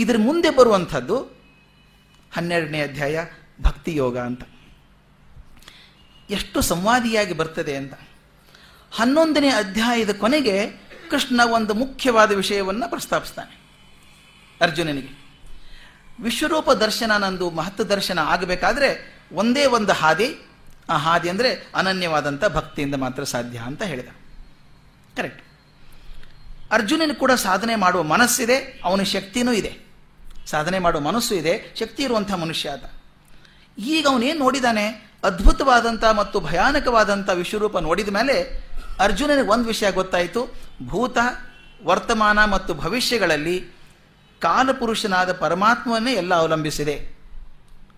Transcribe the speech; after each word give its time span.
ಇದರ 0.00 0.16
ಮುಂದೆ 0.18 0.50
ಬರುವಂಥದ್ದು 0.50 1.16
ಹನ್ನೆರಡನೇ 2.32 2.80
ಅಧ್ಯಾಯ 2.80 3.24
ಭಕ್ತಿ 3.62 3.96
ಯೋಗ 3.96 4.18
ಅಂತ. 4.18 4.42
ಎಷ್ಟು 6.30 6.60
ಸಂವಾದಿಯಾಗಿ 6.60 7.32
ಬರ್ತದೆ 7.32 7.76
ಅಂತ. 7.76 7.94
ಹನ್ನೊಂದನೇ 8.92 9.48
ಅಧ್ಯಾಯದ 9.48 10.12
ಕೊನೆಗೆ 10.12 10.66
ಕೃಷ್ಣ 11.10 11.40
ಒಂದು 11.44 11.74
ಮುಖ್ಯವಾದ 11.74 12.32
ವಿಷಯವನ್ನು 12.32 12.90
ಪ್ರಸ್ತಾಪಿಸ್ತಾನೆ. 12.90 13.60
ಅರ್ಜುನನಿಗೆ. 14.60 15.20
ವಿಶ್ವರೂಪ 16.22 16.70
ದರ್ಶನ 16.70 17.16
ನಂದು 17.16 17.50
ಮಹತ್ವ 17.50 17.84
ದರ್ಶನ 17.84 18.18
ಆಗಬೇಕಾದ್ರೆ 18.18 19.20
ಒಂದೇ 19.32 19.66
ಒಂದು 19.66 19.92
ಹಾದಿ, 19.92 20.46
ಆ 20.88 20.96
ಹಾದಿ 20.96 21.28
ಅಂದರೆ 21.28 21.66
ಅನನ್ಯವಾದಂಥ 21.74 22.44
ಭಕ್ತಿಯಿಂದ 22.44 22.94
ಮಾತ್ರ 22.94 23.24
ಸಾಧ್ಯ 23.24 23.58
ಅಂತ 23.58 23.82
ಹೇಳಿದ. 23.82 24.08
ಕರೆಕ್ಟ್ 25.16 25.42
ಅರ್ಜುನನು 26.70 27.14
ಕೂಡ 27.14 27.32
ಸಾಧನೆ 27.32 27.74
ಮಾಡುವ 27.74 28.02
ಮನಸ್ಸಿದೆ, 28.02 28.80
ಅವನ 28.84 29.02
ಶಕ್ತಿನೂ 29.02 29.52
ಇದೆ. 29.52 29.89
ಸಾಧನೆ 30.50 30.78
ಮಾಡುವ 30.78 31.00
ಮನಸ್ಸು 31.00 31.34
ಇದೆ, 31.34 31.74
ಶಕ್ತಿ 31.78 32.02
ಇರುವಂಥ 32.02 32.32
ಮನುಷ್ಯ 32.32 32.70
ಆತ 32.70 32.84
ಈಗ 33.78 34.06
ಅವನೇನು 34.10 34.38
ನೋಡಿದಾನೆ? 34.38 35.10
ಅದ್ಭುತವಾದಂಥ 35.24 36.04
ಮತ್ತು 36.04 36.40
ಭಯಾನಕವಾದಂಥ 36.40 37.30
ವಿಶ್ವರೂಪ 37.30 37.78
ನೋಡಿದ 37.78 38.08
ಮೇಲೆ 38.08 38.66
ಅರ್ಜುನನಿಗೆ 39.00 39.48
ಒಂದು 39.48 39.64
ವಿಷಯ 39.64 39.90
ಗೊತ್ತಾಯಿತು. 39.90 40.54
ಭೂತ, 40.86 41.18
ವರ್ತಮಾನ 41.84 42.44
ಮತ್ತು 42.44 42.74
ಭವಿಷ್ಯಗಳಲ್ಲಿ 42.74 43.66
ಕಾಲಪುರುಷನಾದ 44.40 45.32
ಪರಮಾತ್ಮವನ್ನೇ 45.32 46.12
ಎಲ್ಲ 46.12 46.34
ಅವಲಂಬಿಸಿದೆ. 46.34 47.20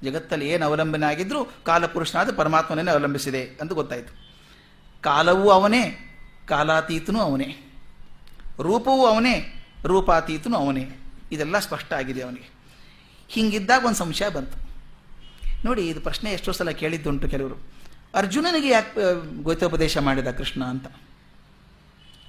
ಜಗತ್ತಲ್ಲಿ 0.02 0.48
ಏನು 0.48 0.66
ಅವಲಂಬನೆ 0.66 1.06
ಆಗಿದ್ರೂ 1.06 1.44
ಕಾಲಪುರುಷನಾದ 1.44 2.34
ಪರಮಾತ್ಮನೇ 2.36 2.90
ಅವಲಂಬಿಸಿದೆ 2.90 3.42
ಅಂತ 3.60 3.72
ಗೊತ್ತಾಯಿತು. 3.72 4.12
ಕಾಲವೂ 5.02 5.50
ಅವನೇ, 5.50 5.84
ಕಾಲಾತೀತನೂ 6.48 7.20
ಅವನೇ. 7.20 7.72
ರೂಪವೂ 8.60 9.06
ಅವನೇ, 9.06 9.64
ರೂಪಾತೀತನೂ 9.84 10.56
ಅವನೇ. 10.56 11.01
ಇದೆಲ್ಲ 11.32 11.58
ಸ್ಪಷ್ಟ 11.58 11.92
ಆಗಿದೆ 11.92 12.22
ಅವನಿಗೆ. 12.22 12.50
ಹಿಂಗಿದ್ದಾಗ 13.28 13.84
ಒಂದು 13.84 13.98
ಸಂಶಯ 13.98 14.28
ಬಂತು. 14.28 14.72
ನೋಡಿ, 15.64 15.88
ಇದು 15.88 16.00
ಪ್ರಶ್ನೆ 16.00 16.32
ಎಷ್ಟೋ 16.32 16.52
ಸಲ 16.52 16.70
ಕೇಳಿದ್ದುಂಟು 16.70 17.28
ಕೆಲವರು. 17.28 17.72
ಅರ್ಜುನನಿಗೆ 18.14 18.68
ಯಾಕೆ 18.68 19.42
ಗೋತೋಪದೇಶ 19.42 19.98
ಮಾಡಿದ 19.98 20.28
ಕೃಷ್ಣ 20.28 20.64
ಅಂತ. 20.64 20.86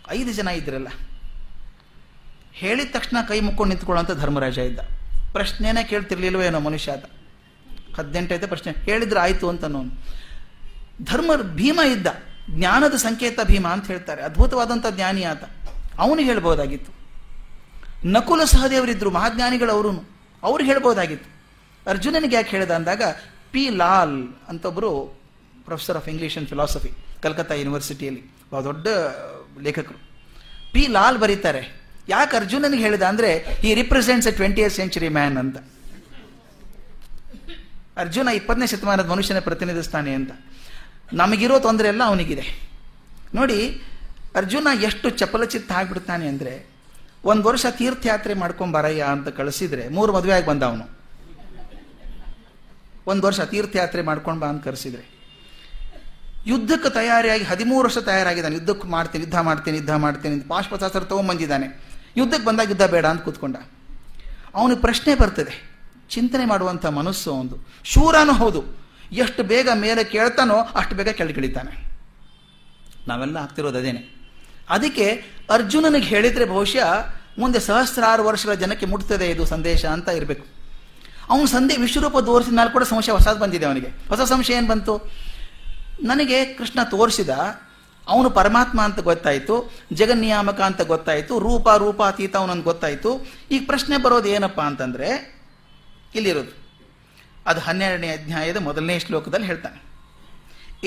ಐದು 0.09 0.33
ಜನ 0.33 0.47
ಇದ್ರಲ್ಲ. 0.47 0.87
ಹೇಳಿದ 2.51 2.89
ತಕ್ಷಣ 2.91 3.17
ಕೈ 3.27 3.39
ಮುಕ್ಕೊಂಡು 3.39 3.69
ನಿಂತ್ಕೊಳ್ಳೋಂಥ 3.69 4.11
ಧರ್ಮರಾಜ 4.11 4.57
ಇದ್ದ. 4.57 4.79
ಪ್ರಶ್ನೆನೇ 5.31 5.83
ಕೇಳ್ತಿರ್ಲಿಲ್ವೋ 5.83 6.41
ಏನೋ 6.41 6.59
ಮನುಷ್ಯ 6.59 6.91
ಆತ 6.91 7.05
ಹದಿನೆಂಟೈತೆ 7.97 8.47
ಪ್ರಶ್ನೆ. 8.47 8.85
ಹೇಳಿದ್ರೆ 8.85 9.19
ಆಯಿತು 9.19 9.49
ಅಂತ 9.49 9.65
ಧರ್ಮ, 11.01 11.35
ಭೀಮ 11.35 11.79
ಇದ್ದ. 11.91 12.07
ಜ್ಞಾನದ 12.49 12.93
ಸಂಕೇತ 12.93 13.39
ಭೀಮ 13.43 13.67
ಅಂತ 13.67 13.87
ಹೇಳ್ತಾರೆ. 13.87 14.21
ಅದ್ಭುತವಾದಂಥ 14.21 14.85
ಜ್ಞಾನಿ 14.91 15.23
ಆತ. 15.23 15.43
ಅವನು 15.97 16.21
ಹೇಳ್ಬೋದಾಗಿತ್ತು 16.21 17.02
ನಕುಲ 18.15 18.41
ಸಹದೇವರಿದ್ದರು 18.53 19.09
ಮಹಾಜ್ಞಾನಿಗಳು 19.17 19.71
ಅವರು 19.75 19.91
ಅವ್ರು 20.43 20.63
ಹೇಳ್ಬೋದಾಗಿತ್ತು. 20.69 21.29
ಅರ್ಜುನನಿಗೆ 21.91 22.35
ಯಾಕೆ 22.37 22.51
ಹೇಳಿದ 22.55 22.73
ಅಂದಾಗ, 22.79 23.03
ಪಿ 23.53 23.63
ಲಾಲ್ 23.81 24.17
ಅಂತ 24.51 24.63
ಒಬ್ಬರು 24.71 24.89
professor 25.67 25.97
of 25.99 26.07
English 26.13 26.35
and 26.39 26.49
philosophy, 26.51 26.91
Calcutta 27.23 27.55
ಯೂನಿವರ್ಸಿಟಿಯಲ್ಲಿ, 27.61 28.21
ಬಹಳ 28.51 28.61
ದೊಡ್ಡ 28.69 28.87
ಲೇಖಕರು. 29.67 29.99
ಪಿ 30.73 30.83
ಲಾಲ್ 30.95 31.17
ಬರೀತಾರೆ, 31.23 31.63
ಯಾಕೆ 32.13 32.35
ಅರ್ಜುನನಿಗೆ 32.39 32.83
ಹೇಳಿದ 32.85 33.05
ಅಂದರೆ 33.11 33.29
ಈ 33.67 33.69
represents 33.81 34.27
a 34.31 34.33
twenty 34.39 34.63
century 34.77 35.09
man 35.17 35.37
ಅಂತ. 35.43 35.57
ಅರ್ಜುನ 38.03 38.27
ಇಪ್ಪತ್ತನೇ 38.39 38.67
ಶತಮಾನದ 38.73 39.07
ಮನುಷ್ಯನ 39.13 39.39
ಪ್ರತಿನಿಧಿಸ್ತಾನೆ 39.47 40.11
ಅಂತ. 40.19 40.31
ನಮಗಿರೋ 41.21 41.57
ತೊಂದರೆ 41.67 41.87
ಎಲ್ಲ 41.93 42.03
ಅವನಿಗಿದೆ. 42.11 42.45
ನೋಡಿ, 43.39 43.59
ಅರ್ಜುನ 44.39 44.67
ಎಷ್ಟು 44.87 45.07
ಚಪಲಚಿತ್ತ 45.21 45.71
ಆಗಿಬಿಡ್ತಾನೆ 45.79 46.25
ಅಂದರೆ 46.33 46.53
ಒಂದು 47.25 47.47
ವರ್ಷ 47.47 47.65
ತೀರ್ಥಯಾತ್ರೆ 47.71 48.33
ಮಾಡ್ಕೊಂಬರಯ್ಯ 48.33 49.01
ಅಂತ 49.01 49.27
ಕಳಿಸಿದ್ರೆ 49.27 49.89
ಮೂರು 49.89 50.13
ಮದುವೆ 50.13 50.33
ಆಗಿ 50.33 50.45
ಬಂದ 50.45 50.63
ಅವನು. 50.63 51.03
ಒಂದು 53.07 53.27
ವರ್ಷ 53.27 53.41
ತೀರ್ಥಯಾತ್ರೆ 53.41 54.01
ಮಾಡ್ಕೊಂಡು 54.01 54.41
ಬಾ 54.41 54.47
ಅಂತ 54.47 54.63
ಕರೆಸಿದ್ರೆ. 54.63 55.13
ಯುದ್ಧಕ್ಕೆ 56.45 56.89
ತಯಾರಿಯಾಗಿ 56.89 57.43
ಹದಿಮೂರು 57.43 57.85
ವರ್ಷ 57.85 57.97
ತಯಾರಾಗಿದ್ದಾನೆ. 57.97 58.55
ಯುದ್ಧಕ್ಕೆ 58.55 58.87
ಮಾಡ್ತೀನಿ, 58.87 59.21
ಯುದ್ಧ 59.23 59.39
ಮಾಡ್ತೀನಿ 59.39 59.77
ಯುದ್ಧ 59.77 59.91
ಮಾಡ್ತೀನಿ 59.91 60.33
ಅಂತ 60.33 60.47
ಪಾಶ್ಪಶಾಸ್ತ್ರ 60.47 60.99
ತೊಗೊಂಬಂದಿದ್ದಾನೆ. 60.99 61.83
ಯುದ್ಧಕ್ಕೆ 62.17 62.45
ಬಂದಾಗ 62.45 62.69
ಯುದ್ಧ 62.69 62.81
ಬೇಡ 62.81 63.05
ಅಂತ 63.05 63.21
ಕೂತ್ಕೊಂಡ. 63.21 63.55
ಅವನಿಗೆ 64.55 64.81
ಪ್ರಶ್ನೆ 64.81 65.15
ಬರ್ತದೆ. 65.15 65.73
ಚಿಂತನೆ 66.09 66.45
ಮಾಡುವಂಥ 66.45 66.85
ಮನಸ್ಸು 66.85 67.33
ಒಂದು 67.33 67.57
ಶೂರನೂ 67.83 68.33
ಹೌದು. 68.33 68.63
ಎಷ್ಟು 69.11 69.43
ಬೇಗ 69.43 69.69
ಮೇಲೆ 69.75 70.03
ಕೇಳ್ತಾನೋ 70.03 70.55
ಅಷ್ಟು 70.55 70.95
ಬೇಗ 70.95 71.09
ಕೆಳಗಿಳಿತಾನೆ. 71.09 71.93
ನಾವೆಲ್ಲ 73.07 73.37
ಆಗ್ತಿರೋದು 73.37 73.77
ಅದೇನೆ. 73.77 74.23
ಅದಕ್ಕೆ 74.69 75.25
ಅರ್ಜುನನಿಗೆ 75.49 76.05
ಹೇಳಿದರೆ 76.05 76.45
ಬಹುಶಃ 76.45 77.15
ಮುಂದೆ 77.37 77.59
ಸಹಸ್ರಾರು 77.59 78.23
ವರ್ಷಗಳ 78.23 78.53
ಜನಕ್ಕೆ 78.53 78.85
ಮುಟ್ತದೆ 78.85 79.29
ಇದು 79.29 79.45
ಸಂದೇಶ 79.45 79.85
ಅಂತ 79.85 80.09
ಇರಬೇಕು. 80.09 80.45
ಅವನು 81.29 81.47
ಸಂದೇ 81.47 81.77
ವಿಶ್ವರೂಪ 81.77 82.17
ತೋರಿಸಿದ 82.17 82.53
ಮೇಲೆ 82.53 82.69
ಕೂಡ 82.69 82.83
ಸಂಶಯ 82.83 83.11
ಹೊಸದು 83.11 83.39
ಬಂದಿದೆ 83.39 83.65
ಅವನಿಗೆ. 83.65 83.87
ಹೊಸ 83.87 84.21
ಸಂಶಯ 84.21 84.53
ಏನು 84.53 84.67
ಬಂತು? 84.67 85.11
ನನಗೆ 86.03 86.45
ಕೃಷ್ಣ 86.45 86.83
ತೋರಿಸಿದ, 86.83 87.29
ಅವನು 88.07 88.29
ಪರಮಾತ್ಮ 88.29 88.81
ಅಂತ 88.81 88.99
ಗೊತ್ತಾಯಿತು, 88.99 89.71
ಜಗನ್ನಿಯಾಮಕ 89.93 90.61
ಅಂತ 90.61 90.81
ಗೊತ್ತಾಯಿತು, 90.81 91.39
ರೂಪ, 91.39 91.69
ರೂಪಾತೀತ 91.69 92.35
ಅವನೊಂದು 92.35 92.63
ಗೊತ್ತಾಯಿತು. 92.63 93.31
ಈಗ 93.51 93.63
ಪ್ರಶ್ನೆ 93.65 93.97
ಬರೋದು 93.97 94.29
ಏನಪ್ಪ 94.29 94.61
ಅಂತಂದರೆ, 94.61 95.39
ಇಲ್ಲಿರೋದು. 96.15 96.63
ಅದು 97.45 97.61
ಹನ್ನೆರಡನೇ 97.61 98.09
ಅಧ್ಯಾಯದ 98.09 98.57
ಮೊದಲನೇ 98.57 98.99
ಶ್ಲೋಕದಲ್ಲಿ 98.99 99.47
ಹೇಳ್ತಾನೆ. 99.47 99.83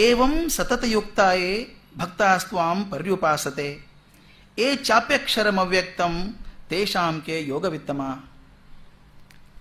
ಏವಂ 0.00 0.48
ಸತತಯುಕ್ತಾಯೇ 0.48 1.76
ಭಕ್ತಾಸ್ತ್ವಾಂ 1.98 2.84
ಪರ್ಯುಪಾಸತೆ. 2.84 3.95
ಏ 4.58 4.76
ಚಾಪ್ಯಕ್ಷರಮವ್ಯಕ್ತಂ 4.76 6.36
ತೇಷಾಂಕೆ 6.68 7.48
ಯೋಗವಿತ್ತಮ. 7.48 8.02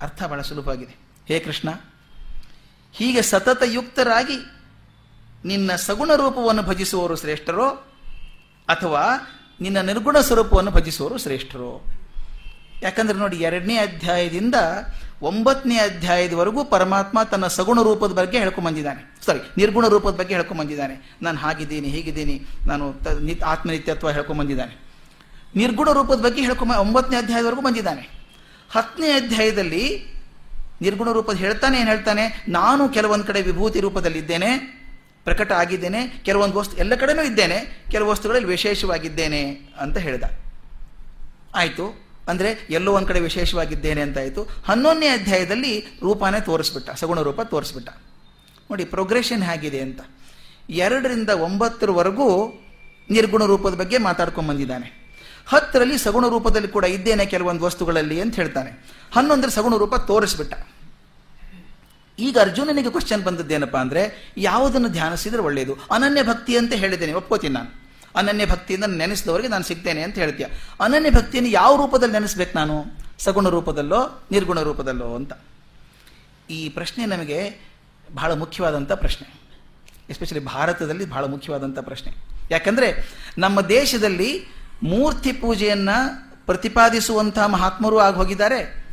ಅರ್ಥ 0.01 0.23
ಬಹಳ 0.23 0.41
ಸುಲಭವಾಗಿದೆ. 0.41 0.95
ಹೇ 1.27 1.39
ಕೃಷ್ಣ, 1.39 1.69
ಹೀಗೆ 2.93 3.21
ಸತತ 3.21 3.63
ಯುಕ್ತರಾಗಿ 3.65 4.37
ನಿನ್ನ 5.45 5.75
ಸಗುಣ 5.75 6.15
ರೂಪವನ್ನು 6.15 6.63
ಭಜಿಸುವವರು 6.63 7.15
ಶ್ರೇಷ್ಠರೋ 7.15 7.67
ಅಥವಾ 8.67 9.03
ನಿನ್ನ 9.61 9.81
ನಿರ್ಗುಣ 9.81 10.19
ಸ್ವರೂಪವನ್ನು 10.19 10.71
ಭಜಿಸುವವರು 10.71 11.17
ಶ್ರೇಷ್ಠರೋ? 11.17 11.83
ಯಾಕಂದ್ರೆ 12.81 13.17
ನೋಡಿ, 13.17 13.37
ಎರಡನೇ 13.37 13.77
ಅಧ್ಯಾಯದಿಂದ 13.77 14.55
ಒಂಬತ್ತನೇ 15.21 15.77
ಅಧ್ಯಾಯದವರೆಗೂ 15.77 16.63
ಪರಮಾತ್ಮ 16.63 17.23
ತನ್ನ 17.23 17.47
ಸಗುಣ 17.47 17.81
ರೂಪದ 17.81 18.11
ಬಗ್ಗೆ 18.11 18.39
ಹೇಳ್ಕೊಂಬಂದಿದ್ದಾನೆ. 18.39 19.01
ಸಾರಿ 19.25 19.39
ನಿರ್ಗುಣ 19.57 19.87
ರೂಪದ 19.87 20.15
ಬಗ್ಗೆ 20.15 20.33
ಹೇಳ್ಕೊಂಬಂದಿದ್ದಾನೆ. 20.33 21.17
ನಾನು 21.21 21.37
ಹಾಗಿದ್ದೀನಿ, 21.37 21.87
ಹೀಗಿದ್ದೀನಿ, 21.87 22.41
ನಾನು 22.67 22.93
ಆತ್ಮನಿತ್ಯತ್ವ 23.45 24.11
ಹೇಳ್ಕೊಂಬಂದಿದ್ದಾನೆ. 24.11 24.84
ನಿರ್ಗುಣ 25.55 25.89
ರೂಪದ 25.91 26.19
ಬಗ್ಗೆ 26.21 26.41
ಹೇಳ್ಕೊಂಬ 26.41 26.71
ಒಂಬತ್ತನೇ 26.71 27.17
ಅಧ್ಯಾಯದವರೆಗೂ 27.17 27.61
ಬಂದಿದ್ದಾನೆ. 27.61 28.03
ಹತ್ತನೇ 28.71 29.11
ಅಧ್ಯಾಯದಲ್ಲಿ 29.11 29.83
ನಿರ್ಗುಣ 30.81 31.11
ರೂಪದ 31.11 31.35
ಹೇಳ್ತಾನೆ, 31.35 31.79
ಏನು 31.79 31.89
ಹೇಳ್ತಾನೆ? 31.89 32.45
ನಾನು 32.49 32.89
ಕೆಲವೊಂದು 32.89 33.23
ಕಡೆ 33.23 33.41
ವಿಭೂತಿ 33.41 33.79
ರೂಪದಲ್ಲಿ 33.79 34.19
ಇದ್ದೇನೆ 34.19 34.49
ಪ್ರಕಟ 35.23 35.51
ಆಗಿದ್ದೇನೆ, 35.51 36.07
ಕೆಲವೊಂದು 36.07 36.55
ವಸ್ತು 36.59 36.75
ಎಲ್ಲ 36.77 36.95
ಕಡೆನೂ 36.95 37.23
ಇದ್ದೇನೆ, 37.23 37.87
ಕೆಲವು 37.91 38.09
ವಸ್ತುಗಳಲ್ಲಿ 38.09 38.47
ವಿಶೇಷವಾಗಿದ್ದೇನೆ 38.47 39.71
ಅಂತ 39.79 39.97
ಹೇಳ್ದ. 39.97 40.23
ಆಯಿತು, 41.55 41.85
ಅಂದರೆ 42.29 42.49
ಎಲ್ಲೋ 42.69 42.91
ಒಂದು 42.93 43.07
ಕಡೆ 43.07 43.19
ವಿಶೇಷವಾಗಿದ್ದೇನೆ 43.19 44.01
ಅಂತಾಯಿತು 44.01 44.41
ಹನ್ನೊಂದನೇ 44.65 45.07
ಅಧ್ಯಾಯದಲ್ಲಿ 45.07 45.73
ರೂಪಾನೇ 45.79 46.39
ತೋರಿಸ್ಬಿಟ್ಟ, 46.39 46.89
ಸಗುಣ 46.89 47.21
ರೂಪ 47.21 47.41
ತೋರಿಸ್ಬಿಟ್ಟ. 47.41 47.89
ನೋಡಿ 48.71 48.85
ಪ್ರೋಗ್ರೆಷನ್ 48.85 49.43
ಹೇಗಿದೆ 49.43 49.79
ಅಂತ. 49.79 50.01
ಎರಡರಿಂದ 50.69 51.29
ಒಂಬತ್ತರವರೆಗೂ 51.29 52.29
ನಿರ್ಗುಣ 53.11 53.43
ರೂಪದ 53.45 53.75
ಬಗ್ಗೆ 53.75 53.97
ಮಾತಾಡ್ಕೊಂಡು 53.97 54.49
ಬಂದಿದ್ದಾನೆ. 54.51 55.04
ಹತ್ತರಲ್ಲಿ 55.47 55.97
ಸಗುಣ 55.97 56.27
ರೂಪದಲ್ಲಿ 56.27 56.67
ಕೂಡ 56.67 56.83
ಇದ್ದೇನೆ 56.83 57.25
ಕೆಲವೊಂದು 57.25 57.63
ವಸ್ತುಗಳಲ್ಲಿ 57.63 58.21
ಅಂತ 58.21 58.35
ಹೇಳ್ತಾನೆ. 58.35 58.85
ಹನ್ನೊಂದರ 59.15 59.47
ಸಗುಣ 59.47 59.75
ರೂಪ 59.75 59.95
ತೋರಿಸ್ಬಿಟ್ಟ. 59.95 60.53
ಈಗ 62.19 62.37
ಅರ್ಜುನನಿಗೆ 62.39 62.89
ಕ್ವಶನ್ 62.89 63.23
ಬಂದದ್ದೇನಪ್ಪ 63.23 63.77
ಅಂದರೆ, 63.77 64.33
ಯಾವುದನ್ನು 64.37 64.89
ಧ್ಯಾನಿಸಿದ್ರೆ 64.89 65.41
ಒಳ್ಳೆಯದು 65.41 65.77
ಅನನ್ಯ 65.91 66.23
ಭಕ್ತಿ 66.23 66.57
ಅಂತ 66.57 66.73
ಹೇಳಿದ್ದೇನೆ, 66.73 67.13
ಒಪ್ಕೋತೀನಿ 67.13 67.53
ನಾನು. 67.53 67.85
ಅನನ್ಯ 68.15 68.45
ಭಕ್ತಿಯಿಂದ 68.45 68.83
ನೆನೆಸಿದವರಿಗೆ 68.83 69.49
ನಾನು 69.49 69.63
ಸಿಗ್ತೇನೆ 69.63 70.01
ಅಂತ 70.01 70.15
ಹೇಳ್ತೀಯ. 70.15 70.45
ಅನನ್ಯ 70.81 71.11
ಭಕ್ತಿಯನ್ನು 71.11 71.51
ಯಾವ 71.51 71.75
ರೂಪದಲ್ಲಿ 71.75 72.13
ನೆನೆಸ್ಬೇಕು 72.13 72.57
ನಾನು? 72.57 72.85
ಸಗುಣ 73.19 73.49
ರೂಪದಲ್ಲೋ, 73.49 74.25
ನಿರ್ಗುಣ 74.31 74.61
ರೂಪದಲ್ಲೋ 74.61 75.15
ಅಂತ. 75.15 75.33
ಈ 76.49 76.69
ಪ್ರಶ್ನೆ 76.69 77.05
ನಮಗೆ 77.05 77.59
ಬಹಳ 78.13 78.33
ಮುಖ್ಯವಾದಂಥ 78.33 78.91
ಪ್ರಶ್ನೆ. 78.91 79.39
ಎಸ್ಪೆಷಲಿ 80.09 80.39
ಭಾರತದಲ್ಲಿ 80.39 81.05
ಬಹಳ 81.05 81.25
ಮುಖ್ಯವಾದಂಥ 81.25 81.79
ಪ್ರಶ್ನೆ. 81.79 82.13
ಯಾಕಂದರೆ 82.51 83.09
ನಮ್ಮ 83.37 83.61
ದೇಶದಲ್ಲಿ 83.61 84.45
ಮೂರ್ತಿ 84.85 85.31
ಪೂಜೆಯನ್ನು 85.31 86.29
ಪ್ರತಿಪಾದಿಸುವಂಥ 86.45 87.39
ಮಹಾತ್ಮರು 87.39 87.99
ಆಗಿ 87.99 88.15
ಹೋಗಿದ್ದಾರೆ. 88.15 88.85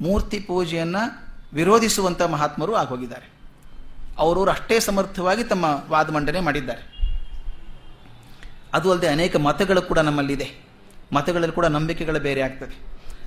ಮೂರ್ತಿ 0.00 0.40
ಪೂಜೆಯನ್ನು 0.40 1.32
ವಿರೋಧಿಸುವಂಥ 1.52 2.22
ಮಹಾತ್ಮರು 2.22 2.74
ಆಗಿ 2.74 2.88
ಹೋಗಿದ್ದಾರೆ. 2.88 3.32
ಅವರವರು 4.18 4.50
ಅಷ್ಟೇ 4.50 4.80
ಸಮರ್ಥವಾಗಿ 4.80 5.44
ತಮ್ಮ 5.44 5.64
ವಾದ 5.88 6.10
ಮಂಡನೆ 6.10 6.40
ಮಾಡಿದ್ದಾರೆ. 6.40 6.90
ಅದು 8.72 8.90
ಅಲ್ಲದೆ 8.90 9.08
ಅನೇಕ 9.08 9.36
ಮತಗಳು 9.36 9.82
ಕೂಡ 9.82 9.98
ನಮ್ಮಲ್ಲಿದೆ. 9.98 10.52
ಮತಗಳಲ್ಲಿ 11.12 11.52
ಕೂಡ 11.52 11.66
ನಂಬಿಕೆಗಳು 11.66 12.20
ಬೇರೆ 12.20 12.40
ಆಗ್ತದೆ. 12.40 12.76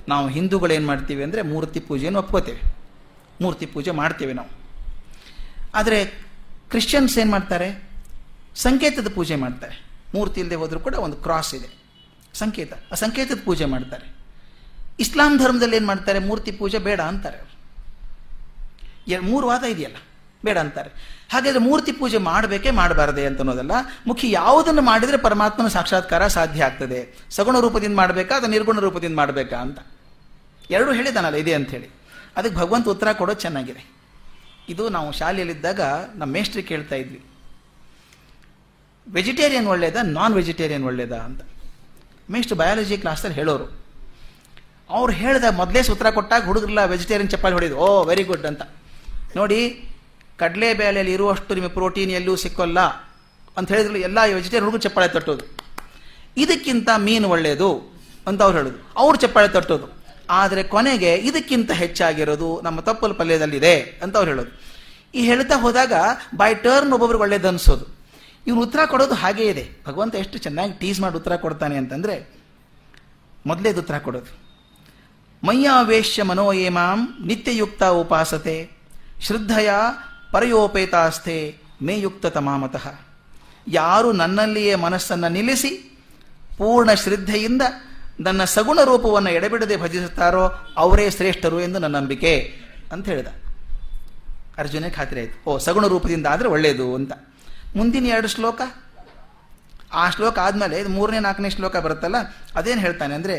ನಾವು 0.08 0.28
ಹಿಂದೂಗಳು 0.28 0.72
ಏನು 0.72 0.86
ಮಾಡ್ತೀವಿ 0.86 1.22
ಅಂದರೆ 1.22 1.42
ಮೂರ್ತಿ 1.42 1.80
ಪೂಜೆಯನ್ನು 1.80 2.18
ಒಪ್ಕೋತೇವೆ. 2.18 2.76
ಮೂರ್ತಿ 3.40 3.66
ಪೂಜೆ 3.66 3.90
ಮಾಡ್ತೇವೆ 3.90 4.32
ನಾವು. 4.32 4.48
ಆದರೆ 5.74 6.04
ಕ್ರಿಶ್ಚಿಯನ್ಸ್ 6.70 7.18
ಏನು 7.18 7.30
ಮಾಡ್ತಾರೆ? 7.30 7.88
ಸಂಕೇತದ 8.54 9.08
ಪೂಜೆ 9.14 9.36
ಮಾಡ್ತಾರೆ. 9.36 9.86
ಮೂರ್ತಿ 10.14 10.40
ಇಲ್ಲದೆ 10.40 10.56
ಹೋದರೂ 10.56 10.80
ಕೂಡ 10.80 10.94
ಒಂದು 10.94 11.16
ಕ್ರಾಸ್ 11.16 11.54
ಇದೆ. 11.54 11.83
ಸಂಕೇತ. 12.34 12.72
ಆ 12.92 12.94
ಸಂಕೇತದ 12.94 13.38
ಪೂಜೆ 13.44 13.64
ಮಾಡ್ತಾರೆ. 13.64 14.06
ಇಸ್ಲಾಂ 15.00 15.36
ಧರ್ಮದಲ್ಲಿ 15.36 15.76
ಏನು 15.76 15.86
ಮಾಡ್ತಾರೆ? 15.86 16.18
ಮೂರ್ತಿ 16.18 16.52
ಪೂಜೆ 16.52 16.78
ಬೇಡ 16.78 17.00
ಅಂತಾರೆ 17.00 17.38
ಎರಡು 19.08 19.24
ಮೂರು 19.26 19.46
ವಾದ 19.46 19.64
ಇದೆಯಲ್ಲ? 19.64 19.96
ಬೇಡ 20.44 20.58
ಅಂತಾರೆ. 20.58 20.90
ಹಾಗಾದ್ರೆ 21.32 21.58
ಮೂರ್ತಿ 21.58 21.92
ಪೂಜೆ 21.92 22.18
ಮಾಡಬೇಕೇ 22.18 22.70
ಮಾಡಬಾರದೆ 22.70 23.26
ಅಂತ 23.26 23.38
ಅನ್ನೋದಲ್ಲ 23.38 23.70
ಮುಖ್ಯ 24.06 24.30
ಯಾವುದನ್ನು 24.30 24.82
ಮಾಡಿದರೆ 24.82 25.16
ಪರಮಾತ್ಮನ 25.16 25.68
ಸಾಕ್ಷಾತ್ಕಾರ 25.68 26.26
ಸಾಧ್ಯ 26.26 26.64
ಆಗ್ತದೆ? 26.64 27.00
ಸಗುಣ 27.30 27.60
ರೂಪದಿಂದ 27.60 27.96
ಮಾಡಬೇಕಾ 27.96 28.34
ಅಥವಾ 28.36 28.48
ನಿರ್ಗುಣ 28.48 28.78
ರೂಪದಿಂದ 28.78 29.16
ಮಾಡಬೇಕಾ 29.16 29.56
ಅಂತ? 29.56 29.78
ಎರಡು 30.70 30.92
ಹೇಳಿದಾನಲ್ಲ, 30.92 31.36
ಇದೆ 31.36 31.54
ಅಂಥೇಳಿ 31.54 31.88
ಅದಕ್ಕೆ 32.36 32.56
ಭಗವಂತ 32.56 32.88
ಉತ್ತರ 32.88 33.12
ಕೊಡೋದು 33.12 33.40
ಚೆನ್ನಾಗಿದೆ. 33.40 33.82
ಇದು 34.68 34.88
ನಾವು 34.88 35.12
ಶಾಲೆಯಲ್ಲಿದ್ದಾಗ 35.12 35.80
ನಮ್ಮ 36.14 36.32
ಮೇಸ್ಟ್ರಿ 36.32 36.62
ಕೇಳ್ತಾ 36.62 36.96
ಇದ್ವಿ. 36.96 37.24
ವೆಜಿಟೇರಿಯನ್ 39.12 39.66
ಒಳ್ಳೆಯದಾ 39.66 40.02
ನಾನ್ 40.02 40.34
ವೆಜಿಟೇರಿಯನ್ 40.34 40.84
ಒಳ್ಳೆಯದಾ 40.84 41.16
ಅಂತ. 41.16 41.42
ಮೇಸ್ಟ್ 42.30 42.52
ಬಯಾಲಜಿ 42.52 42.96
ಕ್ಲಾಸಲ್ಲಿ 42.96 43.36
ಹೇಳೋರು. 43.36 43.84
ಅವ್ರು 44.90 45.12
ಹೇಳಿದ 45.12 45.44
ಮೊದಲೇ 45.50 45.82
ಸೂತ್ರ 45.82 46.10
ಕೊಟ್ಟಾಗ 46.10 46.44
ಹುಡುಗರೆಲ್ಲ 46.44 46.84
ವೆಜಿಟೇರಿಯನ್ 46.84 47.30
ಚಪ್ಪಾಳಿ 47.30 47.54
ಹೊಡೆದು 47.54 47.76
ಓ 47.76 48.04
ವೆರಿ 48.04 48.22
ಗುಡ್ 48.22 48.46
ಅಂತ. 48.46 48.62
ನೋಡಿ, 49.36 49.88
ಕಡಲೆ 50.38 50.74
ಬೇಳೆಯಲ್ಲಿ 50.74 51.12
ಇರುವಷ್ಟು 51.12 51.54
ನಿಮಗೆ 51.54 51.70
ಪ್ರೋಟೀನ್ 51.70 52.10
ಎಲ್ಲೂ 52.10 52.36
ಸಿಕ್ಕೋಲ್ಲ 52.36 52.80
ಅಂತ 53.56 53.72
ಹೇಳಿದ್ರು 53.72 53.96
ಎಲ್ಲ 53.96 54.18
ವೆಜಿಟೇರಿಯನ್ 54.24 54.64
ಹುಡುಗರು 54.64 54.82
ಚಪ್ಪಾಳೆ 54.82 55.08
ತಟ್ಟೋದು. 55.08 55.56
ಇದಕ್ಕಿಂತ 56.36 56.88
ಮೀನು 56.96 57.28
ಒಳ್ಳೆಯದು 57.28 57.94
ಅಂತ 58.26 58.42
ಅವ್ರು 58.42 58.58
ಹೇಳೋದು. 58.58 58.90
ಅವ್ರು 58.96 59.18
ಚಪ್ಪಾಳೆ 59.18 59.48
ತಟ್ಟೋದು. 59.48 60.04
ಆದರೆ 60.30 60.62
ಕೊನೆಗೆ 60.62 61.14
ಇದಕ್ಕಿಂತ 61.14 61.70
ಹೆಚ್ಚಾಗಿರೋದು 61.70 62.60
ನಮ್ಮ 62.60 62.80
ತಪ್ಪಲು 62.80 63.14
ಪಲ್ಯದಲ್ಲಿದೆ 63.14 63.80
ಅಂತ 63.80 64.16
ಅವ್ರು 64.16 64.30
ಹೇಳೋದು. 64.30 64.62
ಈ 65.14 65.26
ಹೇಳ್ತಾ 65.26 65.56
ಹೋದಾಗ 65.56 65.92
ಬೈ 66.36 66.54
ಟರ್ನ್ 66.54 66.92
ಒಬ್ಬೊಬ್ರಿಗೆ 66.92 67.22
ಒಳ್ಳೇದು 67.22 67.48
ಅನಿಸೋದು. 67.48 67.93
ಇವ್ನು 68.46 68.62
ಉತ್ತರ 68.62 68.78
ಕೊಡೋದು 68.86 69.14
ಹಾಗೇ 69.14 69.44
ಇದೆ. 69.44 69.68
ಭಗವಂತ 69.86 70.14
ಎಷ್ಟು 70.14 70.38
ಚೆನ್ನಾಗಿ 70.38 70.72
ಟೀಸ್ 70.72 71.00
ಮಾಡಿ 71.00 71.16
ಉತ್ತರ 71.16 71.36
ಕೊಡ್ತಾನೆ 71.36 71.76
ಅಂತಂದರೆ, 71.76 72.34
ಮೊದಲೇದು 73.46 73.80
ಉತ್ತರ 73.80 73.98
ಕೊಡೋದು. 73.98 74.44
ಮಯ್ಯಾವೇಶ್ಯ 75.46 76.22
ಮನೋಯೇಮಾಂ 76.22 77.26
ನಿತ್ಯಯುಕ್ತ 77.26 77.82
ಉಪಾಸತೆ, 77.82 78.70
ಶ್ರದ್ಧೆಯ 79.20 79.70
ಪರಯೋಪೇತಾಸ್ಥೆ 80.32 81.58
ಮೇಯುಕ್ತ 81.82 82.26
ತಮಾಮತಃ. 82.26 83.00
ಯಾರು 83.68 84.12
ನನ್ನಲ್ಲಿಯೇ 84.12 84.74
ಮನಸ್ಸನ್ನು 84.74 85.28
ನಿಲ್ಲಿಸಿ, 85.28 85.98
ಪೂರ್ಣ 86.58 86.94
ಶ್ರದ್ಧೆಯಿಂದ 86.94 87.62
ನನ್ನ 88.20 88.44
ಸಗುಣ 88.44 88.82
ರೂಪವನ್ನು 88.84 89.30
ಎಡೆಬಿಡದೆ 89.30 89.76
ಭಜಿಸುತ್ತಾರೋ 89.76 90.52
ಅವರೇ 90.76 91.10
ಶ್ರೇಷ್ಠರು 91.10 91.60
ಎಂದು 91.60 91.78
ನನ್ನ 91.78 91.96
ನಂಬಿಕೆ 91.96 92.60
ಅಂತ 92.92 93.08
ಹೇಳಿದ. 93.08 93.26
ಅರ್ಜುನೇ 94.58 94.90
ಖಾತ್ರಿ 94.90 95.20
ಆಯಿತು. 95.20 95.50
ಓ, 95.50 95.58
ಸಗುಣ 95.58 95.86
ರೂಪದಿಂದ 95.86 96.26
ಆದರೆ 96.26 96.48
ಒಳ್ಳೆಯದು 96.48 96.94
ಅಂತ. 96.94 97.12
ಮುಂದಿನ 97.78 98.06
ಎರಡು 98.14 98.28
ಶ್ಲೋಕ? 98.34 98.60
ಆ 100.02 100.04
ಶ್ಲೋಕ 100.14 100.36
ಆದಮೇಲೆ 100.46 100.76
ಇದು 100.82 100.90
ಮೂರನೇ, 100.96 101.18
ನಾಲ್ಕನೇ 101.26 101.50
ಶ್ಲೋಕ 101.56 101.74
ಬರುತ್ತಲ್ಲ, 101.84 102.18
ಅದೇನು 102.58 102.80
ಹೇಳ್ತಾನೆ 102.86 103.14
ಅಂದರೆ, 103.18 103.36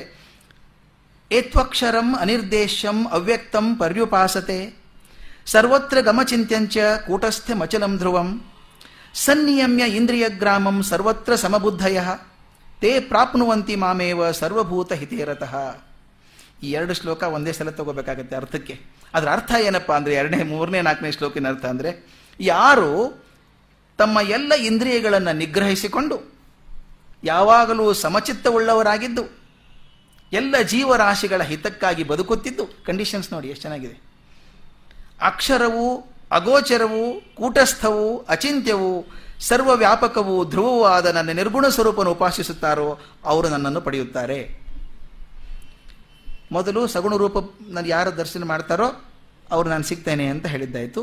ಏತ್ವಕ್ಷರಂ 1.31 2.09
ಅನಿರ್ದೇಶ್ಯಂ 2.23 2.97
ಅವ್ಯಕ್ತಂ 3.17 3.65
ಪರ್ಯುಪಾಸತೆ, 3.81 4.59
ಸರ್ವತ್ರ 5.53 5.97
ಗಮಚಿಂತ್ಯಂಚ 6.09 6.77
ಕೂಟಸ್ಥೆ 7.07 7.55
ಮಚಲಂ 7.61 7.93
ಧ್ರುವಂ, 8.01 8.29
ಸನ್ನಿಯಮ್ಯ 9.25 9.83
ಇಂದ್ರಿಯಗ್ರಾಮಂ 9.99 10.77
ಸರ್ವತ್ರ 10.91 11.33
ಸಮಬುದ್ಧಯ, 11.43 11.99
ತೇ 12.81 12.91
ಪ್ರಾಪ್ನುವಂತಿ 13.11 13.75
ಮಾಮೇವ 13.83 14.31
ಸರ್ವಭೂತ 14.39 14.93
ಹಿತೇರತಃ. 15.01 15.53
ಈ 16.63 16.69
ಎರಡು 16.77 16.93
ಶ್ಲೋಕ 16.99 17.23
ಒಂದೇ 17.35 17.51
ಸಲ 17.57 17.69
ತಗೋಬೇಕಾಗತ್ತೆ 17.77 18.35
ಅರ್ಥಕ್ಕೆ. 18.39 18.75
ಅದರ 19.15 19.27
ಅರ್ಥ 19.35 19.51
ಏನಪ್ಪ 19.67 19.91
ಅಂದರೆ 19.99 20.13
ಎರಡನೇ, 20.21 20.41
ಮೂರನೇ, 20.51 20.79
ನಾಲ್ಕನೇ 20.87 21.11
ಶ್ಲೋಕಿನ 21.17 21.47
ಅರ್ಥ 21.53 21.65
ಅಂದರೆ, 21.73 21.91
ಯಾರು 22.39 22.91
ತಮ್ಮ 23.97 24.19
ಎಲ್ಲ 24.21 24.53
ಇಂದ್ರಿಯಗಳನ್ನು 24.53 25.33
ನಿಗ್ರಹಿಸಿಕೊಂಡು 25.37 26.35
ಯಾವಾಗಲೂ 27.23 27.93
ಸಮಚಿತ್ತವುಳ್ಳವರಾಗಿದ್ದು, 27.93 29.23
ಎಲ್ಲ 30.33 30.55
ಜೀವರಾಶಿಗಳ 30.61 31.41
ಹಿತಕ್ಕಾಗಿ 31.43 32.03
ಬದುಕುತ್ತಿದ್ದು 32.03 32.65
ಕಂಡೀಷನ್ಸ್ 32.85 33.33
ನೋಡಿ 33.33 33.47
ಎಷ್ಟು 33.47 33.61
ಚೆನ್ನಾಗಿದೆ. 33.61 34.01
ಅಕ್ಷರವು, 35.21 35.85
ಅಗೋಚರವು, 36.31 37.03
ಕೂಟಸ್ಥವು, 37.35 38.17
ಅಚಿಂತ್ಯವು, 38.17 39.05
ಸರ್ವವ್ಯಾಪಕವು, 39.39 40.45
ಧ್ರುವವೂ 40.45 40.83
ಆದ 40.83 41.05
ನನ್ನ 41.05 41.31
ನಿರ್ಗುಣ 41.31 41.67
ಸ್ವರೂಪವನ್ನು 41.67 42.11
ಉಪಾಸಿಸುತ್ತಾರೋ 42.11 42.99
ಅವರು 43.25 43.49
ನನ್ನನ್ನು 43.49 43.81
ಪಡೆಯುತ್ತಾರೆ. 43.81 44.39
ಮೊದಲು 46.51 46.87
ಸಗುಣ 46.87 47.15
ರೂಪ 47.15 47.37
ನಾನು 47.67 47.87
ಯಾರು 47.87 48.17
ದರ್ಶನ 48.17 48.43
ಮಾಡ್ತಾರೋ, 48.43 48.87
ಅವರು 49.51 49.69
ನಾನು 49.69 49.83
ಸಿಗ್ತೇನೆ 49.83 50.27
ಅಂತ 50.27 50.45
ಹೇಳಿದ್ದಾಯಿತು. 50.45 51.01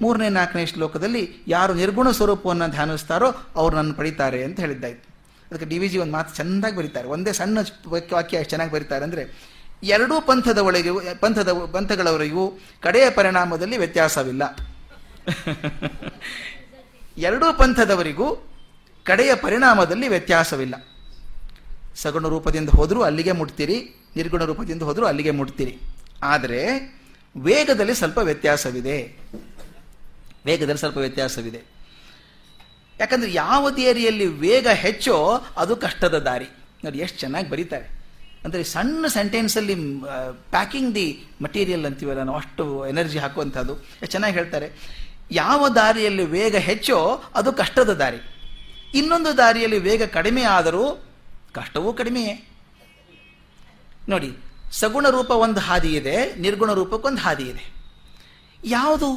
ಮೂರನೇ, 0.00 0.28
ನಾಲ್ಕನೇ 0.28 0.66
ಶ್ಲೋಕದಲ್ಲಿ 0.66 1.36
ಯಾರು 1.48 1.74
ನಿರ್ಗುಣ 1.74 2.10
ಸ್ವರೂಪವನ್ನು 2.10 2.68
ಧ್ಯಾನಿಸ್ತಾರೋ 2.68 3.34
ಅವರು 3.56 3.76
ನನ್ನ 3.76 3.92
ಪಡಿತಾರೆ 3.92 4.44
ಅಂತ 4.44 4.60
ಹೇಳಿದ್ದಾಯಿತು. 4.60 5.12
ಅದಕ್ಕೆ 5.50 5.66
ಡಿ 5.66 5.78
ವಿ 5.78 5.88
ಜಿ 5.88 5.98
ಒಂದು 5.98 6.12
ಮಾತು 6.12 6.36
ಚೆಂದಾಗಿ 6.36 6.76
ಬರೀತಾರೆ. 6.76 7.08
ಒಂದೇ 7.08 7.32
ಸಣ್ಣ 7.32 7.58
ವಾಕ್ಯ 7.88 8.36
ಎಷ್ಟು 8.36 8.50
ಚೆನ್ನಾಗಿ 8.50 8.72
ಬರೀತಾರೆ 8.72 9.04
ಅಂದರೆ, 9.04 9.52
ಎರಡೂ 9.82 10.20
ಪಂಥದ 10.20 10.58
ಒಳಗೆ 10.58 11.14
ಪಂಥದ 11.14 11.52
ಪಂಥಗಳವರೆಗೂ 11.52 12.60
ಕಡೆಯ 12.80 13.10
ಪರಿಣಾಮದಲ್ಲಿ 13.10 13.76
ವ್ಯತ್ಯಾಸವಿಲ್ಲ. 13.76 14.56
ಎರಡೂ 17.18 17.58
ಪಂಥದವರಿಗೂ 17.58 18.48
ಕಡೆಯ 19.04 19.34
ಪರಿಣಾಮದಲ್ಲಿ 19.34 20.08
ವ್ಯತ್ಯಾಸವಿಲ್ಲ. 20.08 20.74
ಸಗುಣ 21.96 22.28
ರೂಪದಿಂದ 22.28 22.68
ಹೋದರೂ 22.68 23.02
ಅಲ್ಲಿಗೆ 23.02 23.32
ಮುಟ್ತೀರಿ, 23.32 24.06
ನಿರ್ಗುಣ 24.16 24.44
ರೂಪದಿಂದ 24.44 24.82
ಹೋದರೂ 24.82 25.06
ಅಲ್ಲಿಗೆ 25.06 25.30
ಮುಟ್ತೀರಿ. 25.30 25.78
ಆದರೆ, 26.22 26.92
ವೇಗದಲ್ಲಿ 27.36 27.94
ಸ್ವಲ್ಪ 27.94 28.18
ವ್ಯತ್ಯಾಸವಿದೆ. 28.18 29.16
ವೇಗದಲ್ಲಿ 30.46 30.80
ಸ್ವಲ್ಪ 30.82 30.98
ವ್ಯತ್ಯಾಸವಿದೆ. 31.04 31.60
ಯಾಕಂದ್ರೆ 33.00 33.30
ಯಾವ 33.32 33.70
ದೇರಿಯಲ್ಲಿ 33.82 34.26
ವೇಗ 34.44 34.68
ಹೆಚ್ಚೋ 34.84 35.16
ಅದು 35.62 35.72
ಕಷ್ಟದ 35.84 36.16
ದಾರಿ. 36.28 36.48
ನೋಡಿ, 36.84 36.98
ಎಷ್ಟು 37.04 37.18
ಚೆನ್ನಾಗಿ 37.24 37.48
ಬರೀತಾರೆ. 37.52 37.86
ಅಂದರೆ 38.44 38.62
ಸಣ್ಣ 38.74 39.06
ಸೆಂಟೆನ್ಸಲ್ಲಿ 39.16 39.74
ಪ್ಯಾಕಿಂಗ್ 40.54 40.90
ದಿ 40.94 41.06
ಮಟೀರಿಯಲ್ 41.44 41.84
ಅಂತೀವಲ್ಲ, 41.88 42.22
ನಾವು 42.28 42.38
ಅಷ್ಟು 42.42 42.64
ಎನರ್ಜಿ 42.92 43.18
ಹಾಕುವಂಥದ್ದು. 43.24 43.74
ಎಷ್ಟು 44.02 44.12
ಚೆನ್ನಾಗಿ 44.14 44.34
ಹೇಳ್ತಾರೆ. 44.38 44.68
ಯಾವ 45.32 45.68
ದಾರಿಯಲ್ಲಿ 45.80 46.24
ವೇಗ 46.36 46.54
ಹೆಚ್ಚೋ 46.68 46.98
ಅದು 47.40 47.50
ಕಷ್ಟದ 47.60 47.92
ದಾರಿ. 48.02 48.20
ಇನ್ನೊಂದು 49.00 49.30
ದಾರಿಯಲ್ಲಿ 49.42 49.78
ವೇಗ 49.88 50.02
ಕಡಿಮೆ 50.16 50.42
ಆದರೂ 50.56 50.84
ಕಷ್ಟವೂ 51.58 51.90
ಕಡಿಮೆಯೇ. 52.00 52.34
ನೋಡಿ, 54.08 54.30
ಸಗುಣ 54.80 55.06
ರೂಪ 55.16 55.30
ಒಂದು 55.46 55.60
ಹಾದಿ 55.60 55.92
ಇದೆ, 56.00 56.16
ನಿರ್ಗುಣ 56.44 56.70
ರೂಪಕ್ಕೊಂದು 56.80 57.20
ಹಾದಿ 57.20 57.46
ಇದೆ. 57.52 57.64
ಯಾವುದು 58.64 59.08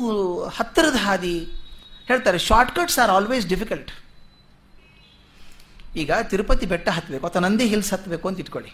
ಹತ್ತಿರದ 0.57 0.97
ಹಾದಿ? 1.05 1.35
ಹೇಳ್ತಾರೆ 2.09 2.39
ಶಾರ್ಟ್ಕಟ್ಸ್ 2.49 2.97
ಆರ್ 3.03 3.11
ಆಲ್ವೇಸ್ 3.17 3.45
ಡಿಫಿಕಲ್ಟ್ 3.53 3.91
ಈಗ 6.01 6.11
ತಿರುಪತಿ 6.31 6.65
ಬೆಟ್ಟ 6.65 6.87
ಹತ್ತಬೇಕು 6.95 7.25
ಅಥವಾ 7.27 7.41
ನಂದಿ 7.45 7.65
ಹಿಲ್ಸ್ 7.73 7.91
ಹತ್ತಬೇಕು 7.93 8.25
ಅಂತ 8.29 8.39
ಇಟ್ಕೊಳ್ಳಿ. 8.43 8.71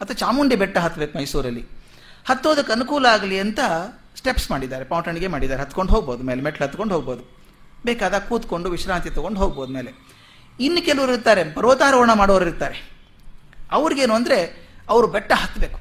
ಅಥವಾ 0.00 0.16
ಚಾಮುಂಡಿ 0.22 0.56
ಬೆಟ್ಟ 0.62 0.78
ಹತ್ತಬೇಕು 0.78 1.18
ಮೈಸೂರಲ್ಲಿ. 1.18 1.64
ಹತ್ತೋದಕ್ಕೆ 2.28 2.72
ಅನುಕೂಲ 2.72 3.06
ಆಗಲಿ 3.06 3.36
ಅಂತ 3.40 3.60
ಸ್ಟೆಪ್ಸ್ 4.20 4.50
ಮಾಡಿದ್ದಾರೆ 4.50 4.84
ಪಾವಟಣಿಗೆ 4.84 5.28
ಮಾಡಿದ್ದಾರೆ. 5.28 5.62
ಹತ್ಕೊಂಡು 5.62 5.92
ಹೋಗ್ಬೋದು, 5.94 6.22
ಮೇಲೆ 6.22 6.40
ಮೆಟ್ಲು 6.46 6.66
ಹತ್ಕೊಂಡು 6.66 6.94
ಹೋಗ್ಬೋದು. 6.94 7.22
ಬೇಕಾದಾಗ 7.84 8.22
ಕೂತ್ಕೊಂಡು 8.30 8.70
ವಿಶ್ರಾಂತಿ 8.70 9.10
ತೊಗೊಂಡು 9.10 9.40
ಹೋಗ್ಬೋದು 9.40 9.72
ಮೇಲೆ. 9.72 9.90
ಇನ್ನು 10.60 10.80
ಕೆಲವರು 10.86 11.12
ಇರ್ತಾರೆ, 11.12 11.44
ಪರ್ವತಾರೋಹಣ 11.56 12.12
ಮಾಡೋರು 12.12 12.44
ಇರ್ತಾರೆ. 12.46 12.78
ಅವ್ರಿಗೇನು 13.72 14.14
ಅಂದರೆ, 14.14 14.38
ಅವರು 14.88 15.06
ಬೆಟ್ಟ 15.06 15.32
ಹತ್ತಬೇಕು 15.32 15.78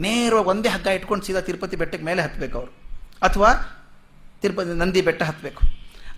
ನೇರವಾಗಿ 0.00 0.48
ಒಂದೇ 0.48 0.68
ಹಗ್ಗ 0.68 0.86
ಇಟ್ಕೊಂಡು 0.86 1.24
ಸೀದಾ 1.24 1.40
ತಿರುಪತಿ 1.40 1.76
ಬೆಟ್ಟಕ್ಕೆ 1.76 2.06
ಮೇಲೆ 2.06 2.22
ಹತ್ತಬೇಕು 2.22 2.58
ಅವರು. 2.58 2.85
ಅಥವಾ 3.22 3.52
ತಿರುಪತಿ 4.42 4.68
ನಂದಿ 4.68 5.02
ಬೆಟ್ಟ 5.02 5.22
ಹತ್ತಬೇಕು 5.22 5.62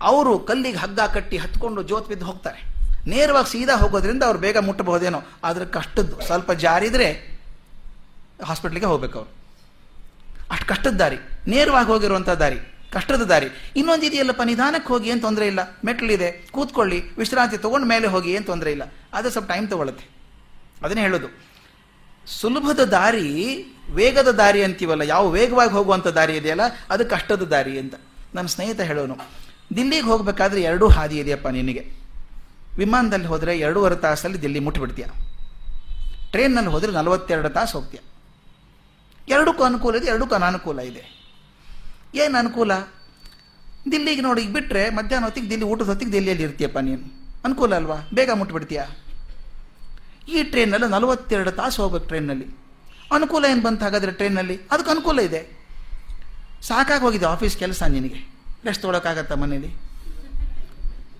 ಅವರು 0.01 0.39
ಕಲ್ಲಿಗೆ 0.39 0.77
ಹಗ್ಗ 0.77 0.99
ಕಟ್ಟಿ 0.99 1.37
ಹತ್ಕೊಂಡು 1.37 1.83
ಜೋತ್ 1.83 2.07
ಬಿದ್ದು 2.07 2.25
ಹೋಗ್ತಾರೆ. 2.25 2.69
ನೇರವಾಗಿ 3.07 3.51
ಸೀದಾ 3.51 3.77
ಹೋಗೋದ್ರಿಂದ 3.77 4.23
ಅವ್ರು 4.23 4.39
ಬೇಗ 4.39 4.57
ಮುಟ್ಟಬಹುದೇನೋ. 4.57 5.21
ಆದರೆ 5.43 5.65
ಕಷ್ಟದ್ದು. 5.65 6.21
ಸ್ವಲ್ಪ 6.21 6.51
ಜಾರಿದರೆ 6.51 7.39
ಹಾಸ್ಪಿಟ್ಲಿಗೆ 8.43 8.85
ಹೋಗ್ಬೇಕು 8.85 9.17
ಅವರು. 9.19 9.33
ಅಷ್ಟು 10.51 10.67
ಕಷ್ಟದ 10.67 10.91
ದಾರಿ. 10.91 11.17
ನೇರವಾಗಿ 11.47 11.87
ಹೋಗಿರುವಂಥ 11.87 12.29
ದಾರಿ. 12.29 12.59
ಕಷ್ಟದ 12.91 13.21
ದಾರಿ. 13.21 13.47
ಇನ್ನೊಂದು 13.75 14.05
ಇದೆಯಲ್ಲಪ್ಪ 14.05 14.41
ನಿಧಾನಕ್ಕೆ 14.41 14.87
ಹೋಗಿ 14.87 15.09
ಏನು 15.09 15.21
ತೊಂದರೆ 15.21 15.47
ಇಲ್ಲ. 15.47 15.59
ಮೆಟ್ಲಿದೆ, 15.85 16.31
ಕೂತ್ಕೊಳ್ಳಿ, 16.51 17.03
ವಿಶ್ರಾಂತಿ 17.17 17.57
ತೊಗೊಂಡು 17.57 17.87
ಮೇಲೆ 17.87 18.07
ಹೋಗಿ 18.07 18.31
ಏನು 18.31 18.45
ತೊಂದರೆ 18.45 18.71
ಇಲ್ಲ. 18.71 18.93
ಅದು 19.13 19.29
ಸ್ವಲ್ಪ 19.29 19.51
ಟೈಮ್ 19.51 19.69
ತೊಗೊಳುತ್ತೆ. 19.69 20.09
ಅದನ್ನೇ 20.83 21.01
ಹೇಳೋದು. 21.01 21.27
ಸುಲಭದ 22.27 22.83
ದಾರಿ 22.83 23.65
ವೇಗದ 23.95 24.27
ದಾರಿ 24.27 24.63
ಅಂತೀವಲ್ಲ, 24.63 25.01
ಯಾವ 25.01 25.29
ವೇಗವಾಗಿ 25.29 25.71
ಹೋಗುವಂಥ 25.71 26.07
ದಾರಿ 26.07 26.33
ಇದೆಯಲ್ಲ, 26.37 26.61
ಅದು 26.89 27.03
ಕಷ್ಟದ 27.05 27.43
ದಾರಿ 27.53 27.73
ಅಂತ. 27.79 27.95
ನನ್ನ 28.35 28.47
ಸ್ನೇಹಿತ 28.47 28.81
ಹೇಳೋನು, 28.81 29.15
ದಿಲ್ಲಿಗೆ 29.75 30.07
ಹೋಗಬೇಕಾದ್ರೆ 30.11 30.61
ಎರಡೂ 30.61 30.87
ಹಾದಿ 30.87 31.17
ಇದೆಯಪ್ಪ 31.19 31.47
ನಿನಗೆ 31.47 31.83
ವಿಮಾನದಲ್ಲಿ 32.77 33.27
ಹೋದರೆ 33.27 33.59
ಎರಡೂವರೆ 33.59 33.95
ತಾಸಲ್ಲಿ 33.95 34.41
ದಿಲ್ಲಿ 34.41 34.59
ಮುಟ್ಟಿಬಿಡ್ತೀಯ 34.59 35.05
ಟ್ರೈನ್ನಲ್ಲಿ 36.31 36.71
ಹೋದರೆ 36.71 36.91
ನಲವತ್ತೆರಡು 36.91 37.49
ತಾಸು 37.49 37.73
ಹೋಗ್ತೀಯ. 37.79 38.01
ಎರಡಕ್ಕೂ 39.27 39.63
ಅನುಕೂಲ 39.63 39.95
ಇದೆ, 39.95 40.07
ಎರಡಕ್ಕೂ 40.07 40.35
ಅನಾನುಕೂಲ 40.35 40.79
ಇದೆ. 40.79 41.03
ಏನು 42.15 42.37
ಅನುಕೂಲ? 42.37 42.71
ದಿಲ್ಲಿಗೆ 43.91 44.21
ನೋಡಿ 44.21 44.47
ಬಿಟ್ಟರೆ 44.47 44.89
ಮಧ್ಯಾಹ್ನ 44.89 45.25
ಹೊತ್ತಿಗೆ 45.25 45.49
ದಿಲ್ಲಿ, 45.49 45.65
ಊಟದ 45.65 45.85
ಹೊತ್ತಿಗೆ 45.85 46.11
ದಿಲ್ಲಿಯಲ್ಲಿ 46.11 46.43
ಇರ್ತೀಯಪ್ಪ 46.43 46.77
ನೀನು. 46.77 47.03
ಅನುಕೂಲ 47.45 47.75
ಅಲ್ವಾ? 47.75 47.97
ಬೇಗ 48.13 48.29
ಮುಟ್ಬಿಡ್ತೀಯ? 48.31 48.81
ಈ 50.31 50.43
ಟ್ರೈನಲ್ಲಿ 50.43 50.91
ನಲವತ್ತೆರಡು 50.91 51.51
ತಾಸು 51.51 51.81
ಹೋಗ್ಬೇಕು 51.81 52.07
ಟ್ರೈನ್ನಲ್ಲಿ. 52.07 52.47
ಅನುಕೂಲ 53.13 53.45
ಏನು 53.45 53.61
ಬಂತು 53.61 53.83
ಹಾಗಾದರೆ 53.83 54.11
ಟ್ರೈನಲ್ಲಿ 54.11 54.59
ಅದಕ್ಕೆ 54.71 54.91
ಅನುಕೂಲ 54.91 55.19
ಇದೆ. 55.19 55.59
ಸಾಕಾಗಿ 56.61 57.01
ಹೋಗಿದೆ 57.01 57.25
ಆಫೀಸ್ 57.25 57.57
ಕೆಲಸ 57.57 57.83
ನಿನಗೆ. 57.83 58.39
ರೆಸ್ಟ್ 58.65 58.81
ತೊಗೊಳಕ್ಕಾಗತ್ತ 58.81 59.31
ಮನೇಲಿ? 59.31 59.89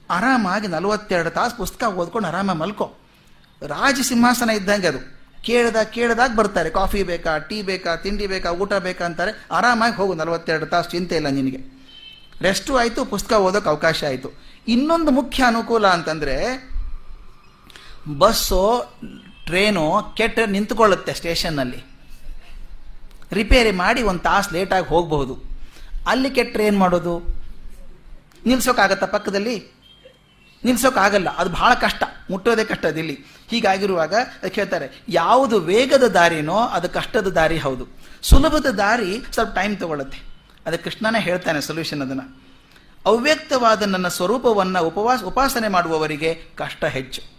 ಆರಾಮಾಗಿ 0.10 0.68
ನಲವತ್ತೆರಡು 0.68 1.30
ತಾಸು 1.30 1.58
ಪುಸ್ತಕ 1.58 1.88
ಓದ್ಕೊಂಡು 1.88 2.28
ಆರಾಮಾಗಿ 2.28 2.60
ಮಲ್ಕೋ. 2.60 2.98
ರಾಜ 3.68 4.00
ಸಿಂಹಾಸನ 4.04 4.50
ಇದ್ದಂಗೆ 4.50 4.88
ಅದು. 4.88 5.20
ಕೇಳ್ದಾಗ 5.42 5.86
ಕೇಳ್ದಾಗ 5.86 6.36
ಬರ್ತಾರೆ. 6.36 6.70
ಕಾಫಿ 6.70 7.04
ಬೇಕಾ 7.04 7.38
ಟೀ 7.38 7.62
ಬೇಕಾ, 7.62 7.96
ತಿಂಡಿ 7.96 8.28
ಬೇಕಾ, 8.28 8.52
ಊಟ 8.52 8.74
ಬೇಕಾ 8.74 9.06
ಅಂತಾರೆ. 9.06 9.46
ಆರಾಮಾಗಿ 9.52 9.96
ಹೋಗು, 9.96 10.14
ನಲವತ್ತೆರಡು 10.14 10.66
ತಾಸು 10.66 10.90
ಚಿಂತೆ 10.90 11.16
ಇಲ್ಲ 11.16 11.28
ನಿನಗೆ. 11.28 11.80
ರೆಸ್ಟು 12.42 12.78
ಆಯಿತು, 12.78 13.06
ಪುಸ್ತಕ 13.06 13.34
ಓದೋಕೆ 13.34 13.70
ಅವಕಾಶ 13.70 14.04
ಆಯಿತು. 14.04 14.32
ಇನ್ನೊಂದು 14.68 15.12
ಮುಖ್ಯ 15.12 15.44
ಅನುಕೂಲ 15.44 15.88
ಅಂತಂದರೆ, 15.88 16.70
ಬಸ್ಸು 18.18 18.86
ಟ್ರೇನು 19.50 19.84
ಕೆಟ್ಟ 20.18 20.40
ನಿಂತುಕೊಳ್ಳುತ್ತೆ 20.46 21.14
ಸ್ಟೇಷನ್ನಲ್ಲಿ. 21.14 21.80
ರಿಪೇರಿ 23.32 23.72
ಮಾಡಿ 23.72 24.02
ಒಂದು 24.04 24.20
ತಾಸು 24.20 24.54
ಲೇಟಾಗಿ 24.54 24.88
ಹೋಗಬಹುದು. 24.88 25.36
ಅಲ್ಲಿ 26.08 26.30
ಕೆಟ್ಟರೆ 26.30 26.66
ಏನು 26.66 26.80
ಮಾಡೋದು? 26.80 27.14
ನಿಲ್ಸೋಕ್ಕಾಗತ್ತಾ 28.46 29.06
ಪಕ್ಕದಲ್ಲಿ? 29.06 29.56
ನಿಲ್ಸೋಕ್ಕಾಗಲ್ಲ 30.66 31.30
ಅದು 31.38 31.50
ಬಹಳ 31.50 31.74
ಕಷ್ಟ, 31.74 32.04
ಮುಟ್ಟೋದೇ 32.30 32.64
ಕಷ್ಟ 32.64 32.86
ಅದಿಲ್ಲಿ. 32.86 33.16
ಹೀಗಾಗಿರುವಾಗ 33.50 34.14
ಅದಕ್ಕೆ 34.16 34.62
ಹೇಳ್ತಾರೆ, 34.62 34.88
ಯಾವುದು 35.10 35.60
ವೇಗದ 35.60 36.04
ದಾರಿನೋ 36.04 36.58
ಅದು 36.58 36.90
ಕಷ್ಟದ 36.90 37.28
ದಾರಿ 37.28 37.58
ಹೌದು. 37.58 37.86
ಸುಲಭದ 38.22 38.66
ದಾರಿ 38.66 39.12
ಸ್ವಲ್ಪ 39.32 39.56
ಟೈಮ್ 39.56 39.78
ತಗೊಳ್ಳುತ್ತೆ 39.78 40.20
ಅದಕ್ಕೆ 40.66 40.90
ಕೃಷ್ಣನೇ 40.90 41.20
ಹೇಳ್ತಾನೆ 41.22 41.62
ಸೊಲ್ಯೂಷನ್ 41.62 42.02
ಅದನ್ನು. 42.02 42.26
ಅವ್ಯಕ್ತವಾದ 43.06 43.82
ನನ್ನ 43.82 44.08
ಸ್ವರೂಪವನ್ನು 44.08 44.80
ಉಪವಾಸ, 44.84 45.20
ಉಪಾಸನೆ 45.24 45.68
ಮಾಡುವವರಿಗೆ 45.68 46.32
ಕಷ್ಟ 46.56 46.86
ಹೆಚ್ಚು. 46.86 47.39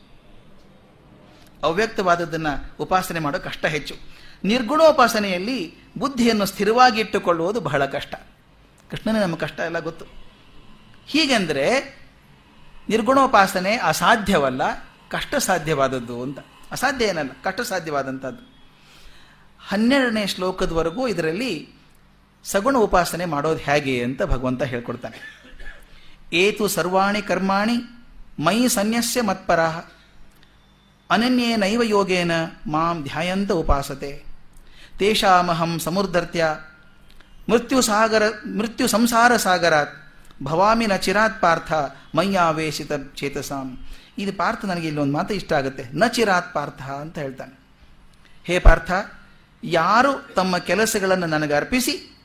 ಅವ್ಯಕ್ತವಾದದ್ದನ್ನು 1.62 2.76
ಉಪಾಸನೆ 2.79 3.21
ಮಾಡೋ 3.21 3.38
ಕಷ್ಟ 3.38 3.67
ಹೆಚ್ಚು. 3.67 3.95
ನಿರ್ಗುಣೋಪಾಸನೆಯಲ್ಲಿ 4.45 5.75
ಬುದ್ಧಿಯನ್ನು 5.99 6.47
ಸ್ಥಿರವಾಗಿ 6.47 7.00
ಇಟ್ಟುಕೊಳ್ಳುವುದು 7.00 7.61
ಬಹಳ 7.61 7.87
ಕಷ್ಟ. 7.87 8.14
ಕೃಷ್ಣನೇ 8.90 9.21
ನಮ್ಮ 9.21 9.37
ಕಷ್ಟ 9.37 9.61
ಎಲ್ಲ 9.61 9.79
ಗೊತ್ತು. 9.79 10.05
ಹೀಗೆಂದರೆ 11.07 11.99
ನಿರ್ಗುಣೋಪಾಸನೆ 12.88 13.76
ಅಸಾಧ್ಯವಲ್ಲ 13.76 14.62
ಕಷ್ಟ 15.09 15.35
ಸಾಧ್ಯವಾದದ್ದು 15.35 16.23
ಅಂತ. 16.23 16.38
ಅಸಾಧ್ಯ 16.73 17.05
ಏನಲ್ಲ 17.05 17.29
ಕಷ್ಟ 17.45 17.61
ಸಾಧ್ಯವಾದಂಥದ್ದು 17.61 18.50
ಹನ್ನೆರಡನೇ 19.69 20.26
ಶ್ಲೋಕದವರೆಗೂ 20.26 21.09
ಇದರಲ್ಲಿ 21.09 21.69
ಸಗುಣ 22.45 22.76
ಉಪಾಸನೆ 22.76 23.25
ಮಾಡೋದು 23.25 23.59
ಹೇಗೆ 23.59 24.05
ಅಂತ 24.05 24.23
ಭಗವಂತ 24.23 24.62
ಹೇಳ್ಕೊಡ್ತಾನೆ. 24.62 25.40
ಏತು 26.33 26.69
ಸರ್ವಾಣಿ 26.69 27.23
ಕರ್ಮಾಣಿ 27.23 27.76
ಮೈ 28.40 28.69
ಸನ್ಯಸ್ಯ 28.69 29.23
ಮತ್ಪರಾಹ. 29.23 29.81
ಅನನ್ಯೇನೈವ 31.11 31.83
ಯೋಗೇನ 31.83 32.31
ಮಾಂ 32.67 33.02
ಧ್ಯಾಯಂತ 33.02 33.52
ಉಪಾಸತೆ. 33.52 34.25
ತೇಷಾಮಹಂ 34.99 35.79
ಸಮುರ್ಧರ್ತ್ಯ. 35.79 36.47
ಮೃತ್ಯು 37.49 37.81
ಸಾಗರ, 37.81 38.23
ಮೃತ್ಯು 38.57 38.88
ಸಂಸಾರ 38.88 39.37
ಸಾಗರಾತ್. 39.37 39.90
ಭವಾಮಿ 40.43 40.87
ನ 40.87 40.97
ಚಿರಾತ್ 40.97 41.40
ಪಾರ್ಥ 41.40 41.73
ಮಯ್ಯಾವೇಶಿತ 42.14 42.93
ಚೇತಸಾಂ. 43.14 43.87
ಇದು 44.19 44.33
ಪಾರ್ಥ 44.33 44.64
ನನಗೆ 44.64 44.88
ಇಲ್ಲೊಂದು 44.88 45.12
ಮಾತು 45.12 45.35
ಇಷ್ಟ 45.35 45.52
ಆಗುತ್ತೆ. 45.52 45.85
ನ 45.95 46.07
ಚಿರಾತ್ 46.07 46.55
ಪಾರ್ಥ 46.55 46.83
ಅಂತ 46.83 47.19
ಹೇಳ್ತಾನೆ. 47.19 47.61
ಹೇ 48.45 48.59
ಪಾರ್ಥ, 48.59 48.93
ಯಾರು 49.64 50.35
ತಮ್ಮ 50.35 50.59
ಕೆಲಸಗಳನ್ನು 50.59 51.26
ನನಗೆ 51.26 51.55
ಅರ್ಪಿಸಿ, 51.55 52.17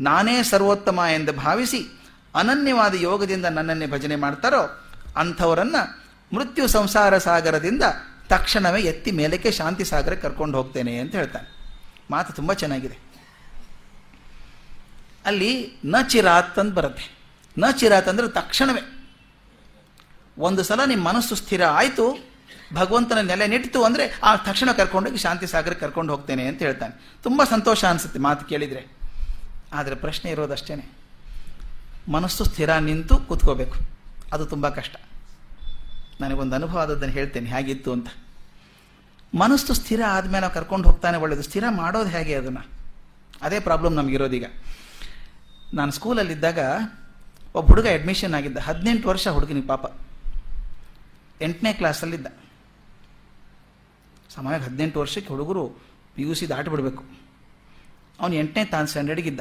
ನಾನೇ 0.00 0.42
ಸರ್ವೋತ್ತಮ 0.42 1.00
ಎಂದು 1.14 1.32
ಭಾವಿಸಿ, 1.32 2.00
ಅನನ್ಯವಾದ 2.34 2.94
ಯೋಗದಿಂದ 2.94 3.44
ನನ್ನನ್ನೇ 3.44 3.86
ಭಜನೆ 3.86 4.16
ಮಾಡ್ತಾರೋ, 4.16 4.84
ಅಂಥವರನ್ನ 5.16 5.76
ಮೃತ್ಯು 6.32 6.66
ಸಂಸಾರ 6.66 7.18
ಸಾಗರದಿಂದ 7.18 7.82
ತಕ್ಷಣವೇ 8.28 8.80
ಎತ್ತಿ 8.80 9.10
ಮೇಲಕ್ಕೆ 9.10 9.50
ಶಾಂತಿ 9.50 9.84
ಸಾಗರಕ್ಕೆ 9.84 10.28
ಕರ್ಕೊಂಡು 10.28 10.58
ಹೋಗ್ತೇನೆ 10.58 10.98
ಅಂತ 10.98 11.14
ಹೇಳ್ತಾನೆ. 11.14 11.48
ಮಾತು 12.10 12.32
ತುಂಬ 12.32 12.52
ಚೆನ್ನಾಗಿದೆ. 12.52 12.98
ಅಲ್ಲಿ 15.24 15.80
ನ 15.84 15.96
ಚಿರಾತ್ 16.08 16.58
ಅಂತ 16.58 16.74
ಬರುತ್ತೆ. 16.74 17.18
ನ 17.58 17.64
ಚಿರಾತ್ 17.70 18.08
ಅಂದರೆ 18.08 18.28
ತಕ್ಷಣವೇ. 18.28 18.82
ಒಂದು 20.38 20.62
ಸಲ 20.62 20.84
ನಿಮ್ಮ 20.84 21.08
ಮನಸ್ಸು 21.08 21.34
ಸ್ಥಿರ 21.34 21.66
ಆಯಿತು, 21.66 22.30
ಭಗವಂತನ 22.74 23.18
ನೆಲೆ 23.18 23.46
ನಿಟ್ಟಿತು 23.46 23.84
ಅಂದರೆ 23.84 24.20
ಆ 24.22 24.36
ತಕ್ಷಣ 24.36 24.72
ಕರ್ಕೊಂಡೋಗಿ 24.72 25.16
ಶಾಂತಿ 25.16 25.46
ಸಾಗರಕ್ಕೆ 25.46 25.84
ಕರ್ಕೊಂಡು 25.84 26.14
ಹೋಗ್ತೇನೆ 26.14 26.46
ಅಂತ 26.46 26.62
ಹೇಳ್ತಾನೆ. 26.62 27.16
ತುಂಬ 27.22 27.44
ಸಂತೋಷ 27.44 27.84
ಅನಿಸುತ್ತೆ 27.84 28.18
ಮಾತು 28.18 28.44
ಕೇಳಿದರೆ. 28.44 28.96
ಆದರೆ 29.72 29.94
ಪ್ರಶ್ನೆ 29.94 30.30
ಇರೋದಷ್ಟೇ 30.30 30.92
ಮನಸ್ಸು 32.08 32.44
ಸ್ಥಿರ 32.44 32.76
ನಿಂತು 32.76 33.16
ಕೂತ್ಕೋಬೇಕು. 33.16 33.74
ಅದು 34.32 34.46
ತುಂಬ 34.46 34.68
ಕಷ್ಟ. 34.68 34.96
ನನಗೊಂದು 36.20 36.54
ಅನುಭವ 36.54 36.78
ಆದದ್ದನ್ನು 36.78 37.14
ಹೇಳ್ತೇನೆ, 37.14 37.50
ಹೇಗಿತ್ತು 37.50 37.92
ಅಂತ. 37.92 38.08
ಮನಸ್ಸು 39.34 39.74
ಸ್ಥಿರ 39.74 40.00
ಆದಮೇಲೆ 40.08 40.40
ನಾವು 40.40 40.54
ಕರ್ಕೊಂಡು 40.54 40.88
ಹೋಗ್ತಾನೆ 40.88 41.16
ಒಳ್ಳೆಯದು 41.18 41.42
ಸ್ಥಿರ 41.42 41.64
ಮಾಡೋದು 41.70 42.10
ಹೇಗೆ 42.10 42.34
ಅದನ್ನು? 42.34 42.66
ಅದೇ 43.42 43.60
ಪ್ರಾಬ್ಲಮ್ 43.60 43.94
ನಮಗಿರೋದೀಗ. 43.94 44.44
ನಾನು 45.74 45.92
ಸ್ಕೂಲಲ್ಲಿದ್ದಾಗ 45.92 46.58
ಒಬ್ಬ 47.54 47.68
ಹುಡುಗ 47.68 47.86
ಅಡ್ಮಿಷನ್ 47.86 48.34
ಆಗಿದ್ದ. 48.34 48.58
ಹದಿನೆಂಟು 48.58 49.08
ವರ್ಷ 49.08 49.28
ಹುಡುಗನಿಗೆ 49.28 49.66
ಪಾಪ. 49.66 49.92
ಎಂಟನೇ 51.42 51.72
ಕ್ಲಾಸಲ್ಲಿದ್ದ 51.72 52.26
ಸಮಯ 54.30 54.58
ಹದಿನೆಂಟು 54.58 55.00
ವರ್ಷಕ್ಕೆ 55.00 55.28
ಹುಡುಗರು 55.28 55.68
ಪಿ 56.14 56.22
ಯು 56.22 56.34
ಸಿ 56.34 56.48
ದಾಟಿಬಿಡ್ಬೇಕು. 56.48 57.04
ಅವನು 58.20 58.34
ಎಂಟನೇ 58.34 58.64
ತಾನು 58.64 58.86
ಸ್ಟ್ಯಾಂಡರ್ಡಿಗಿದ್ದ 58.86 59.40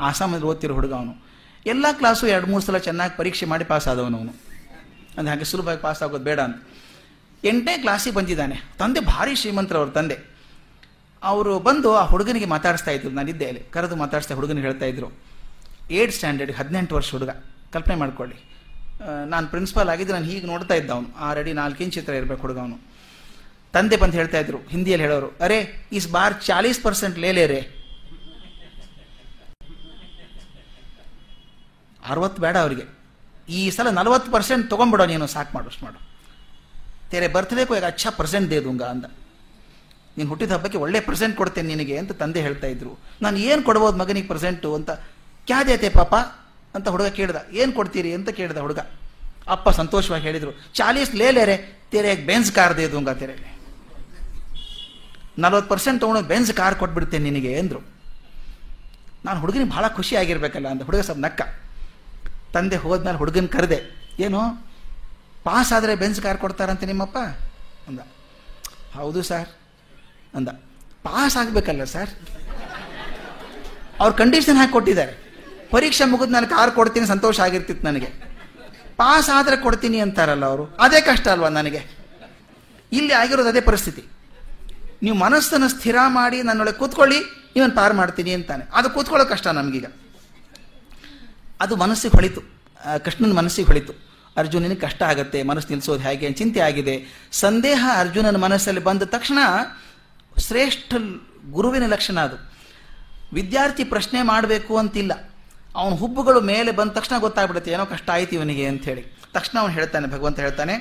ಆಸಾಮಲ್ಲಿ 0.00 0.46
ಓದ್ತಿರೋ 0.46 0.74
ಹುಡುಗ 0.74 0.92
ಅವನು. 0.92 1.22
ಎಲ್ಲ 1.66 1.86
ಕ್ಲಾಸು 1.92 2.26
ಎರಡು 2.26 2.46
ಮೂರು 2.46 2.64
ಸಲ 2.64 2.78
ಚೆನ್ನಾಗಿ 2.78 3.16
ಪರೀಕ್ಷೆ 3.16 3.46
ಮಾಡಿ 3.46 3.64
ಪಾಸ್ 3.64 3.88
ಆದವನು 3.88 4.18
ಅವನು. 4.18 4.49
ಅಂದರೆ 5.20 5.34
ಹಾಗೆ 5.34 5.44
ಸುಲಭವಾಗಿ 5.44 5.80
ಪಾಸ್ 5.80 6.02
ಆಗೋದು 6.02 6.24
ಬೇಡ 6.24 6.40
ಅಂತ. 6.40 6.58
ಎಂಟನೇ 7.44 7.78
ಕ್ಲಾಸಿಗೆ 7.78 8.16
ಬಂದಿದ್ದಾನೆ. 8.16 8.56
ತಂದೆ 8.78 9.00
ಭಾರಿ 9.00 9.34
ಶ್ರೀಮಂತರವ್ರ 9.36 9.90
ತಂದೆ. 9.90 10.16
ಅವರು 11.22 11.58
ಬಂದು 11.58 11.94
ಆ 11.94 12.04
ಹುಡುಗನಿಗೆ 12.04 12.44
ಮಾತಾಡಿಸ್ತಾ 12.46 12.90
ಇದ್ರು. 12.90 13.10
ನಾನಿದ್ದೆ 13.10 13.46
ಅಲ್ಲಿ. 13.48 13.62
ಕರೆದು 13.70 13.96
ಮಾತಾಡಿಸ್ತಾ 13.96 14.34
ಹುಡುಗನಿಗೆ 14.34 14.66
ಹೇಳ್ತಾ 14.66 14.86
ಇದ್ರು. 14.86 15.08
ಏಟ್ 15.90 16.12
ಸ್ಟ್ಯಾಂಡರ್ಡ್ 16.12 16.52
ಹದಿನೆಂಟು 16.56 16.94
ವರ್ಷ 16.94 17.10
ಹುಡುಗ. 17.10 17.30
ಕಲ್ಪನೆ 17.72 17.94
ಮಾಡ್ಕೊಳ್ಳಿ. 17.94 18.36
ನಾನು 19.26 19.46
ಪ್ರಿನ್ಸಿಪಾಲ್ 19.46 19.88
ಆಗಿದ್ದು 19.88 20.12
ನಾನು 20.12 20.24
ಹೀಗೆ 20.24 20.46
ನೋಡ್ತಾ 20.46 20.74
ಇದ್ದ 20.74 20.90
ಅವನು. 20.90 21.08
ಆಲ್ರೆಡಿ 21.16 21.52
ನಾಲ್ಕು 21.52 21.82
ಇಂಚ್ 21.82 21.94
ಚಿತ್ರ 21.94 22.12
ಇರಬೇಕು 22.12 22.40
ಹುಡುಗ 22.40 22.58
ಅವನು. 22.58 22.78
ತಂದೆ 23.72 23.96
ಬಂದು 23.96 24.16
ಹೇಳ್ತಾ 24.16 24.38
ಇದ್ರು, 24.40 24.58
ಹಿಂದಿಯಲ್ಲಿ 24.58 25.06
ಹೇಳೋರು, 25.06 25.28
ಅರೆ 25.44 25.58
ಇಸ್ 25.92 26.08
ಬಾರ್ 26.12 26.34
ಚಾಲೀಸ್ 26.42 26.82
ಪರ್ಸೆಂಟ್ 26.82 27.18
ಲೇಲೆ 27.18 27.46
ರೇ? 27.46 27.60
ಅರವತ್ತು 32.06 32.42
ಬೇಡ 32.42 32.56
ಅವರಿಗೆ. 32.56 32.99
ಈ 33.50 33.70
ಸಲ 33.70 33.90
ನಲವತ್ತು 33.90 34.32
ಪರ್ಸೆಂಟ್ 34.32 34.70
ತೊಗೊಂಬಿಡೋ 34.70 35.06
ನೀನು, 35.06 35.26
ಸಾಕು 35.26 35.50
ಮಾಡು 35.54 35.84
ಮಾಡು. 35.84 35.98
ತೆರೆ 37.10 37.28
ಬರ್ತ್ಡೇ 37.28 37.64
ಕೋ 37.64 37.74
ಅಚ್ಚ 37.74 38.06
ಪರ್ಸೆಂಟ್ 38.06 38.50
ದೇ 38.50 38.60
ದುಂಗ 38.60 38.82
ಅಂದ. 38.82 39.04
ನೀನು 40.18 40.28
ಹುಟ್ಟಿದ 40.28 40.52
ಹಬ್ಬಕ್ಕೆ 40.52 40.78
ಒಳ್ಳೆ 40.78 41.00
ಪ್ರೆಸೆಂಟ್ 41.00 41.36
ಕೊಡ್ತೇನೆ 41.36 41.74
ನಿನಗೆ 41.74 41.98
ಅಂತ 41.98 42.12
ತಂದೆ 42.12 42.40
ಹೇಳ್ತಾ 42.40 42.66
ಇದ್ರು. 42.66 42.98
ನಾನು 43.22 43.36
ಏನು 43.36 43.62
ಕೊಡ್ಬೋದು 43.62 43.98
ಮಗನಿಗೆ 43.98 44.26
ಪ್ರೆಸೆಂಟು 44.26 44.74
ಅಂತ. 44.74 44.90
ಕ್ಯಾ 45.46 45.64
ದೇತೆ 45.64 45.88
ಪಾಪ? 45.88 46.14
ಅಂತ 46.74 46.88
ಹುಡುಗ 46.88 47.06
ಕೇಳ್ದ. 47.06 47.36
ಏನು 47.52 47.72
ಕೊಡ್ತೀರಿ 47.72 48.14
ಅಂತ 48.14 48.28
ಕೇಳ್ದ 48.28 48.58
ಹುಡುಗ. 48.58 48.78
ಅಪ್ಪ 49.48 49.70
ಸಂತೋಷವಾಗಿ 49.70 50.24
ಹೇಳಿದರು. 50.24 50.58
ಚಾಲೀಸ್ 50.74 51.14
ಲೇಲೇರೆ 51.14 51.78
ತೆರೆ 51.90 52.16
ಬೆನ್ಸ್ 52.16 52.52
ಕಾರ್ 52.52 52.76
ದೇ 52.76 52.88
ದುಂಗ 52.88 53.10
ತೆರೆ? 53.10 53.58
ನಲ್ವತ್ತು 55.38 55.70
ಪರ್ಸೆಂಟ್ 55.70 56.00
ತೊಗೊಂಡು 56.00 56.22
ಬೆನ್ಸ್ 56.22 56.52
ಕಾರ್ 56.52 56.74
ಕೊಟ್ಬಿಡ್ತೇನೆ 56.74 57.30
ನಿನಗೆ 57.30 57.58
ಅಂದರು. 57.58 57.80
ನಾನು 59.24 59.40
ಹುಡುಗನಿಗೆ 59.40 59.70
ಭಾಳ 59.70 59.88
ಖುಷಿ 59.88 60.16
ಆಗಿರ್ಬೇಕಲ್ಲ 60.16 60.68
ಅಂತ 60.68 60.82
ಹುಡುಗ 60.82 61.00
ಸ್ವಲ್ಪ 61.00 61.20
ನಕ್ಕ. 61.20 61.40
ತಂದೆ 62.54 62.76
ಹೋದ್ಮೇಲೆ 62.76 63.18
ಹುಡುಗನ 63.18 63.46
ಕರೆದೆ, 63.46 63.78
ಏನು? 64.18 64.40
ಪಾಸ್ 65.44 65.72
ಆದರೆ 65.72 65.94
ಬೆನ್ಸ್ 65.94 66.20
ಕಾರ್ 66.20 66.38
ಕೊಡ್ತಾರಂತೆ 66.38 66.86
ನಿಮ್ಮಪ್ಪ? 66.86 67.18
ಅಂದ. 67.88 68.00
ಹೌದು 68.94 69.22
ಸರ್. 69.22 69.48
ಅಂದ. 70.34 70.48
ಪಾಸ್ 71.02 71.36
ಆಗಬೇಕಲ್ಲ 71.36 71.84
ಸರ್? 71.84 72.10
ಅವ್ರು 74.00 74.14
ಕಂಡೀಷನ್ 74.16 74.56
ಹಾಕಿ 74.56 74.72
ಕೊಟ್ಟಿದ್ದಾರೆ. 74.72 75.12
ಪರೀಕ್ಷೆ 75.70 76.04
ಮುಗಿದು 76.04 76.32
ನಾನು 76.32 76.46
ಕಾರ್ 76.46 76.70
ಕೊಡ್ತೀನಿ, 76.70 77.06
ಸಂತೋಷ 77.06 77.40
ಆಗಿರ್ತಿತ್ತು 77.40 77.86
ನನಗೆ. 77.86 78.10
ಪಾಸ್ 78.96 79.30
ಆದರೆ 79.30 79.56
ಕೊಡ್ತೀನಿ 79.56 80.00
ಅಂತಾರಲ್ಲ 80.00 80.44
ಅವರು. 80.44 80.64
ಅದೇ 80.80 81.00
ಕಷ್ಟ 81.00 81.28
ಅಲ್ವಾ 81.28 81.48
ನನಗೆ? 81.48 81.82
ಇಲ್ಲಿ 82.92 83.12
ಆಗಿರೋದು 83.12 83.48
ಅದೇ 83.48 83.60
ಪರಿಸ್ಥಿತಿ. 83.60 84.02
ನೀವು 85.02 85.16
ಮನಸ್ಸನ್ನು 85.16 85.68
ಸ್ಥಿರ 85.68 85.96
ಮಾಡಿ 86.06 86.42
ನನ್ನೊಳಗೆ 86.42 86.78
ಕೂತ್ಕೊಳ್ಳಿ 86.78 87.18
ಇವನು 87.56 87.74
ಪಾರು 87.74 87.94
ಮಾಡ್ತೀನಿ 87.94 88.32
ಅಂತಾನೆ. 88.32 88.64
ಅದು 88.72 88.90
ಕೂತ್ಕೊಳ್ಳೋ 88.90 89.26
ಕಷ್ಟ 89.26 89.46
ನಮಗೀಗ. 89.46 89.86
ಅದು 91.60 91.74
ಮನಸ್ಸಿಗೆ 91.82 92.14
ಹೊಳಿತು. 92.18 92.40
ಕೃಷ್ಣನ 93.04 93.32
ಮನಸ್ಸಿಗೆ 93.38 93.68
ಹೊಳಿತು. 93.70 93.92
ಅರ್ಜುನನಿಗೆ 94.40 94.80
ಕಷ್ಟ 94.84 95.00
ಆಗುತ್ತೆ, 95.10 95.38
ಮನಸ್ಸು 95.50 95.68
ನಿಲ್ಲಿಸೋದು 95.70 96.02
ಹೇಗೆ 96.06 96.28
ಚಿಂತೆ 96.40 96.60
ಆಗಿದೆ. 96.68 96.94
ಸಂದೇಹ 97.32 97.80
ಅರ್ಜುನನ 98.02 98.38
ಮನಸ್ಸಲ್ಲಿ 98.44 98.82
ಬಂದ 98.88 99.02
ತಕ್ಷಣ 99.14 99.38
ಶ್ರೇಷ್ಠ 100.46 100.94
ಗುರುವಿನ 101.56 101.84
ಲಕ್ಷಣ 101.86 102.16
ಅದು. 102.20 102.36
ವಿದ್ಯಾರ್ಥಿ 103.32 103.84
ಪ್ರಶ್ನೆ 103.84 104.20
ಮಾಡಬೇಕು 104.30 104.72
ಅಂತಿಲ್ಲ. 104.82 105.12
ಅವನ 105.76 105.94
ಹುಬ್ಬುಗಳು 106.00 106.40
ಮೇಲೆ 106.52 106.70
ಬಂದ 106.78 106.90
ತಕ್ಷಣ 106.90 107.16
ಗೊತ್ತಾಗ್ಬಿಡುತ್ತೆ, 107.18 107.70
ಏನೋ 107.74 107.84
ಕಷ್ಟ 107.86 108.08
ಆಯ್ತು 108.10 108.34
ಇವನಿಗೆ 108.34 108.64
ಅಂಥೇಳಿ 108.66 109.02
ತಕ್ಷಣ 109.34 109.56
ಅವನು 109.62 109.72
ಹೇಳ್ತಾನೆ, 109.72 110.06
ಭಗವಂತ 110.06 110.38
ಹೇಳ್ತಾನೆ, 110.40 110.74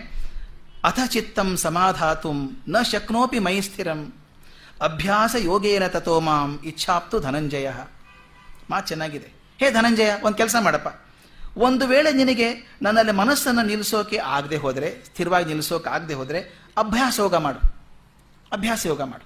ಅಥ 0.83 0.99
ಚಿತ್ತಂ 1.13 1.49
ಸಮಾಧಾತುಂ, 1.57 2.37
ನ 2.67 2.81
ಶಕ್ನೋಪಿ 2.91 3.39
ಮೈ 3.47 3.55
ಸ್ಥಿರಂ, 3.61 3.99
ಅಭ್ಯಾಸ 4.81 5.35
ಯೋಗೇನ 5.39 5.87
ತಥೋ 5.87 6.15
ಮಾಂ, 6.19 6.51
ಇಚ್ಛಾಪ್ತು 6.65 7.19
ಧನಂಜಯ. 7.19 7.69
ಮಾ 8.69 8.79
ಚೆನ್ನಾಗಿದೆ. 8.89 9.29
ಹೇ 9.59 9.71
ಧನಂಜಯ, 9.71 10.11
ಒಂದು 10.23 10.37
ಕೆಲಸ 10.37 10.55
ಮಾಡಪ್ಪ. 10.59 11.09
ಒಂದು 11.57 11.87
ವೇಳೆ 11.87 12.13
ನಿನಗೆ 12.13 12.53
ನನ್ನಲ್ಲಿ 12.81 13.11
ಮನಸ್ಸನ್ನು 13.11 13.61
ನಿಲ್ಲಿಸೋಕೆ 13.61 14.17
ಆಗದೆ 14.17 14.55
ಹೋದರೆ, 14.55 15.05
ಸ್ಥಿರವಾಗಿ 15.05 15.45
ನಿಲ್ಲಿಸೋಕೆ 15.45 15.89
ಆಗದೆ 15.89 16.13
ಹೋದರೆ, 16.13 16.39
ಅಭ್ಯಾಸ 16.77 17.19
ಯೋಗ 17.19 17.35
ಮಾಡು. 17.35 17.59
ಅಭ್ಯಾಸ 18.51 18.85
ಯೋಗ 18.85 19.01
ಮಾಡು. 19.01 19.25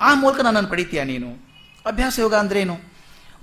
ಆ 0.00 0.14
ಮೂಲಕ 0.14 0.40
ನನ್ನನ್ನು 0.40 0.70
ಪಡಿತೀಯ 0.70 1.04
ನೀನು? 1.04 1.28
ಅಭ್ಯಾಸ 1.86 2.18
ಯೋಗ 2.18 2.34
ಅಂದ್ರೇನು? 2.34 2.80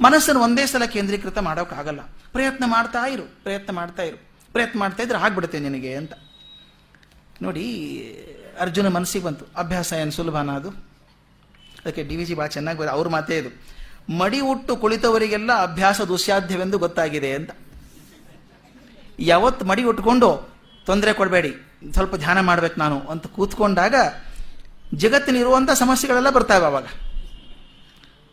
ಮನಸ್ಸನ್ನು 0.02 0.42
ಒಂದೇ 0.42 0.66
ಸಲ 0.66 0.86
ಕೇಂದ್ರೀಕೃತ 0.86 1.38
ಮಾಡೋಕ್ಕಾಗಲ್ಲ. 1.38 2.02
ಪ್ರಯತ್ನ 2.32 2.64
ಮಾಡ್ತಾ 2.66 3.06
ಇರು, 3.06 3.24
ಪ್ರಯತ್ನ 3.44 3.74
ಮಾಡ್ತಾ 3.74 4.04
ಇರು. 4.04 4.18
ಪ್ರಯತ್ನ 4.52 4.80
ಮಾಡ್ತಾ 4.80 5.04
ಇದ್ರೆ 5.04 5.18
ಆಗ್ಬಿಡುತ್ತೆ 5.18 5.60
ನಿನಗೆ 5.60 5.96
ಅಂತ. 5.96 6.14
ನೋಡಿ, 7.42 7.66
ಅರ್ಜುನ 8.60 8.88
ಮನಸ್ಸಿಗೆ 8.88 9.26
ಬಂತು. 9.26 9.46
ಅಭ್ಯಾಸ 9.58 9.94
ಏನು 9.94 10.12
ಸುಲಭನ 10.12 10.52
ಅದು? 10.52 10.70
ಅದಕ್ಕೆ 11.86 12.04
ಡಿ 12.04 12.16
ವಿ 12.16 12.26
ಜಿ 12.26 12.34
ಭಾಳ 12.34 12.48
ಚೆನ್ನಾಗಿ 12.48 12.80
ಬರೋ 12.80 12.90
ಅವ್ರ 12.90 13.08
ಮಾತೇ 13.08 13.38
ಇದು. 13.38 13.77
ಮಡಿ 14.10 14.40
ಉಟ್ಟು 14.40 14.76
ಕುಳಿತವರಿಗೆಲ್ಲ 14.76 15.52
ಅಭ್ಯಾಸ 15.62 16.02
ದುಸ್ಸಾಧ್ಯವೆಂದು 16.02 16.78
ಗೊತ್ತಾಗಿದೆ 16.78 17.34
ಅಂತ. 17.34 17.52
ಯಾವತ್ತು 19.20 19.66
ಮಡಿ 19.66 19.84
ಉಟ್ಕೊಂಡು 19.84 20.30
ತೊಂದರೆ 20.86 21.14
ಕೊಡಬೇಡಿ, 21.14 21.52
ಸ್ವಲ್ಪ 21.94 22.16
ಧ್ಯಾನ 22.16 22.40
ಮಾಡ್ಬೇಕು 22.40 22.80
ನಾನು 22.80 23.00
ಅಂತ 23.00 23.28
ಕೂತ್ಕೊಂಡಾಗ 23.28 23.96
ಜಗತ್ತಿನಿರುವಂಥ 24.94 25.72
ಸಮಸ್ಯೆಗಳೆಲ್ಲ 25.72 26.30
ಬರ್ತಾವೆ 26.30 26.66
ಅವಾಗ. 26.66 26.86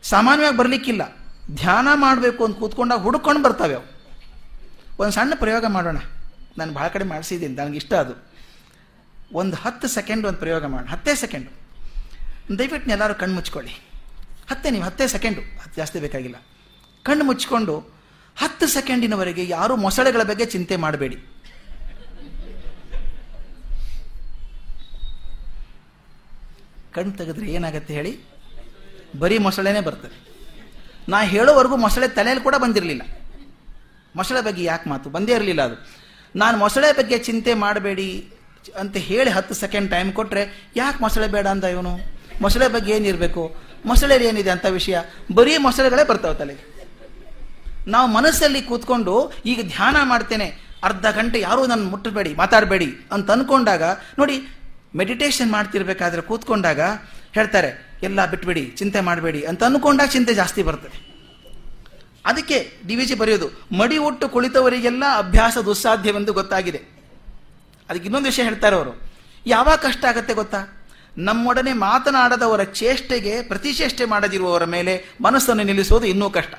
ಸಾಮಾನ್ಯವಾಗಿ 0.02 0.56
ಬರಲಿಕ್ಕಿಲ್ಲ. 0.56 1.02
ಧ್ಯಾನ 1.54 1.88
ಮಾಡಬೇಕು 1.94 2.44
ಅಂತ 2.44 2.58
ಕೂತ್ಕೊಂಡಾಗ 2.58 3.00
ಹುಡುಕೊಂಡು 3.00 3.42
ಬರ್ತಾವೆ 3.42 3.74
ಅವು. 3.74 3.86
ಒಂದು 4.98 5.12
ಸಣ್ಣ 5.12 5.32
ಪ್ರಯೋಗ 5.34 5.64
ಮಾಡೋಣ. 5.66 5.96
ನಾನು 6.58 6.72
ಭಾಳ 6.72 6.88
ಕಡೆ 6.88 7.04
ಮಾಡಿಸಿದ್ದೀನಿ, 7.04 7.54
ನನಗೆ 7.54 7.76
ಇಷ್ಟ 7.76 7.94
ಅದು. 7.94 8.14
ಒಂದು 9.32 9.56
ಹತ್ತು 9.56 9.88
ಸೆಕೆಂಡ್ 9.88 10.26
ಒಂದು 10.26 10.38
ಪ್ರಯೋಗ 10.38 10.64
ಮಾಡೋಣ. 10.64 10.88
ಹತ್ತೇ 10.88 11.14
ಸೆಕೆಂಡು. 11.14 11.50
ದಯವಿಟ್ಟು 12.58 12.90
ಎಲ್ಲರೂ 12.90 13.14
ಕಣ್ಣು 13.14 13.34
ಮುಚ್ಕೊಳ್ಳಿ. 13.34 13.93
ಹತ್ತೇ 14.50 14.70
ನೀವು, 14.70 14.84
ಹತ್ತೇ 14.84 15.06
ಸೆಕೆಂಡು. 15.06 15.40
ಜಾಸ್ತಿ 15.76 16.00
ಬೇಕಾಗಿಲ್ಲ. 16.00 16.36
ಕಣ್ಣು 17.02 17.24
ಮುಚ್ಚಿಕೊಂಡು 17.24 17.78
ಹತ್ತು 18.36 18.66
ಸೆಕೆಂಡಿನವರೆಗೆ 18.66 19.48
ಯಾರೂ 19.48 19.76
ಮೊಸಳೆಗಳ 19.76 20.22
ಬಗ್ಗೆ 20.22 20.44
ಚಿಂತೆ 20.44 20.76
ಮಾಡಬೇಡಿ. 20.76 21.16
ಕಣ್ಣು 26.92 27.12
ತೆಗೆದ್ರೆ 27.12 27.46
ಏನಾಗತ್ತೆ 27.46 27.94
ಹೇಳಿ? 27.94 28.20
ಬರೀ 29.18 29.38
ಮೊಸಳೆನೇ 29.38 29.80
ಬರ್ತದೆ. 29.80 30.34
ನಾ 31.08 31.22
ಹೇಳೋವರೆಗೂ 31.22 31.76
ಮೊಸಳೆ 31.76 32.08
ತಲೆಯಲ್ಲಿ 32.08 32.44
ಕೂಡ 32.44 32.54
ಬಂದಿರಲಿಲ್ಲ. 32.54 33.02
ಮೊಸಳೆ 34.16 34.40
ಬಗ್ಗೆ 34.40 34.64
ಯಾಕೆ 34.64 34.90
ಮಾತು? 34.90 35.10
ಬಂದೇ 35.10 35.32
ಇರಲಿಲ್ಲ 35.32 35.62
ಅದು. 35.62 36.04
ನಾನು 36.36 36.58
ಮೊಸಳೆ 36.58 36.92
ಬಗ್ಗೆ 36.92 37.18
ಚಿಂತೆ 37.18 37.54
ಮಾಡಬೇಡಿ 37.54 38.32
ಅಂತ 38.78 38.96
ಹೇಳಿ 38.96 39.30
ಹತ್ತು 39.30 39.54
ಸೆಕೆಂಡ್ 39.54 39.90
ಟೈಮ್ 39.90 40.12
ಕೊಟ್ಟರೆ 40.12 40.70
ಯಾಕೆ 40.76 40.98
ಮೊಸಳೆ 41.00 41.28
ಬೇಡ 41.28 41.46
ಅಂದ 41.46 41.64
ಇವನು? 41.64 41.98
ಮೊಸಳೆ 42.40 42.68
ಬಗ್ಗೆ 42.68 42.92
ಏನಿರಬೇಕು 42.92 43.56
ಮೊಸಳೆ 43.86 44.16
ಏನಿದೆ 44.28 44.50
ಅಂತ 44.56 44.66
ವಿಷಯ. 44.78 44.96
ಬರೀ 45.34 45.52
ಮೊಸಳೆಗಳೇ 45.66 46.04
ಬರ್ತಾವೆ 46.10 46.36
ತಲೆಗೆ. 46.42 46.64
ನಾವು 47.94 48.06
ಮನಸ್ಸಲ್ಲಿ 48.16 48.60
ಕೂತ್ಕೊಂಡು 48.68 49.14
ಈಗ 49.52 49.60
ಧ್ಯಾನ 49.74 49.96
ಮಾಡ್ತೇನೆ. 50.12 50.48
ಅರ್ಧ 50.88 51.06
ಗಂಟೆ 51.16 51.38
ಯಾರೂ 51.40 51.62
ನನ್ನ 51.66 51.84
ಮುಟ್ಟಬೇಡಿ 51.90 52.32
ಮಾತಾಡಬೇಡಿ 52.34 52.88
ಅಂತ 53.12 53.30
ಅಂದ್ಕೊಂಡಾಗ 53.30 53.82
ನೋಡಿ 54.18 54.36
ಮೆಡಿಟೇಷನ್ 54.96 55.50
ಮಾಡ್ತಿರ್ಬೇಕಾದ್ರೆ 55.50 56.22
ಕೂತ್ಕೊಂಡಾಗ 56.22 56.80
ಹೇಳ್ತಾರೆ, 57.36 57.70
ಎಲ್ಲ 58.02 58.20
ಬಿಟ್ಬಿಡಿ, 58.32 58.64
ಚಿಂತೆ 58.78 59.00
ಮಾಡಬೇಡಿ 59.00 59.40
ಅಂತ 59.50 59.60
ಅಂದ್ಕೊಂಡಾಗ 59.68 60.08
ಚಿಂತೆ 60.08 60.32
ಜಾಸ್ತಿ 60.34 60.62
ಬರ್ತದೆ. 60.62 60.98
ಅದಕ್ಕೆ 62.26 62.58
ಡಿ 62.86 62.94
ವಿ 62.96 63.04
ಜಿ 63.06 63.14
ಬರೆಯೋದು, 63.14 63.48
ಮಡಿ 63.80 63.96
ಒಟ್ಟು 64.08 64.26
ಕುಳಿತವರಿಗೆಲ್ಲ 64.28 65.04
ಅಭ್ಯಾಸ 65.16 65.58
ದುಸ್ಸಾಧ್ಯವೆಂದು 65.68 66.32
ಗೊತ್ತಾಗಿದೆ. 66.32 66.80
ಅದಕ್ಕೆ 67.88 68.06
ಇನ್ನೊಂದು 68.08 68.28
ವಿಷಯ 68.32 68.42
ಹೇಳ್ತಾರೆ 68.42 68.76
ಅವರು, 68.76 68.92
ಯಾವಾಗ 69.46 69.78
ಕಷ್ಟ 69.78 70.04
ಆಗುತ್ತೆ 70.04 70.34
ಗೊತ್ತಾ? 70.34 70.60
ನಮ್ಮೊಡನೆ 71.18 71.72
ಮಾತನಾಡದವರ 71.72 72.62
ಚೇಷ್ಟೆಗೆ 72.62 73.42
ಪ್ರತಿಚೇಷ್ಟೆ 73.42 74.04
ಮಾಡದಿರುವವರ 74.04 74.64
ಮೇಲೆ 74.64 75.04
ಮನಸ್ಸನ್ನು 75.20 75.62
ನಿಲ್ಲಿಸೋದು 75.62 76.06
ಇನ್ನೂ 76.06 76.30
ಕಷ್ಟ. 76.30 76.54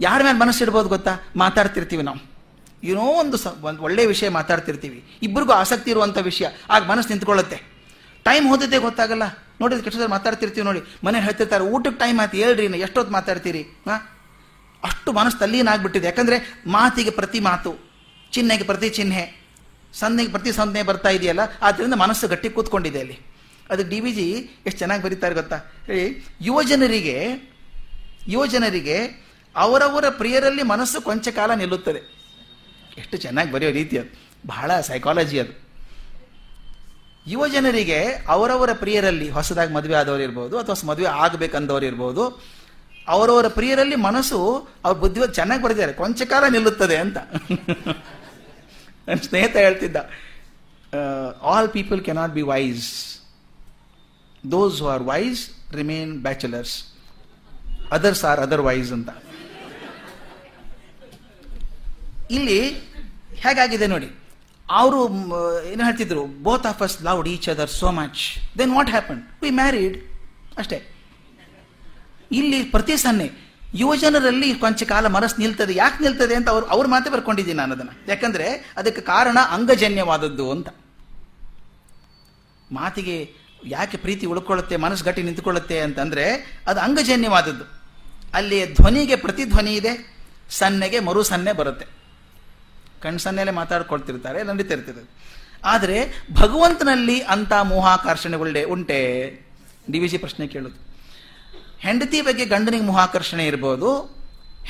ಯಾರ 0.00 0.22
ಮೇಲೆ 0.22 0.38
ಮನಸ್ಸಿಡ್ಬೋದು 0.38 0.88
ಗೊತ್ತಾ? 0.88 1.10
ಮಾತಾಡ್ತಿರ್ತೀವಿ 1.36 2.02
ನಾವು. 2.02 2.38
ಏನೋ 2.84 3.00
ಒಂದು 3.00 3.66
ಒಂದು 3.66 3.82
ಒಳ್ಳೆಯ 3.82 4.06
ವಿಷಯ 4.06 4.28
ಮಾತಾಡ್ತಿರ್ತೀವಿ. 4.28 5.18
ಇಬ್ಬರಿಗೂ 5.22 5.52
ಆಸಕ್ತಿ 5.52 5.90
ಇರುವಂಥ 5.90 6.18
ವಿಷಯ. 6.18 6.46
ಆಗ 6.70 6.86
ಮನಸ್ಸು 6.86 7.08
ನಿಂತ್ಕೊಳ್ಳುತ್ತೆ. 7.08 7.78
ಟೈಮ್ 8.24 8.48
ಹೋದದ್ದೇ 8.48 8.78
ಗೊತ್ತಾಗಲ್ಲ. 8.78 9.22
ನೋಡಿದ್ರೆ 9.60 9.84
ಕೆಟ್ಟದಾಗ 9.84 10.08
ಮಾತಾಡ್ತಿರ್ತೀವಿ 10.08 10.64
ನೋಡಿ. 10.64 10.82
ಮನೆ 11.04 11.20
ಹೇಳ್ತಿರ್ತಾರೆ, 11.20 11.64
ಊಟಕ್ಕೆ 11.64 11.98
ಟೈಮ್ 11.98 12.20
ಆಯ್ತು, 12.20 12.36
ಹೇಳ್ರಿ 12.36 12.64
ಇನ್ನು 12.64 12.78
ಎಷ್ಟೊತ್ತು 12.78 13.12
ಮಾತಾಡ್ತೀರಿ? 13.12 13.62
ಹಾಂ? 13.62 14.08
ಅಷ್ಟು 14.84 15.12
ಮನಸ್ಸು 15.12 15.38
ತಲ್ಲೀನಾಗ್ಬಿಟ್ಟಿದೆ. 15.38 16.06
ಯಾಕಂದರೆ 16.06 16.62
ಮಾತಿಗೆ 16.66 17.10
ಪ್ರತಿ 17.10 17.40
ಮಾತು, 17.40 17.90
ಚಿಹ್ನೆಗೆ 18.32 18.64
ಪ್ರತಿ 18.64 18.88
ಚಿಹ್ನೆ. 18.88 19.47
ಸಂಧಿಗೆ 19.94 20.30
ಪ್ರತಿ 20.30 20.52
ಸಂಜ್ಞೆ 20.52 20.82
ಬರ್ತಾ 20.82 21.08
ಇದೆಯಲ್ಲ 21.08 21.40
ಆದ್ದರಿಂದ 21.62 21.94
ಮನಸ್ಸು 21.94 22.28
ಗಟ್ಟಿ 22.28 22.50
ಕೂತ್ಕೊಂಡಿದೆ 22.50 23.00
ಅಲ್ಲಿ. 23.00 23.18
ಅದು 23.70 23.88
ಡಿ 23.88 24.00
ವಿ 24.00 24.12
ಜಿ 24.12 24.30
ಎಷ್ಟು 24.66 24.78
ಚೆನ್ನಾಗಿ 24.78 25.02
ಬರೀತಾರೆ 25.02 25.34
ಗೊತ್ತಾ? 25.34 25.56
ಹೇಳಿ, 25.86 26.26
ಯುವಜನರಿಗೆ 26.40 27.26
ಯುವಜನರಿಗೆ 28.28 29.28
ಅವರವರ 29.56 30.04
ಪ್ರಿಯರಲ್ಲಿ 30.08 30.62
ಮನಸ್ಸು 30.62 31.00
ಕೊಂಚ 31.00 31.28
ಕಾಲ 31.28 31.54
ನಿಲ್ಲುತ್ತದೆ. 31.54 32.18
ಎಷ್ಟು 32.98 33.16
ಚೆನ್ನಾಗಿ 33.16 33.52
ಬರೆಯೋ 33.52 33.72
ರೀತಿ 33.72 33.98
ಅದು. 33.98 34.28
ಬಹಳ 34.46 34.80
ಸೈಕಾಲಜಿ 34.80 35.40
ಅದು. 35.40 35.68
ಯುವ 37.26 37.48
ಜನರಿಗೆ 37.48 38.04
ಅವರವರ 38.28 38.72
ಪ್ರಿಯರಲ್ಲಿ 38.72 39.30
ಹೊಸದಾಗಿ 39.30 39.74
ಮದುವೆ 39.74 39.94
ಆದವರು 39.94 40.22
ಇರ್ಬೋದು, 40.22 40.58
ಅಥವಾ 40.58 40.88
ಮದುವೆ 40.88 41.08
ಆಗಬೇಕಂದವರು 41.08 41.86
ಇರ್ಬೋದು, 41.86 42.42
ಅವರವರ 43.08 43.48
ಪ್ರಿಯರಲ್ಲಿ 43.48 43.96
ಮನಸ್ಸು, 43.96 44.68
ಅವ್ರ 44.84 44.98
ಬುದ್ಧಿವಂತ 44.98 45.30
ಚೆನ್ನಾಗಿ 45.30 45.62
ಬರೆದಿದ್ದಾರೆ. 45.62 45.92
ಕೊಂಚ 45.92 46.22
ಕಾಲ 46.22 46.44
ನಿಲ್ಲುತ್ತದೆ 46.48 46.96
ಅಂತ. 46.96 47.16
ನನ್ನ 49.08 49.20
ಸ್ನೇಹಿತ 49.28 49.56
ಹೇಳ್ತಿದ್ದ 49.66 49.96
all 51.52 51.68
people 51.76 52.00
cannot 52.08 52.34
be 52.38 52.44
wise 52.52 52.86
those 54.56 54.76
who 54.84 54.88
are 54.96 55.04
wise 55.12 55.42
remain 55.80 56.12
bachelors 56.26 56.74
others 57.96 58.22
are 58.30 58.40
otherwise 58.68 58.90
ಅಂತ. 58.98 59.10
ಇಲ್ಲಿ 62.36 62.60
ಹೇಗಾಗಿದೆ 63.44 63.86
ನೋಡಿ, 63.92 64.08
ಅವರು, 64.80 65.00
ಏನು 65.72 65.82
ಹೇಳ್ತಿದ್ರು 65.88 66.22
both 66.46 66.66
of 66.70 66.80
us 66.86 66.96
loved 67.08 67.28
each 67.34 67.46
other 67.52 67.70
so 67.80 67.90
much 67.98 68.22
then 68.58 68.72
what 68.78 68.90
happen 68.94 69.20
we 69.42 69.50
married 69.60 69.96
ಅಷ್ಟೇ. 70.60 70.78
ಇಲ್ಲಿ 72.38 72.58
ಪ್ರತಿ 72.74 72.96
ಸನ್ನೆ 73.04 73.28
ಯುವಜನರಲ್ಲಿ 73.74 74.54
ಕೊಂಚ 74.54 74.82
ಕಾಲ 74.82 75.06
ಮನಸ್ಸು 75.06 75.40
ನಿಲ್ತದೆ. 75.40 75.74
ಯಾಕೆ 75.74 76.02
ನಿಲ್ತದೆ 76.02 76.34
ಅಂತ 76.34 76.48
ಅವ್ರು 76.48 76.66
ಅವ್ರ 76.66 76.86
ಮಾತೇ 76.86 77.10
ಬರ್ಕೊಂಡಿದ್ದೀನಿ 77.10 77.56
ನಾನು 77.56 77.74
ಅದನ್ನು. 77.74 78.10
ಯಾಕಂದ್ರೆ 78.10 78.74
ಅದಕ್ಕೆ 78.76 79.00
ಕಾರಣ 79.00 79.38
ಅಂಗಜನ್ಯವಾದದ್ದು 79.50 80.50
ಅಂತ. 80.50 80.68
ಮಾತಿಗೆ 82.72 83.34
ಯಾಕೆ 83.64 83.96
ಪ್ರೀತಿ 83.96 84.26
ಉಳ್ಕೊಳ್ಳುತ್ತೆ, 84.26 84.76
ಮನಸ್ಸು 84.76 85.04
ಗಟ್ಟಿ 85.04 85.22
ನಿಂತ್ಕೊಳ್ಳುತ್ತೆ 85.22 85.80
ಅಂತಂದ್ರೆ 85.80 86.24
ಅದು 86.66 86.80
ಅಂಗಜನ್ಯವಾದದ್ದು. 86.80 87.64
ಅಲ್ಲಿ 88.34 88.74
ಧ್ವನಿಗೆ 88.74 89.16
ಪ್ರತಿಧ್ವನಿ 89.16 89.74
ಇದೆ, 89.74 90.18
ಸನ್ನೆಗೆ 90.50 91.00
ಮರು 91.00 91.22
ಸನ್ನೆ 91.22 91.52
ಬರುತ್ತೆ. 91.52 91.86
ಕಣ್ 93.02 93.18
ಸನ್ನೆಲೆ 93.18 93.50
ಮಾತಾಡ್ಕೊಳ್ತಿರ್ತಾರೆ 93.50 94.42
ನಂಬಿತಿರ್ತದೆ 94.42 95.18
ಆದರೆ 95.64 96.26
ಭಗವಂತನಲ್ಲಿ 96.32 97.20
ಅಂಥ 97.20 97.52
ಮೋಹಾಕರ್ಷಣೆಗಳೇ 97.52 98.64
ಉಂಟೆ? 98.64 99.26
ಡಿ 99.90 99.98
ವಿ 99.98 100.08
ಜಿ 100.08 100.18
ಪ್ರಶ್ನೆ 100.18 100.46
ಕೇಳೋದು. 100.46 100.87
ಹೆಂಡತಿ 101.84 102.18
ಬಗ್ಗೆ 102.28 102.44
ಗಂಡನಿಗೆ 102.52 102.86
ಮೋಹಾಕರ್ಷಣೆ 102.90 103.44
ಇರ್ಬೋದು, 103.50 103.90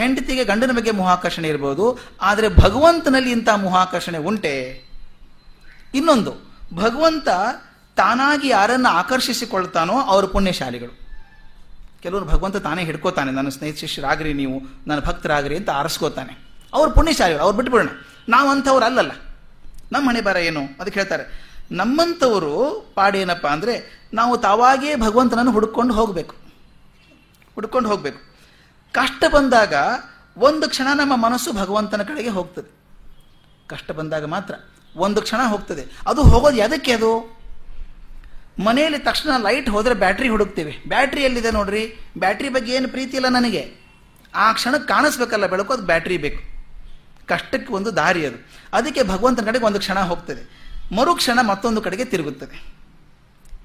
ಹೆಂಡತಿಗೆ 0.01 0.43
ಗಂಡನ 0.51 0.73
ಬಗ್ಗೆ 0.79 0.93
ಮೋಹಾಕರ್ಷಣೆ 0.99 1.49
ಇರ್ಬೋದು, 1.53 1.85
ಆದರೆ 2.29 2.49
ಭಗವಂತನಲ್ಲಿ 2.63 3.31
ಇಂಥ 3.37 3.49
ಮೋಹಾಕರ್ಷಣೆ 3.65 4.19
ಉಂಟೆ? 4.31 4.55
ಇನ್ನೊಂದು, 5.99 6.33
ಭಗವಂತ 6.83 7.29
ತಾನಾಗಿ 7.97 8.49
ಯಾರನ್ನು 8.57 8.91
ಆಕರ್ಷಿಸಿಕೊಳ್ತಾನೋ 9.01 9.95
ಅವರ 10.13 10.25
ಪುಣ್ಯಶಾಲಿಗಳು. 10.35 10.95
ಕೆಲವರು 12.03 12.27
ಭಗವಂತ 12.33 12.57
ತಾನೇ 12.67 12.83
ಹಿಡ್ಕೋತಾನೆ, 12.89 13.31
ನನ್ನ 13.39 13.51
ಸ್ನೇಹಿತ 13.57 13.79
ಶಿಷ್ಯರಾಗ್ರಿ 13.85 14.33
ನೀವು, 14.41 14.57
ನನ್ನ 14.89 15.01
ಭಕ್ತರಾಗ್ರಿ 15.09 15.57
ಅಂತ 15.61 15.71
ಆರಿಸ್ಕೋತಾನೆ. 15.81 16.35
ಅವ್ರು 16.73 16.91
ಪುಣ್ಯಶಾಲಿಗಳು, 16.99 17.45
ಅವ್ರು 17.47 17.57
ಬಿಟ್ಬಿಡೋಣ. 17.61 17.91
ನಾವು 18.35 18.49
ಅಂಥವ್ರು 18.55 18.87
ಅಲ್ಲಲ್ಲ. 18.89 19.13
ನಮ್ಮ 19.93 20.05
ಮನೆ 20.09 20.21
ಬರ 20.29 20.37
ಏನು? 20.49 20.63
ಅದಕ್ಕೆ 20.81 20.99
ಹೇಳ್ತಾರೆ, 21.01 21.25
ನಮ್ಮಂಥವರು 21.81 22.53
ಪಾಡೇನಪ್ಪ 22.99 23.47
ಅಂದರೆ 23.55 23.75
ನಾವು 24.19 24.35
ತಾವಾಗೇ 24.45 24.93
ಭಗವಂತನನ್ನು 25.07 25.53
ಹುಡುಕೊಂಡು 25.57 25.95
ಹೋಗಬೇಕು. 25.99 26.35
ಹುಡ್ಕೊಂಡು 27.59 27.89
ಹೋಗಬೇಕು. 27.89 28.19
ಕಷ್ಟ 28.93 29.25
ಬಂದಾಗ 29.35 29.75
ಒಂದು 30.37 30.69
ಕ್ಷಣ 30.69 31.01
ನಮ್ಮ 31.01 31.17
ಮನಸ್ಸು 31.17 31.53
ಭಗವಂತನ 31.53 32.03
ಕಡೆಗೆ 32.03 32.29
ಹೋಗ್ತದೆ. 32.29 32.71
ಕಷ್ಟ 33.67 33.91
ಬಂದಾಗ 33.91 34.25
ಮಾತ್ರ 34.25 34.55
ಒಂದು 34.97 35.23
ಕ್ಷಣ 35.23 35.47
ಹೋಗ್ತದೆ. 35.47 35.87
ಅದು 36.07 36.23
ಹೋಗೋದು 36.23 36.57
ಯಾವುದಕ್ಕೆ 36.57 36.93
ಅದು? 36.93 37.41
ಮನೆಯಲ್ಲಿ 38.65 38.99
ತಕ್ಷಣ 38.99 39.31
ಲೈಟ್ 39.43 39.71
ಹೋದರೆ 39.71 39.95
ಬ್ಯಾಟ್ರಿ 39.95 40.29
ಹುಡುಕ್ತೀವಿ. 40.29 40.83
ಬ್ಯಾಟ್ರಿ 40.89 41.23
ಎಲ್ಲಿದೆ 41.23 41.51
ನೋಡ್ರಿ? 41.51 42.11
ಬ್ಯಾಟ್ರಿ 42.19 42.49
ಬಗ್ಗೆ 42.49 42.73
ಏನು 42.73 42.89
ಪ್ರೀತಿ 42.89 43.17
ಇಲ್ಲ 43.17 43.29
ನನಗೆ. 43.29 43.75
ಆ 44.35 44.53
ಕ್ಷಣಕ್ಕೆ 44.53 44.89
ಕಾಣಿಸ್ಬೇಕಲ್ಲ 44.89 45.47
ಬೆಳಕು 45.47 45.73
ಅದು 45.73 45.83
ಬ್ಯಾಟ್ರಿ 45.83 46.19
ಬೇಕು. 46.19 46.43
ಕಷ್ಟಕ್ಕೆ 47.27 47.73
ಒಂದು 47.73 47.97
ದಾರಿ 47.97 48.27
ಅದು. 48.27 48.49
ಅದಕ್ಕೆ 48.73 49.03
ಭಗವಂತನ 49.03 49.45
ಕಡೆಗೆ 49.45 49.65
ಒಂದು 49.65 49.79
ಕ್ಷಣ 49.79 50.01
ಹೋಗ್ತದೆ. 50.01 50.69
ಮರು 50.95 51.15
ಕ್ಷಣ 51.15 51.39
ಮತ್ತೊಂದು 51.43 51.81
ಕಡೆಗೆ 51.81 52.05
ತಿರುಗುತ್ತದೆ. 52.05 52.78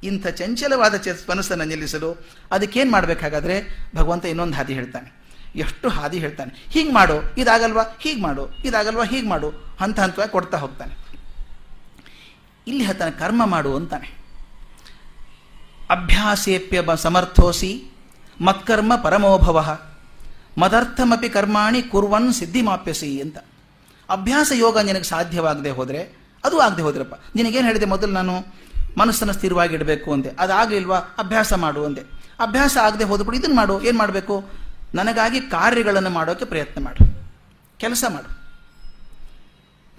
ಇಂಥ 0.03 0.27
ಚಂಚಲವಾದ 0.27 0.95
ಚ 0.95 1.07
ಮನಸ್ಸನ್ನು 1.29 1.65
ನಿಲ್ಲಿಸಲು 1.65 2.25
ಅದಕ್ಕೇನು 2.51 2.91
ಮಾಡಬೇಕಾಗಾದ್ರೆ 2.91 3.87
ಭಗವಂತ 3.95 4.25
ಇನ್ನೊಂದು 4.25 4.53
ಹಾದಿ 4.53 4.73
ಹೇಳ್ತಾನೆ. 4.73 5.23
ಎಷ್ಟು 5.55 5.89
ಹಾದಿ 5.89 6.19
ಹೇಳ್ತಾನೆ. 6.19 6.67
ಹೀಗೆ 6.69 6.91
ಮಾಡು, 6.91 7.35
ಇದಾಗಲ್ವಾ? 7.37 7.83
ಹೀಗೆ 7.99 8.21
ಮಾಡು, 8.21 8.49
ಇದಾಗಲ್ವಾ? 8.65 9.03
ಹೀಗೆ 9.03 9.27
ಮಾಡು 9.27 9.49
ಹಂತ 9.81 9.99
ಹಂತವಾಗಿ 9.99 10.31
ಕೊಡ್ತಾ 10.31 10.57
ಹೋಗ್ತಾನೆ. 10.57 10.93
ಇಲ್ಲಿ 12.67 12.83
ಹೇಳ್ತಾನೆ, 12.85 13.11
ಕರ್ಮ 13.11 13.45
ಮಾಡು 13.45 13.75
ಅಂತಾನೆ. 13.75 14.23
ಅಭ್ಯಾಸೇಪ್ಯ 15.89 16.81
ಬ 16.81 16.93
ಸಮರ್ಥೋಸಿ 16.93 17.83
ಮತ್ಕರ್ಮ 18.41 18.95
ಪರಮೋಭವ 18.95 19.77
ಮದರ್ಥಮಪಿ 20.57 21.29
ಕರ್ಮಾಣಿ 21.29 21.81
ಕುರ್ವನ್ 21.81 22.33
ಸಿದ್ಧಿಮಾಪ್ಯಸಿ 22.33 23.21
ಅಂತ. 23.21 23.37
ಅಭ್ಯಾಸ 24.09 24.51
ಯೋಗ 24.55 24.79
ನಿನಗೆ 24.79 25.03
ಸಾಧ್ಯವಾಗದೆ 25.03 25.69
ಹೋದರೆ, 25.69 26.17
ಅದು 26.43 26.59
ಆಗದೆ 26.59 26.81
ಹೋದ್ರಪ್ಪ. 26.81 27.13
ನಿನಗೇನು 27.35 27.67
ಹೇಳಿದೆ 27.67 27.85
ಮೊದಲು 27.85 28.11
ನಾನು? 28.11 28.63
ಮನಸ್ಸನ್ನು 28.97 29.33
ಸ್ಥಿರವಾಗಿ 29.33 29.75
ಇಡಬೇಕು 29.75 30.13
ಅಂದೆ. 30.13 30.29
ಅದಾಗಲಿಲ್ವಾ? 30.29 30.97
ಅಭ್ಯಾಸ 30.97 31.53
ಮಾಡು 31.53 31.85
ಅಂದೆ. 31.85 32.01
ಅಭ್ಯಾಸ 32.39 32.77
ಆಗದೆ 32.81 33.03
ಹೋದ್ಬಿಟ್ಟು 33.03 33.39
ಇದನ್ನು 33.39 33.55
ಮಾಡು, 33.55 33.81
ಏನು 33.81 33.97
ಮಾಡಬೇಕು? 33.97 34.45
ನನಗಾಗಿ 34.95 35.41
ಕಾರ್ಯಗಳನ್ನು 35.41 36.09
ಮಾಡೋಕ್ಕೆ 36.09 36.45
ಪ್ರಯತ್ನ 36.45 36.83
ಮಾಡು. 36.83 37.29
ಕೆಲಸ 37.77 38.03
ಮಾಡು. 38.09 38.43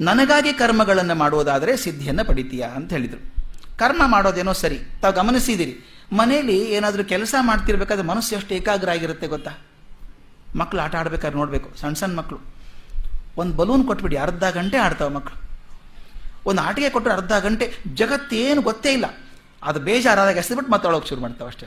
ನನಗಾಗಿ 0.05 0.53
ಕರ್ಮಗಳನ್ನು 0.53 1.15
ಮಾಡುವುದಾದರೆ 1.15 1.77
ಸಿದ್ಧಿಯನ್ನು 1.77 2.25
ಪಡಿತೀಯ 2.25 2.63
ಅಂತ 2.63 2.93
ಹೇಳಿದರು. 2.93 3.35
ಕರ್ಮ 3.79 4.03
ಮಾಡೋದೇನೋ 4.07 4.53
ಸರಿ. 4.53 4.81
ತಾವು 5.03 5.15
ಗಮನಿಸಿದಿರಿ. 5.15 5.81
ಮನೆಯಲ್ಲಿ 6.13 6.71
ಏನಾದರೂ 6.71 7.05
ಕೆಲಸ 7.05 7.35
ಮಾಡ್ತಿರ್ಬೇಕಾದ್ರೆ 7.41 8.07
ಮನಸ್ಸು 8.07 8.35
ಎಷ್ಟು 8.35 8.55
ಏಕಾಗ್ರ 8.55 8.91
ಆಗಿರುತ್ತೆ 8.91 9.27
ಗೊತ್ತಾ? 9.27 9.51
ಮಕ್ಕಳು 10.57 10.81
ಆಟ 10.81 10.97
ಆಡ್ಬೇಕಾದ್ರೆ 10.97 11.39
ನೋಡಬೇಕು. 11.39 11.77
ಸಣ್ಣ 11.81 11.95
ಸಣ್ಣ 11.95 12.19
ಮಕ್ಕಳು 12.19 12.39
ಒಂದು 13.37 13.57
ಬಲೂನ್ 13.57 13.87
ಕೊಟ್ಬಿಡಿ, 13.87 14.17
ಅರ್ಧ 14.17 14.45
ಗಂಟೆ 14.45 14.77
ಆಡ್ತಾವೆ 14.77 15.15
ಮಕ್ಕಳು 15.15 15.54
ಒಂದು 16.47 16.63
ಆಟಿಕೆ 16.69 16.91
ಕೊಟ್ಟರೆ 16.97 17.15
ಅರ್ಧ 17.19 17.33
ಗಂಟೆ 17.47 17.67
ಜಗತ್ತೇನು 18.01 18.63
ಗೊತ್ತೇ 18.63 18.93
ಇಲ್ಲ. 18.93 19.07
ಅದು 19.63 19.81
ಬೇಜಾರಾದಾಗ 19.81 20.37
ಎಸೆದ್ಬಿಟ್ಟು 20.37 20.73
ಮಾತಾಡೋಕೆ 20.73 21.09
ಶುರು 21.09 21.21
ಮಾಡ್ತಾವೆ 21.21 21.51
ಅಷ್ಟೇ. 21.53 21.67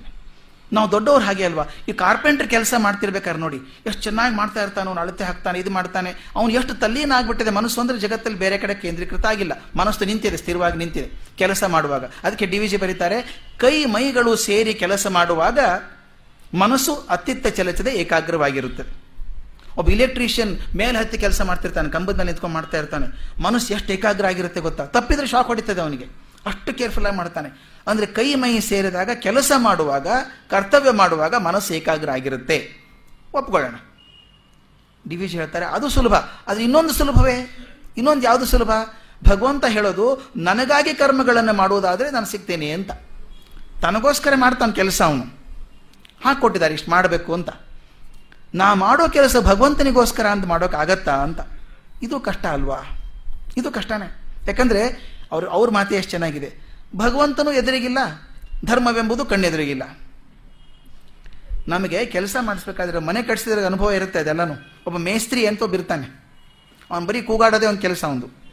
ನಾವು 0.76 0.92
ದೊಡ್ಡವ್ರು 0.92 1.24
ಹಾಗೆ 1.26 1.44
ಅಲ್ವಾ? 1.48 1.64
ಈ 1.90 1.92
ಕಾರ್ಪೆಂಟರ್ 2.02 2.48
ಕೆಲಸ 2.48 2.74
ಮಾಡ್ತಿರ್ಬೇಕಾದ್ರೆ 2.86 3.42
ನೋಡಿ, 3.42 3.60
ಎಷ್ಟು 3.88 4.02
ಚೆನ್ನಾಗಿ 4.02 4.36
ಮಾಡ್ತಾ 4.36 4.62
ಇರ್ತಾನೆ, 4.64 4.88
ಅವ್ನು 4.90 5.02
ಅಳತೆ 5.02 5.24
ಹಾಕ್ತಾನೆ, 5.24 5.60
ಇದು 5.60 5.72
ಮಾಡ್ತಾನೆ. 5.72 6.12
ಅವ್ನು 6.36 6.52
ಎಷ್ಟು 6.54 6.74
ತಲ್ಲೀನ 6.74 7.14
ಆಗ್ಬಿಟ್ಟಿದೆ, 7.18 7.50
ಮನಸ್ಸು 7.50 7.82
ಅಂದರೆ 7.82 8.00
ಜಗತ್ತಲ್ಲಿ 8.00 8.40
ಬೇರೆ 8.40 8.58
ಕಡೆ 8.58 8.76
ಕೇಂದ್ರೀಕೃತ 8.76 9.26
ಆಗಿಲ್ಲ. 9.26 9.54
ಮನಸ್ಸು 9.76 10.06
ನಿಂತಿದೆ, 10.06 10.38
ಸ್ಥಿರವಾಗಿ 10.38 10.78
ನಿಂತಿದೆ 10.78 11.36
ಕೆಲಸ 11.38 11.64
ಮಾಡುವಾಗ. 11.64 12.04
ಅದಕ್ಕೆ 12.24 12.46
ಡಿ 12.46 12.60
ವಿಜಿ 12.60 12.78
ಬರೀತಾರೆ, 12.78 13.20
ಕೈ 13.58 13.86
ಮೈಗಳು 13.86 14.36
ಸೇರಿ 14.36 14.74
ಕೆಲಸ 14.74 15.08
ಮಾಡುವಾಗ 15.08 15.60
ಮನಸ್ಸು 16.54 16.96
ಅತ್ತಿತ್ತ 17.10 17.48
ಚಲಿಸದೆ 17.48 17.94
ಏಕಾಗ್ರವಾಗಿರುತ್ತದೆ 18.04 19.07
ಒಬ್ಬ 19.78 19.90
ಇಲೆಕ್ಟ್ರಿಷಿಯನ್ 19.90 20.60
ಮೇಲೆ 20.76 20.98
ಹತ್ತಿ 20.98 21.18
ಕೆಲಸ 21.18 21.42
ಮಾಡ್ತಿರ್ತಾನೆ 21.42 21.90
ಕಂಬದ 21.90 22.18
ಮೇಲೆ 22.18 22.28
ನಿಂತ್ಕೊಂಡು 22.28 22.54
ಮಾಡ್ತಾ 22.54 22.78
ಇರ್ತಾನೆ. 22.78 23.42
ಮನಸ್ಸು 23.42 23.74
ಎಷ್ಟು 23.74 23.94
ಏಕಾಗ್ರ 23.94 24.26
ಆಗಿರುತ್ತೆ 24.26 24.60
ಗೊತ್ತಾ? 24.60 24.86
ತಪ್ಪಿದ್ರೆ 24.86 25.28
ಶಾಕ್ 25.28 25.48
ಹೊಡಿತದೆ 25.48 25.82
ಅವನಿಗೆ. 25.82 26.06
ಅಷ್ಟು 26.46 26.74
ಕೇರ್ಫುಲ್ 26.74 27.06
ಆಗಿ 27.06 27.16
ಮಾಡ್ತಾನೆ. 27.16 27.82
ಅಂದ್ರೆ 27.88 28.06
ಕೈ, 28.06 28.36
ಮೈ 28.36 28.60
ಸೇರಿದಾಗ 28.60 29.10
ಕೆಲಸ 29.14 29.52
ಮಾಡುವಾಗ, 29.58 30.08
ಕರ್ತವ್ಯ 30.50 30.92
ಮಾಡುವಾಗ 30.92 31.36
ಮನಸ್ಸು 31.36 31.74
ಏಕಾಗ್ರ 31.74 32.12
ಆಗಿರುತ್ತೆ 32.12 32.88
ಒಪ್ಕೊಳ್ಳೋಣ. 33.34 33.76
ಡಿ 35.08 35.16
ವಿ 35.16 35.28
ಹೇಳ್ತಾರೆ, 35.28 35.66
ಅದು 35.66 35.90
ಸುಲಭ. 35.90 36.16
ಅದು 36.48 36.60
ಇನ್ನೊಂದು 36.60 36.94
ಸುಲಭವೇ? 36.94 37.58
ಇನ್ನೊಂದು 37.98 38.24
ಯಾವುದು 38.24 38.46
ಸುಲಭ? 38.46 38.72
ಭಗವಂತ 39.30 39.66
ಹೇಳೋದು, 39.66 40.32
ನನಗಾಗಿ 40.38 40.94
ಕರ್ಮಗಳನ್ನು 40.94 41.54
ಮಾಡುವುದಾದರೆ 41.54 42.12
ನಾನು 42.12 42.26
ಸಿಗ್ತೇನೆ 42.26 42.70
ಅಂತ. 42.70 42.92
ತನಗೋಸ್ಕರ 43.82 44.34
ಮಾಡ್ತಾನೆ 44.36 44.74
ಕೆಲಸ 44.74 45.02
ಅವನು. 45.02 45.24
ಹಾಕೊಟ್ಟಿದ್ದಾರೆ 46.26 46.74
ಇಷ್ಟು 46.74 46.92
ಮಾಡಬೇಕು 46.92 47.34
ಅಂತ. 47.34 47.50
ನಾ 48.56 48.74
ಮಾಡೋ 48.74 49.08
ಕೆಲಸ 49.08 49.36
ಭಗವಂತನಿಗೋಸ್ಕರ 49.42 50.28
ಅಂತ 50.28 50.46
ಮಾಡೋಕ್ಕಾಗತ್ತಾ 50.46 51.16
ಅಂತ. 51.16 51.40
ಇದು 52.02 52.20
ಕಷ್ಟ 52.20 52.46
ಅಲ್ವಾ? 52.46 52.78
ಇದು 53.58 53.72
ಕಷ್ಟನೇ. 53.72 54.22
ಯಾಕಂದ್ರೆ 54.48 54.88
ಅವರು, 55.32 55.50
ಅವ್ರ 55.50 55.70
ಮಾತೆ 55.70 55.96
ಎಷ್ಟು 55.96 56.10
ಚೆನ್ನಾಗಿದೆ. 56.12 56.56
ಭಗವಂತನೂ 56.96 57.52
ಎದುರಿಗಿಲ್ಲ, 57.52 57.98
ಧರ್ಮವೆಂಬುದು 58.66 59.26
ಕಣ್ಣೆದುರಿಗಿಲ್ಲ. 59.26 59.98
ನಮಗೆ 61.68 62.06
ಕೆಲಸ 62.06 62.36
ಮಾಡಿಸ್ಬೇಕಾದ್ರೆ 62.42 63.00
ಮನೆ 63.00 63.24
ಕಟ್ಸಿದ್ರೆ 63.24 63.66
ಅನುಭವ 63.66 63.92
ಇರುತ್ತೆ 63.92 64.20
ಅದೆಲ್ಲನೂ. 64.20 64.54
ಒಬ್ಬ 64.88 64.98
ಮೇಸ್ತ್ರಿ 64.98 65.46
ಅಂತ 65.46 65.62
ಒಬ್ಬ 65.62 65.76
ಇರ್ತಾನೆ 65.76 66.24
ಅವನು 66.92 67.06
ಬರೀ 67.06 67.22
ಕೂಗಾಡೋದೇ 67.22 67.66
ಒಂದು 67.66 67.82
ಕೆಲಸ 67.82 68.04
ಒಂದು. 68.04 68.47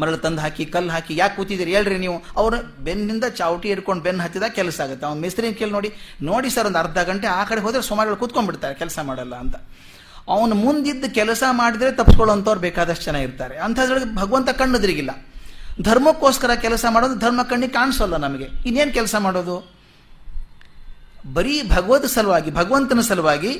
ಮರಳು 0.00 0.18
ತಂದು 0.18 0.40
ಹಾಕಿ, 0.40 0.64
ಕಲ್ಲು 0.64 0.90
ಹಾಕಿ, 0.90 1.16
ಯಾಕೆ 1.16 1.36
ಕೂತಿದ್ದೀರಿ? 1.36 1.74
ಹೇಳ್ರಿ 1.74 1.98
ನೀವು. 1.98 2.22
ಅವ್ರು 2.36 2.84
ಬೆನ್ನಿಂದ 2.84 3.24
ಚಾವಟಿ 3.24 3.68
ಹಿಡ್ಕೊಂಡು 3.68 4.02
ಬೆನ್ನು 4.02 4.22
ಹತ್ತಿದಾಗ 4.22 4.50
ಕೆಲಸ 4.50 4.80
ಆಗುತ್ತೆ. 4.80 5.06
ಅವ್ನು 5.06 5.20
ಮಿಸ್ತ್ರಿನ 5.20 5.52
ಕೇಳಿ 5.52 5.70
ನೋಡಿ 5.70 5.92
ನೋಡಿ 6.22 6.50
ಸರ್ 6.50 6.66
ಒಂದು 6.66 6.78
ಅರ್ಧ 6.78 6.98
ಗಂಟೆ 6.98 7.26
ಆ 7.26 7.44
ಕಡೆ 7.44 7.60
ಹೋದರೆ 7.60 7.82
ಸುಮಾರು 7.82 8.16
ಕೂತ್ಕೊಂಡ್ಬಿಡ್ತಾರೆ, 8.16 8.74
ಕೆಲಸ 8.74 8.98
ಮಾಡಲ್ಲ 9.02 9.34
ಅಂತ. 9.34 9.56
ಅವನು 10.28 10.54
ಮುಂದಿದ್ದು 10.54 11.14
ಕೆಲಸ 11.14 11.42
ಮಾಡಿದ್ರೆ 11.50 11.92
ತಪ್ಪಿಸ್ಕೊಳ್ಳೋಂಥವ್ರು 11.92 12.60
ಬೇಕಾದಷ್ಟು 12.60 13.04
ಜನ 13.04 13.16
ಇರ್ತಾರೆ. 13.16 13.58
ಅಂಥದ್ರೊಳಗೆ 13.58 14.16
ಭಗವಂತ 14.16 14.50
ಕಣ್ಣುದ್ರಿಗಿಲ್ಲ 14.50 15.10
ಧರ್ಮಕ್ಕೋಸ್ಕರ 15.82 16.54
ಕೆಲಸ 16.54 16.84
ಮಾಡೋದು 16.90 17.14
ಧರ್ಮ 17.18 17.42
ಕಣ್ಣಿಗೆ 17.42 17.72
ಕಾಣಿಸೋಲ್ಲ 17.72 18.16
ನಮಗೆ. 18.16 18.44
ಇನ್ನೇನು 18.66 18.92
ಕೆಲಸ 18.92 19.14
ಮಾಡೋದು? 19.18 19.72
ಬರೀ 21.32 21.62
ಭಗವದ್ 21.68 22.06
ಸಲುವಾಗಿ, 22.06 22.50
ಭಗವಂತನ 22.50 23.00
ಸಲುವಾಗಿ 23.00 23.52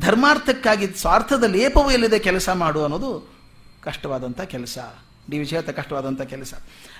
ಧರ್ಮಾರ್ಥಕ್ಕಾಗಿ 0.00 0.86
ಸ್ವಾರ್ಥದ 0.86 1.44
ಲೇಪವೂ 1.44 1.90
ಎಲ್ಲಿದೆ 1.90 2.18
ಕೆಲಸ 2.18 2.48
ಮಾಡು 2.48 2.82
ಅನ್ನೋದು 2.82 3.34
ಕಷ್ಟವಾದಂಥ 3.82 4.40
ಕೆಲಸ. 4.40 4.78
ಡಿ 5.30 5.38
ವಿಜಯತ 5.38 5.70
ಕಷ್ಟವಾದಂಥ 5.70 6.22
ಕೆಲಸ. 6.22 6.54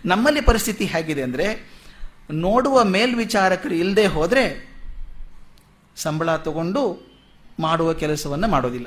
ನಮ್ಮಲ್ಲಿ 0.04 0.40
ಪರಿಸ್ಥಿತಿ 0.40 0.84
ಹೇಗಿದೆ 0.84 1.22
ಅಂದರೆ, 1.22 1.70
ನೋಡುವ 2.30 2.84
ಮೇಲ್ವಿಚಾರಕರು 2.84 3.74
ಇಲ್ಲದೆ 3.74 4.06
ಹೋದರೆ, 4.06 4.70
ಸಂಬಳ 5.96 6.36
ತಗೊಂಡು 6.36 7.10
ಮಾಡುವ 7.60 7.92
ಕೆಲಸವನ್ನು 7.92 8.48
ಮಾಡೋದಿಲ್ಲ. 8.48 8.86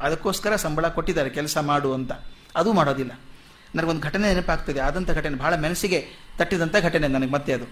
ಅದಕ್ಕೋಸ್ಕರ 0.00 0.56
ಸಂಬಳ 0.56 0.88
ಕೊಟ್ಟಿದ್ದಾರೆ, 0.88 1.30
ಕೆಲಸ 1.30 1.58
ಮಾಡು 1.58 1.94
ಅಂತ. 1.94 2.12
ಅದು 2.56 2.72
ಮಾಡೋದಿಲ್ಲ. 2.72 3.20
ನನಗೊಂದು 3.74 4.00
ಘಟನೆ 4.00 4.34
ನೆನಪಾಗ್ತದೆ. 4.34 4.80
ಆದಂಥ 4.80 5.10
ಘಟನೆ 5.10 5.38
ಬಹಳ 5.38 5.54
ಮನಸ್ಸಿಗೆ 5.54 6.06
ತಟ್ಟಿದಂಥ 6.38 6.76
ಘಟನೆ 6.82 7.08
ನನಗೆ 7.08 7.30
ಮತ್ತೆ 7.30 7.52
ಅದು. 7.52 7.64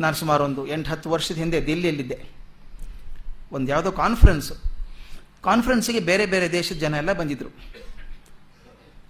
ನಾನು 0.00 0.16
ಸುಮಾರು 0.16 0.44
ಒಂದು 0.44 0.66
ಎಂಟು 0.66 0.90
ಹತ್ತು 0.90 1.10
ವರ್ಷದ 1.10 1.34
ಹಿಂದೆ 1.34 1.66
ದಿಲ್ಲಿಯಲ್ಲಿದ್ದೆ. 1.66 2.38
ಒಂದು 3.52 3.70
ಯಾವುದೋ 3.70 3.92
ಕಾನ್ಫರೆನ್ಸು 3.92 4.54
ಕಾನ್ಫರೆನ್ಸಿಗೆ 5.42 6.00
ಬೇರೆ 6.00 6.26
ಬೇರೆ 6.26 6.52
ದೇಶದ 6.52 6.76
ಜನ 6.76 6.94
ಎಲ್ಲ 6.94 7.12
ಬಂದಿದ್ದರು 7.12 7.48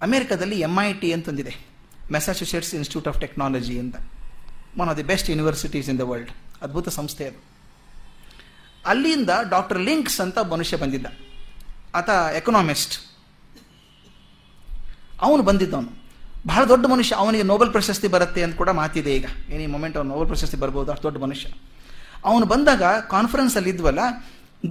ಅಮೆರಿಕದಲ್ಲಿ 0.01 0.59
ಎಂ 0.59 0.75
ಐ 0.83 0.93
ಟಿ 0.93 1.13
ಅಂತಂದಿದೆ 1.13 1.53
ಮೆಸಾಚುಸೆಟ್ಸ್ 2.11 2.75
ಇನ್ಸ್ಟಿಟ್ಯೂಟ್ 2.75 3.07
ಆಫ್ 3.07 3.19
ಟೆಕ್ನಾಲಜಿ 3.21 3.79
ಅಂತ. 3.79 3.95
One 4.77 4.89
of 4.89 4.97
the 4.97 5.03
best 5.03 5.29
universities 5.29 5.89
in 5.89 5.99
the 5.99 6.01
world 6.01 6.31
ಅದ್ಭುತ 6.61 6.89
ಸಂಸ್ಥೆ 6.89 7.25
ಅದು. 7.27 7.43
ಅಲ್ಲಿಂದ 8.85 9.29
ಡಾಕ್ಟರ್ 9.49 9.79
ಲಿಂಕ್ಸ್ 9.79 10.21
ಅಂತ 10.21 10.37
ಮನುಷ್ಯ 10.39 10.77
ಬಂದಿದ್ದ. 10.77 11.07
ಆತ 11.95 12.09
ಎಕನಾಮಿಸ್ಟ್ 12.35 12.95
ಅವನು 15.21 15.43
ಬಂದಿದ್ದವನು. 15.43 15.91
ಬಹಳ 16.47 16.63
ದೊಡ್ಡ 16.65 16.85
ಮನುಷ್ಯ. 16.85 17.15
ಅವನಿಗೆ 17.15 17.43
ನೋಬೆಲ್ 17.43 17.71
ಪ್ರಶಸ್ತಿ 17.71 18.07
ಬರುತ್ತೆ 18.07 18.43
ಅಂತ 18.43 18.55
ಕೂಡ 18.57 18.69
ಮಾತಿದೆ 18.69 19.15
ಈಗ. 19.15 19.25
ಏನಿ 19.49 19.67
ಮೊಮೆಂಟ್ 19.67 19.97
ಅವನು 19.97 20.09
ನೋಬೆಲ್ 20.09 20.27
ಪ್ರಶಸ್ತಿ 20.27 20.57
ಬರ್ಬೋದು. 20.57 20.91
ಅಷ್ಟು 20.91 21.03
ದೊಡ್ಡ 21.03 21.17
ಮನುಷ್ಯ. 21.17 21.49
ಅವನು 22.25 22.45
ಬಂದಾಗ 22.45 22.83
ಕಾನ್ಫರೆನ್ಸ್ 22.83 23.55
ಅಲ್ಲಿ 23.55 23.69
ಇದ್ವಲ್ಲ, 23.69 23.99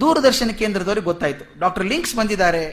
ದೂರದರ್ಶನ 0.01 0.51
ಕೇಂದ್ರದವರಿಗೆ 0.51 1.05
ಗೊತ್ತಾಯಿತು. 1.05 1.59
ಡಾಕ್ಟರ್ 1.59 1.85
ಲಿಂಕ್ಸ್ 1.85 2.15
ಬಂದಿದ್ದಾರೆ. 2.15 2.63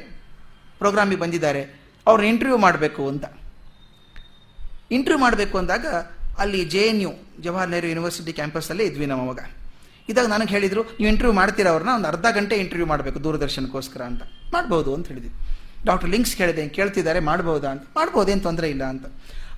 ಪ್ರೋಗ್ರಾಮಿಗೆ 0.79 1.21
ಬಂದಿದ್ದಾರೆ. 1.21 1.86
ಅವ್ರನ್ನ 2.07 2.29
ಇಂಟರ್ವ್ಯೂ 2.29 2.59
ಮಾಡಬೇಕು 2.59 3.09
ಅಂತ. 3.09 3.25
ಇಂಟರ್ವ್ಯೂ 4.91 5.21
ಮಾಡಬೇಕು 5.21 5.59
ಅಂದಾಗ 5.59 5.87
ಅಲ್ಲಿ 6.39 6.65
J 6.65 6.83
N 6.83 7.03
U 7.03 7.13
Jawahar 7.43 7.71
Nehru 7.71 7.87
university 7.87 8.33
ಕ್ಯಾಂಪಸ್ಸಲ್ಲೇ 8.33 8.85
ಇದ್ವಿ 8.85 9.07
ನಾವು 9.07 9.23
ಅವಾಗ 9.23 9.39
ಇದಾಗ 10.09 10.27
ನನಗೆ 10.27 10.49
ಹೇಳಿದರು, 10.49 10.83
ನೀವು 10.83 11.09
ಇಂಟರ್ವ್ಯೂ 11.13 11.37
ಮಾಡ್ತೀರಾ 11.37 11.71
ಅವ್ರನ್ನ? 11.71 11.93
ಒಂದು 11.95 12.09
ಅರ್ಧ 12.09 12.27
ಗಂಟೆ 12.31 12.57
ಇಂಟರ್ವ್ಯೂ 12.57 12.87
ಮಾಡಬೇಕು 12.87 13.25
ದೂರದರ್ಶನಕ್ಕೋಸ್ಕರ 13.25 14.03
ಅಂತ. 14.03 14.23
ಮಾಡ್ಬೋದು 14.53 14.95
ಅಂತ 14.95 15.09
ಹೇಳಿದ್ವಿ. 15.09 15.33
ಡಾಕ್ಟರ್ 15.85 16.11
ಲಿಂಕ್ಸ್ 16.11 16.37
ಕೇಳಿದೆ, 16.37 16.69
ಕೇಳ್ತಿದ್ದಾರೆ, 16.69 17.21
ಮಾಡ್ಬೋದಾ? 17.21 17.71
ಅಂತ. 17.71 17.83
ಮಾಡ್ಬೋದೇನು 17.97 18.41
ತೊಂದರೆ 18.41 18.71
ಇಲ್ಲ 18.71 18.85
ಅಂತ. 18.85 19.07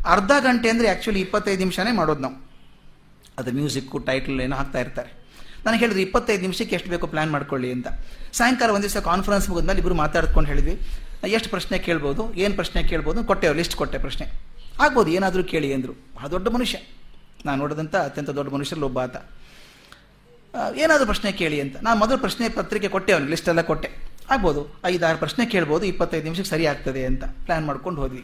ಅರ್ಧ 0.07 0.33
ಗಂಟೆ 0.41 0.69
ಅಂದರೆ 0.69 0.89
ಆ್ಯಕ್ಚುಲಿ 0.89 1.21
ಇಪ್ಪತ್ತೈದು 1.21 1.59
ನಿಮಿಷನೇ 1.59 1.93
ಮಾಡೋದು 1.93 2.21
ನಾವು. 2.21 2.37
ಅದು 3.39 3.53
ಮ್ಯೂಸಿಕ್ಕು 3.53 3.99
ಟೈಟಲ್ 3.99 4.41
ಏನೋ 4.41 4.57
ಹಾಕ್ತಾ 4.57 4.81
ಇರ್ತಾರೆ. 4.81 5.11
ನನಗೆ 5.67 5.79
ಹೇಳಿದ್ರು, 5.79 6.03
ಇಪ್ಪತ್ತೈದು 6.03 6.43
ನಿಮಿಷಕ್ಕೆ 6.43 6.75
ಎಷ್ಟು 6.75 6.91
ಬೇಕೋ 6.91 7.07
ಪ್ಲ್ಯಾನ್ 7.07 7.31
ಮಾಡ್ಕೊಳ್ಳಿ 7.31 7.73
ಅಂತ. 7.73 7.89
ಸಾಯಂಕಾಲ 8.33 8.71
ಒಂದು 8.71 8.89
ದಿವಸ 8.89 8.97
ಕಾನ್ಫರೆನ್ಸ್ 8.97 9.51
ಮುಗಿದ್ಮೇಲೆ 9.51 9.79
ಇಬ್ಬರು 9.79 9.95
ಮಾತಾಡ್ಕೊಂಡು 9.95 10.49
ಹೇಳಿದ್ವಿ. 10.49 10.75
ಎಷ್ಟು 11.37 11.49
ಪ್ರಶ್ನೆ 11.55 11.77
ಕೇಳ್ಬೋದು, 11.87 12.23
ಏನು 12.45 12.55
ಪ್ರಶ್ನೆ 12.61 12.81
ಕೇಳ್ಬೋದು 12.91 13.21
ಕೊಟ್ಟೆವು 13.31 13.55
ಲಿಸ್ಟ್ 13.61 13.77
ಕೊಟ್ಟೆ 13.81 13.99
ಪ್ರಶ್ನೆ. 14.05 14.27
ಆಗ್ಬೋದು, 14.85 15.09
ಏನಾದರೂ 15.19 15.43
ಕೇಳಿ 15.53 15.69
ಅಂದರು. 15.77 15.95
ಬಹಳ 16.17 16.27
ದೊಡ್ಡ 16.37 16.49
ಮನುಷ್ಯ. 16.57 16.79
ನಾನು 17.47 17.59
ನೋಡಿದಂಥ 17.63 17.95
ಅತ್ಯಂತ 18.09 18.31
ದೊಡ್ಡ 18.39 18.49
ಮನುಷ್ಯರಲ್ಲಿ 18.57 18.87
ಒಬ್ಬ 18.91 18.99
ಆತ. 19.07 19.17
ಏನಾದರೂ 20.83 21.07
ಪ್ರಶ್ನೆ 21.13 21.31
ಕೇಳಿ 21.41 21.59
ಅಂತ. 21.65 21.77
ನಾನು 21.87 21.99
ಮೊದಲು 22.03 22.19
ಪ್ರಶ್ನೆ 22.25 22.45
ಪತ್ರಿಕೆ 22.59 22.89
ಕೊಟ್ಟೆ 22.95 23.13
ಅವನಿಗೆ 23.15 23.31
ಲಿಸ್ಟ್ 23.35 23.49
ಎಲ್ಲ 23.53 23.63
ಕೊಟ್ಟೆ. 23.71 23.89
ಆಗ್ಬೋದು, 24.35 24.63
ಐದಾರು 24.93 25.19
ಪ್ರಶ್ನೆ 25.25 25.43
ಕೇಳ್ಬೋದು, 25.55 25.85
ಇಪ್ಪತ್ತೈದು 25.93 26.25
ನಿಮಿಷಕ್ಕೆ 26.29 26.51
ಸರಿ 26.55 26.65
ಆಗ್ತದೆ 26.73 27.03
ಅಂತ 27.11 27.25
ಪ್ಲ್ಯಾನ್ 27.47 27.67
ಮಾಡ್ಕೊಂಡು 27.71 27.99
ಹೋದ್ವಿ. 28.03 28.23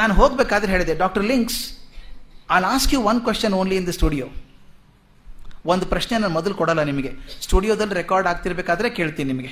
ನಾನು 0.00 0.12
ಹೋಗಬೇಕಾದ್ರೆ 0.20 0.70
ಹೇಳಿದೆ 0.74 0.94
doctor 1.02 1.24
Links 1.32 1.60
I 2.56 2.60
ask 2.76 2.92
you 2.94 3.00
one 3.10 3.20
question 3.26 3.54
only 3.60 3.76
in 3.80 3.86
the 3.88 3.92
studio 3.98 4.26
ಒಂದು 5.72 5.86
ಪ್ರಶ್ನೆ 5.92 6.14
ನಾನು 6.22 6.34
ಮೊದಲು 6.36 6.54
ಕೊಡಲ್ಲ 6.60 6.82
ನಿಮಗೆ. 6.90 7.10
ಸ್ಟುಡಿಯೋದಲ್ಲಿ 7.46 7.94
ರೆಕಾರ್ಡ್ 7.94 8.28
ಆಗ್ತಿರ್ಬೇಕಾದ್ರೆ 8.30 8.88
ಕೇಳ್ತೀನಿ 8.98 9.28
ನಿಮಗೆ. 9.32 9.50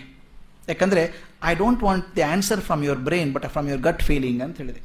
ಯಾಕಂದರೆ 0.68 1.02
I 1.50 1.52
don't 1.62 1.82
want 1.86 2.06
the 2.16 2.24
answer 2.32 2.60
from 2.68 2.82
your 2.86 3.02
brain 3.08 3.30
but 3.34 3.46
from 3.54 3.68
your 3.70 3.82
gut 3.88 4.02
feeling 4.08 4.40
ಅಂತ 4.46 4.56
ಹೇಳಿದೆ. 4.62 4.80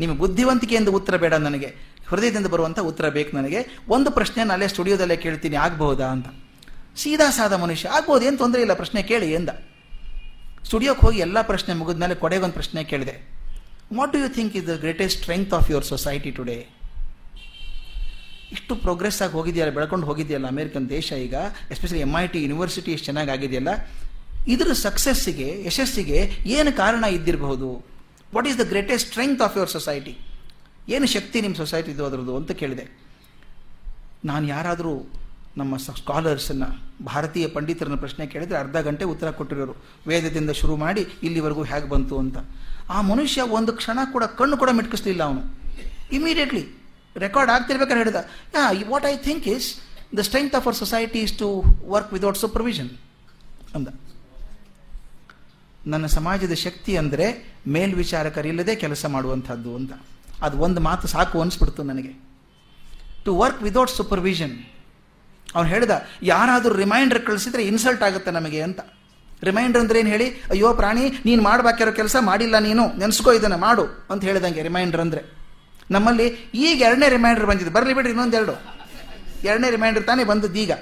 ನಿಮ್ಮ 0.00 0.12
ಬುದ್ಧಿವಂತಿಕೆಯಿಂದ 0.22 0.90
ಉತ್ತರ 0.98 1.16
ಬೇಡ 1.24 1.34
ನನಗೆ. 1.48 1.70
ಹೃದಯದಿಂದ 2.10 2.48
ಬರುವಂಥ 2.54 2.78
ಉತ್ತರ 2.90 3.06
ಬೇಕು 3.16 3.30
ನನಗೆ. 3.36 3.60
ಒಂದು 3.96 4.08
ಪ್ರಶ್ನೆ 4.18 4.40
ಅಲ್ಲೇ 4.54 4.68
ಸ್ಟುಡಿಯೋದಲ್ಲೇ 4.74 5.16
ಕೇಳ್ತೀನಿ, 5.24 5.56
ಆಗಬಹುದಾ 5.66 6.08
ಅಂತ. 6.14 6.28
ಸೀದಾ 7.02 7.28
ಸಾದ 7.36 7.54
ಮನುಷ್ಯ, 7.64 7.88
ಆಗ್ಬೋದು, 7.96 8.22
ಏನು 8.28 8.38
ತೊಂದರೆ 8.42 8.60
ಇಲ್ಲ, 8.64 8.74
ಪ್ರಶ್ನೆ 8.80 9.00
ಕೇಳಿ 9.10 9.28
ಎಂದ. 9.38 9.50
ಸ್ಟುಡಿಯೋಕ್ಕೆ 10.68 11.02
ಹೋಗಿ 11.06 11.20
ಎಲ್ಲ 11.26 11.38
ಪ್ರಶ್ನೆ 11.50 11.72
ಮುಗಿದ್ಮೇಲೆ 11.80 12.16
ಒಂದು 12.46 12.56
ಪ್ರಶ್ನೆ 12.58 12.82
ಕೇಳಿದೆ. 12.92 13.14
What 13.98 14.12
do 14.14 14.18
you 14.24 14.28
think 14.36 14.54
is 14.58 14.66
the 14.70 14.74
greatest 14.84 15.18
strength 15.22 15.54
of 15.58 15.66
your 15.72 15.86
society 15.92 16.30
today 16.38 16.58
ಇಷ್ಟು 18.54 18.72
ಪ್ರೋಗ್ರೆಸ್ 18.84 19.18
ಆಗಿ 19.24 19.34
ಹೋಗಿದೆಯಲ್ಲ, 19.38 19.72
ಬೆಳ್ಕೊಂಡು 19.78 20.06
ಹೋಗಿದೆಯಲ್ಲ 20.10 20.46
ಅಮೇರಿಕನ್ 20.54 20.86
ದೇಶ 20.96 21.12
ಈಗ 21.26 21.36
especially 21.74 22.00
M 22.06 22.14
I 22.22 22.26
T 22.32 22.40
university 22.44 22.90
ಎಷ್ಟು 22.96 23.06
ಚೆನ್ನಾಗಿ 23.10 23.30
ಆಗಿದೆಯಲ್ಲ. 23.36 23.72
ಇದರ 24.48 24.72
ಸಕ್ಸಸ್ಸಿಗೆ 24.72 25.64
ಯಶಸ್ಸಿಗೆ 25.64 26.18
ಏನು 26.46 26.76
ಕಾರಣ 26.76 27.04
ಇದ್ದಿರಬಹುದು? 27.04 27.84
What 28.34 28.46
is 28.48 28.58
the 28.58 28.60
greatest 28.60 29.08
strength 29.08 29.42
of 29.42 29.56
your 29.56 29.70
society 29.70 30.14
ಏನು 30.88 31.06
ಶಕ್ತಿ 31.06 31.40
ನಿಮ್ಮ 31.40 31.56
ಸೊಸೈಟಿದು 31.56 32.04
ಅದರದ್ದು 32.06 32.36
ಅಂತ 32.36 32.50
ಕೇಳಿದೆ. 32.50 32.84
ನಾನು 34.24 34.46
ಯಾರಾದರೂ 34.46 34.94
ನಮ್ಮ 35.56 35.76
ಸ್ಕಾಲರ್ಸನ್ನು 35.76 36.68
ಭಾರತೀಯ 37.04 37.46
ಪಂಡಿತರನ್ನ 37.46 37.94
ಪ್ರಶ್ನೆ 37.94 38.26
ಕೇಳಿದರೆ 38.26 38.58
ಅರ್ಧ 38.58 38.76
ಗಂಟೆ 38.76 39.04
ಉತ್ತರ 39.04 39.30
ಕೊಟ್ಟಿರೋರು. 39.30 39.74
ವೇದದಿಂದ 40.06 40.50
ಶುರು 40.50 40.76
ಮಾಡಿ 40.76 41.06
ಇಲ್ಲಿವರೆಗೂ 41.22 41.62
ಹೇಗೆ 41.62 41.88
ಬಂತು 41.88 42.18
ಅಂತ. 42.18 42.38
ಆ 42.90 43.00
ಮನುಷ್ಯ 43.00 43.42
ಒಂದು 43.42 43.72
ಕ್ಷಣ 43.72 43.98
ಕೂಡ 44.12 44.24
ಕಣ್ಣು 44.24 44.56
ಕೂಡ 44.56 44.70
ಮಿಟ್ಕಿಸ್ಲಿಲ್ಲ 44.72 45.22
ಅವನು. 45.22 45.42
ಇಮಿಡಿಯೇಟ್ಲಿ 46.12 46.64
ರೆಕಾರ್ಡ್ 47.16 47.50
ಆಗ್ತಿರ್ಬೇಕಾದ್ರೆ 47.50 48.00
ಹೇಳಿದ. 48.04 48.16
Yeah 48.54 48.88
what 48.88 49.06
I 49.06 49.16
think 49.16 49.48
is 49.48 49.80
the 50.16 50.18
strength 50.18 50.56
of 50.56 50.66
our 50.66 50.76
society 50.76 51.18
is 51.18 51.38
to 51.38 51.48
work 51.94 52.12
without 52.12 52.36
supervision 52.36 52.90
ಅಂದ. 53.74 53.88
ನನ್ನ 55.92 56.06
ಸಮಾಜದ 56.16 56.54
ಶಕ್ತಿ 56.64 56.92
ಅಂದರೆ 57.00 57.26
ಮೇಲ್ವಿಚಾರಕರಿಲ್ಲದೆ 57.74 58.74
ಕೆಲಸ 58.82 59.04
ಮಾಡುವಂಥದ್ದು 59.14 59.70
ಅಂತ. 59.78 59.92
ಅದು 60.46 60.56
ಒಂದು 60.66 60.80
ಮಾತು 60.88 61.06
ಸಾಕು 61.14 61.36
ಅನಿಸ್ಬಿಡ್ತು 61.44 61.82
ನನಗೆ. 61.90 62.12
ಟು 63.24 63.32
ವರ್ಕ್ 63.40 63.60
ವಿದೌಟ್ 63.66 63.92
ಸೂಪರ್ವಿಷನ್ 63.98 64.54
ಅವ್ನು 65.54 65.68
ಹೇಳ್ದ, 65.72 65.92
ಯಾರಾದರೂ 66.32 66.74
ರಿಮೈಂಡರ್ 66.82 67.20
ಕಳಿಸಿದ್ರೆ 67.28 67.62
ಇನ್ಸಲ್ಟ್ 67.70 68.02
ಆಗುತ್ತೆ 68.08 68.30
ನಮಗೆ 68.38 68.60
ಅಂತ. 68.66 68.80
ರಿಮೈಂಡರ್ 69.48 69.80
ಅಂದ್ರೆ 69.82 69.98
ಏನು 70.02 70.10
ಹೇಳಿ, 70.14 70.26
ಅಯ್ಯೋ 70.52 70.68
ಪ್ರಾಣಿ, 70.80 71.04
ನೀನು 71.28 71.40
ಮಾಡಬೇಕಿರೋ 71.48 71.92
ಕೆಲಸ 72.00 72.16
ಮಾಡಿಲ್ಲ 72.30 72.56
ನೀನು, 72.68 72.84
ನೆನೆಸ್ಕೋ 73.00 73.30
ಇದನ್ನು 73.38 73.58
ಮಾಡು 73.66 73.84
ಅಂತ 74.12 74.22
ಹೇಳಿದಂಗೆ 74.28 74.62
ರಿಮೈಂಡರ್ 74.68 75.02
ಅಂದರೆ. 75.04 75.22
ನಮ್ಮಲ್ಲಿ 75.94 76.26
ಈಗ 76.66 76.76
ಎರಡನೇ 76.88 77.08
ರಿಮೈಂಡರ್ 77.16 77.46
ಬಂದಿದೆ. 77.50 77.70
ಬರಲಿ 77.76 77.94
ಬಿಡ್ರಿ 77.98 78.12
ಇನ್ನೊಂದೆರಡು 78.14 78.54
ಎರಡನೇ 79.48 79.70
ರಿಮೈಂಡರ್ 79.76 80.04
ತಾನೇ 80.10 80.24
ಬಂದದ್ದು 80.32 80.60
ಈಗ. 80.64 80.72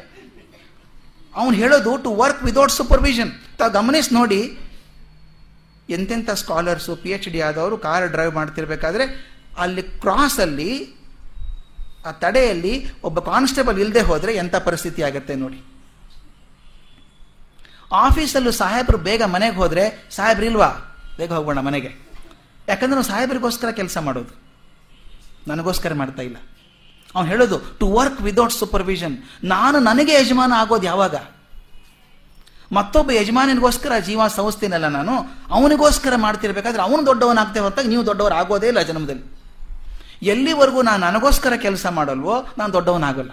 ಅವನು 1.35 1.55
ಹೇಳೋದು 1.63 1.91
ಟು 2.05 2.11
ವರ್ಕ್ 2.23 2.43
ವಿದೌಟ್ 2.49 2.75
ಸೂಪರ್ವಿಷನ್ 2.81 3.31
ತಾವು 3.59 3.73
ಗಮನಿಸಿ 3.79 4.11
ನೋಡಿ 4.19 4.41
ಎಂತೆಂಥ 5.91 6.31
ಸ್ಕಾಲರ್ಸು 6.31 6.97
ಪಿ 6.97 7.11
ಎಚ್ 7.11 7.29
ಡಿ 7.29 7.41
ಆದವರು 7.41 7.79
ಕಾರ್ 7.79 8.09
ಡ್ರೈವ್ 8.09 8.35
ಮಾಡ್ತಿರ್ಬೇಕಾದ್ರೆ 8.35 9.31
ಅಲ್ಲಿ 9.59 9.83
ಕ್ರಾಸಲ್ಲಿ 9.83 11.01
ಆ 12.07 12.11
ತಡೆಯಲ್ಲಿ 12.11 13.01
ಒಬ್ಬ 13.03 13.21
ಕಾನ್ಸ್ಟೇಬಲ್ 13.21 13.81
ಇಲ್ಲದೆ 13.81 14.01
ಹೋದರೆ 14.01 14.35
ಎಂಥ 14.35 14.57
ಪರಿಸ್ಥಿತಿ 14.57 15.03
ಆಗುತ್ತೆ 15.03 15.35
ನೋಡಿ. 15.35 15.63
ಆಫೀಸಲ್ಲೂ 17.93 18.51
ಸಾಹೇಬರು 18.51 18.99
ಬೇಗ 18.99 19.23
ಮನೆಗೆ 19.23 19.57
ಹೋದರೆ, 19.57 20.09
ಸಾಹೇಬ್ರು 20.11 20.47
ಇಲ್ವಾ? 20.47 20.67
ಬೇಗ 21.17 21.33
ಹೋಗೋಣ 21.33 21.61
ಮನೆಗೆ. 21.61 22.11
ಯಾಕಂದ್ರೆ 22.69 22.91
ನಾವು 22.91 23.03
ಸಾಹೇಬರಿಗೋಸ್ಕರ 23.03 23.71
ಕೆಲಸ 23.71 23.99
ಮಾಡೋದು. 23.99 24.41
ನನಗೋಸ್ಕರ 25.49 25.95
ಮಾಡ್ತಾ 25.95 26.23
ಇಲ್ಲ. 26.23 26.37
ಅವನು 27.15 27.29
ಹೇಳೋದು 27.29 27.79
ಟು 27.79 27.93
ವರ್ಕ್ 27.93 28.21
ವಿದೌಟ್ 28.21 28.53
ಸೂಪರ್ವಿಷನ್ 28.53 29.19
ನಾನು 29.45 29.79
ನನಗೆ 29.79 30.15
ಯಜಮಾನ 30.15 30.53
ಆಗೋದು 30.57 30.87
ಯಾವಾಗ? 30.87 31.15
ಮತ್ತೊಬ್ಬ 32.73 33.11
ಯಜಮಾನಿಗೋಸ್ಕರ 33.11 33.93
ಜೀವ 34.07 34.27
ಸಂಸ್ಥೆನಲ್ಲ 34.37 34.89
ನಾನು, 34.99 35.15
ಅವನಿಗೋಸ್ಕರ 35.57 36.15
ಮಾಡ್ತಿರ್ಬೇಕಾದ್ರೆ 36.25 36.83
ಅವನು 36.83 37.03
ದೊಡ್ಡವನಾಗ್ತೇ 37.07 37.61
ಹೊತ್ತಾಗ 37.67 37.87
ನೀವು 37.93 38.05
ದೊಡ್ಡವರು 38.07 38.35
ಆಗೋದೇ 38.35 38.69
ಇಲ್ಲ 38.73 38.83
ಜನ್ಮದಲ್ಲಿ. 38.89 39.25
ಎಲ್ಲಿವರೆಗೂ 40.33 40.81
ನಾನು 40.83 41.01
ನನಗೋಸ್ಕರ 41.07 41.55
ಕೆಲಸ 41.67 41.87
ಮಾಡಲ್ವೋ, 41.99 42.35
ನಾನು 42.59 42.71
ದೊಡ್ಡವನಾಗಲ್ಲ. 42.73 43.33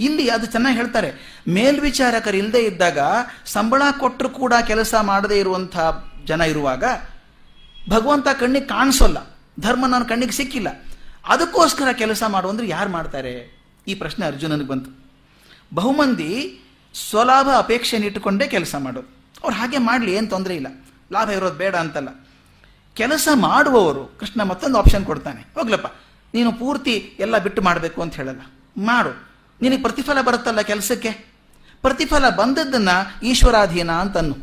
ಇಲ್ಲಿ 0.00 0.24
ಅದು 0.28 0.46
ಚೆನ್ನಾಗಿ 0.46 0.76
ಹೇಳ್ತಾರೆ, 0.76 1.10
ಮೇಲ್ವಿಚಾರಕರು 1.48 2.36
ಇಲ್ಲದೆ 2.36 2.60
ಇದ್ದಾಗ 2.64 2.98
ಸಂಬಳ 3.46 3.82
ಕೊಟ್ಟರು 3.98 4.28
ಕೂಡ 4.40 4.54
ಕೆಲಸ 4.66 4.94
ಮಾಡದೇ 5.00 5.38
ಇರುವಂಥ 5.38 5.76
ಜನ 6.24 6.40
ಇರುವಾಗ 6.52 6.84
ಭಗವಂತ 7.90 8.28
ಕಣ್ಣಿಗೆ 8.40 8.66
ಕಾಣಿಸೋಲ್ಲ, 8.66 9.18
ಧರ್ಮ 9.60 9.84
ನನ್ನ 9.86 10.04
ಕಣ್ಣಿಗೆ 10.04 10.32
ಸಿಕ್ಕಿಲ್ಲ. 10.32 10.68
ಅದಕ್ಕೋಸ್ಕರ 11.26 11.88
ಕೆಲಸ 11.92 12.22
ಮಾಡುವಂದ್ರೆ 12.28 12.66
ಯಾರು 12.68 12.90
ಮಾಡ್ತಾರೆ? 12.90 13.34
ಈ 13.88 13.94
ಪ್ರಶ್ನೆ 13.94 14.24
ಅರ್ಜುನನಿಗೆ 14.26 14.70
ಬಂತು. 14.70 14.90
ಬಹುಮಂದಿ 15.74 16.32
ಸ್ವಲಾಭ 16.94 17.48
ಅಪೇಕ್ಷೆಯನ್ನು 17.58 18.06
ಇಟ್ಟುಕೊಂಡೇ 18.06 18.46
ಕೆಲಸ 18.46 18.74
ಮಾಡೋದು 18.78 19.18
ಅವ್ರು 19.42 19.56
ಹಾಗೆ 19.56 19.78
ಮಾಡಲಿ, 19.78 20.14
ಏನು 20.14 20.26
ತೊಂದರೆ 20.26 20.56
ಇಲ್ಲ. 20.56 20.66
ಲಾಭ 21.12 21.30
ಇರೋದು 21.30 21.54
ಬೇಡ 21.54 21.76
ಅಂತಲ್ಲ. 21.76 22.08
ಕೆಲಸ 22.94 23.28
ಮಾಡುವವರು, 23.34 24.18
ಕೃಷ್ಣ 24.20 24.42
ಮತ್ತೊಂದು 24.42 24.78
ಆಪ್ಷನ್ 24.78 25.06
ಕೊಡ್ತಾನೆ. 25.06 25.40
ಹೋಗ್ಲಪ್ಪ, 25.40 25.86
ನೀನು 26.34 26.52
ಪೂರ್ತಿ 26.52 27.16
ಎಲ್ಲ 27.18 27.38
ಬಿಟ್ಟು 27.38 27.62
ಮಾಡಬೇಕು 27.62 28.02
ಅಂತ 28.02 28.14
ಹೇಳಲ್ಲ. 28.14 28.40
ಮಾಡು. 28.76 29.28
ನಿನಗೆ 29.62 29.82
ಪ್ರತಿಫಲ 29.82 30.20
ಬರುತ್ತಲ್ಲ 30.20 30.60
ಕೆಲಸಕ್ಕೆ? 30.60 31.10
ಪ್ರತಿಫಲ 31.82 32.28
ಬಂದದ್ದನ್ನ 32.28 32.88
ಈಶ್ವರಾಧೀನ 33.22 33.90
ಅಂತನ್ನು. 33.90 34.36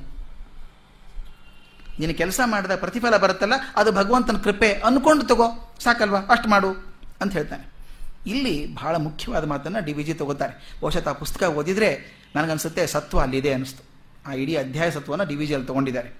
ನೀನು 1.99 2.13
ಕೆಲಸ 2.13 2.41
ಮಾಡಿದ 2.45 2.75
ಪ್ರತಿಫಲ 2.75 3.17
ಬರುತ್ತಲ್ಲ, 3.17 3.53
ಅದು 3.75 3.91
ಭಗವಂತನ 3.91 4.37
ಕೃಪೆ 4.37 4.73
ಅಂದ್ಕೊಂಡು 4.73 5.25
ತಗೋ. 5.25 5.75
ಸಾಕಲ್ವಾ? 5.79 6.19
ಅಷ್ಟು 6.19 6.49
ಮಾಡು 6.49 6.95
ಅಂತ 7.21 7.33
ಹೇಳ್ತಾನೆ. 7.33 7.74
ಇಲ್ಲಿ 8.27 8.73
ಬಹಳ 8.73 8.95
ಮುಖ್ಯವಾದ 8.95 9.45
ಮಾತನ್ನು 9.45 9.85
ಡಿ 9.85 9.93
ವಿ 9.93 10.03
ಜಿ 10.03 10.13
ತಗೋತಾರೆ. 10.13 10.77
ಬಹುಶಃ 10.81 11.09
ಆ 11.09 11.11
ಪುಸ್ತಕ 11.11 11.43
ಓದಿದರೆ 11.43 12.21
ನನಗನ್ಸುತ್ತೆ 12.35 12.87
ಸತ್ವ 12.87 13.19
ಅಲ್ಲಿದೆ 13.19 13.53
ಅನಿಸ್ತು 13.53 13.83
ಆ 14.27 14.33
ಇಡೀ 14.33 14.55
ಅಧ್ಯಾಯ 14.55 14.91
ಸತ್ವನ 14.91 15.23
ಡಿ 15.23 15.35
ವಿ 15.35 15.45
ಜಿಯಲ್ಲಿ 15.45 15.67
ತಗೊಂಡಿದ್ದಾರೆ. 15.67 16.13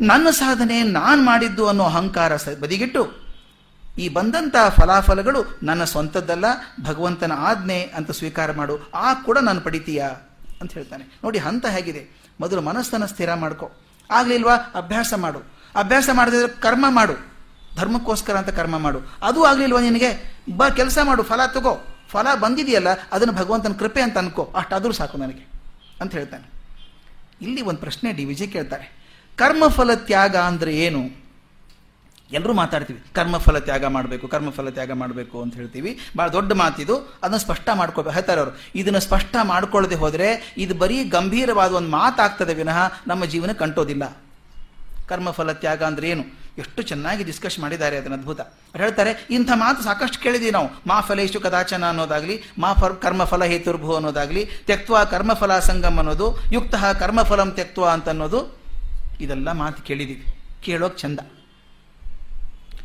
ನನ್ನ 0.00 0.30
ಸಾಧನೆ 0.30 0.82
ನಾನು 0.82 1.22
ಮಾಡಿದ್ದು 1.22 1.68
ಅನ್ನೋ 1.68 1.84
ಅಹಂಕಾರ 1.84 2.32
ಬದಿಗಿಟ್ಟು 2.60 3.24
ಈ 3.98 4.08
ಬಂದಂಥ 4.08 4.56
ಫಲಾಫಲಗಳು 4.68 5.58
ನನ್ನ 5.62 5.84
ಸ್ವಂತದ್ದಲ್ಲ, 5.84 6.44
ಭಗವಂತನ 6.82 7.32
ಆಜ್ಞೆ 7.36 7.82
ಅಂತ 7.82 8.10
ಸ್ವೀಕಾರ 8.10 8.52
ಮಾಡು, 8.52 8.90
ಆ 8.94 9.14
ಕೂಡ 9.14 9.38
ನಾನು 9.38 9.60
ಪಡಿತೀಯ 9.60 10.04
ಅಂತ 10.60 10.72
ಹೇಳ್ತಾನೆ. 10.72 11.04
ನೋಡಿ 11.24 11.38
ಹಂತ 11.38 11.66
ಹೇಗಿದೆ. 11.66 12.08
ಮೊದಲು 12.40 12.60
ಮನಸ್ಸನ್ನು 12.60 13.06
ಸ್ಥಿರ 13.06 13.34
ಮಾಡ್ಕೊ. 13.34 13.72
ಆಗಲಿಲ್ವಾ? 14.10 14.56
ಅಭ್ಯಾಸ 14.56 15.14
ಮಾಡು. 15.16 15.38
ಅಭ್ಯಾಸ 15.76 16.10
ಮಾಡದಿದ್ರೆ 16.12 16.48
ಕರ್ಮ 16.48 16.86
ಮಾಡು. 16.88 17.33
ಧರ್ಮಕ್ಕೋಸ್ಕರ 17.76 18.36
ಅಂತ 18.36 18.48
ಕರ್ಮ 18.48 18.78
ಮಾಡು. 18.78 19.00
ಅದು 19.22 19.44
ಆಗಲಿಲ್ವ 19.44 19.80
ನಿನಗೆ? 19.80 20.10
ಬ 20.56 20.68
ಕೆಲಸ 20.68 20.98
ಮಾಡು, 21.02 21.22
ಫಲ 21.22 21.46
ತಗೋ. 21.46 21.74
ಫಲ 22.10 22.26
ಬಂದಿದೆಯಲ್ಲ, 22.34 22.88
ಅದನ್ನು 23.12 23.34
ಭಗವಂತನ 23.34 23.72
ಕೃಪೆ 23.72 24.02
ಅಂತ 24.02 24.18
ಅನ್ಕೋ. 24.18 24.44
ಅಷ್ಟಾದರೂ 24.56 24.92
ಸಾಕು 24.92 25.18
ನನಗೆ, 25.18 25.44
ಅಂತ 26.00 26.12
ಹೇಳ್ತಾನೆ. 26.12 26.46
ಇಲ್ಲಿ 27.42 27.62
ಒಂದು 27.62 27.80
ಪ್ರಶ್ನೆ 27.80 28.12
ಡಿ 28.12 28.24
ವಿಜಯ್ 28.24 28.52
ಕೇಳ್ತಾರೆ. 28.52 28.86
ಕರ್ಮಫಲ 29.36 29.94
ತ್ಯಾಗ 29.94 30.36
ಅಂದ್ರೆ 30.36 30.76
ಏನು? 30.76 31.24
ಎಲ್ಲರೂ 32.32 32.52
ಮಾತಾಡ್ತೀವಿ, 32.52 33.04
ಕರ್ಮಫಲ 33.12 33.58
ತ್ಯಾಗ 33.58 33.84
ಮಾಡಬೇಕು, 33.84 34.28
ಕರ್ಮಫಲ 34.28 34.70
ತ್ಯಾಗ 34.70 34.92
ಮಾಡಬೇಕು 34.92 35.42
ಅಂತ 35.42 35.54
ಹೇಳ್ತೀವಿ. 35.54 35.98
ಭಾಳ 36.18 36.28
ದೊಡ್ಡ 36.28 36.52
ಮಾತಿದು, 36.52 36.96
ಅದನ್ನು 36.96 37.38
ಸ್ಪಷ್ಟ 37.38 37.68
ಮಾಡ್ಕೋಬೇಕು 37.74 38.14
ಹೇಳ್ತಾರೆ 38.14 38.40
ಅವರು. 38.40 38.58
ಇದನ್ನು 38.74 39.00
ಸ್ಪಷ್ಟ 39.00 39.36
ಮಾಡ್ಕೊಳ್ಳದೆ 39.42 39.94
ಹೋದರೆ, 39.94 40.54
ಇದು 40.56 40.74
ಬರೀ 40.74 41.04
ಗಂಭೀರವಾದ 41.04 41.72
ಒಂದು 41.72 41.90
ಮಾತಾಗ್ತದೆ 41.90 42.54
ವಿನಃ 42.54 42.78
ನಮ್ಮ 43.06 43.24
ಜೀವನ 43.24 43.52
ಕಂಟೋದಿಲ್ಲ. 43.52 44.16
ಕರ್ಮಫಲ 45.06 45.52
ತ್ಯಾಗ 45.52 45.82
ಅಂದ್ರೆ 45.82 46.10
ಏನು? 46.10 46.43
ಎಷ್ಟು 46.58 46.82
ಚೆನ್ನಾಗಿ 46.82 47.24
ಡಿಸ್ಕಸ್ 47.24 47.58
ಮಾಡಿದ್ದಾರೆ 47.58 47.96
ಅದನ್ನು 47.96 48.16
ಅದ್ಭುತ. 48.16 48.40
ಹೇಳ್ತಾರೆ, 48.76 49.26
ಇಂಥ 49.30 49.50
ಮಾತು 49.54 49.82
ಸಾಕಷ್ಟು 49.82 50.22
ಕೇಳಿದೀವಿ 50.22 50.50
ನಾವು. 50.50 50.68
ಮಾ 50.86 51.00
ಫಲೇಶು 51.00 51.40
ಕದಾಚನ 51.40 51.88
ಅನ್ನೋದಾಗಲಿ, 51.88 52.42
ಮಾ 52.58 52.72
ಫರ್ 52.72 52.96
ಕರ್ಮಫಲ 52.96 53.44
ಹೇತುರ್ಭು 53.44 53.94
ಅನ್ನೋದಾಗಲಿ, 53.94 54.46
ತ್ಯಕ್ತ್ವ 54.46 55.04
ಕರ್ಮಫಲ 55.04 55.58
ಸಂಗಮ್ 55.58 55.98
ಅನ್ನೋದು, 55.98 56.38
ಯುಕ್ತ 56.52 56.74
ಕರ್ಮಫಲಂ 56.74 57.50
ತ್ಯಕ್ತ್ವ 57.50 57.88
ಅಂತ 57.88 58.08
ಅನ್ನೋದು, 58.08 58.60
ಇದೆಲ್ಲ 59.20 59.52
ಮಾತು 59.52 59.82
ಕೇಳಿದೀವಿ. 59.82 60.26
ಕೇಳೋಕೆ 60.62 60.98
ಚಂದ. 60.98 61.20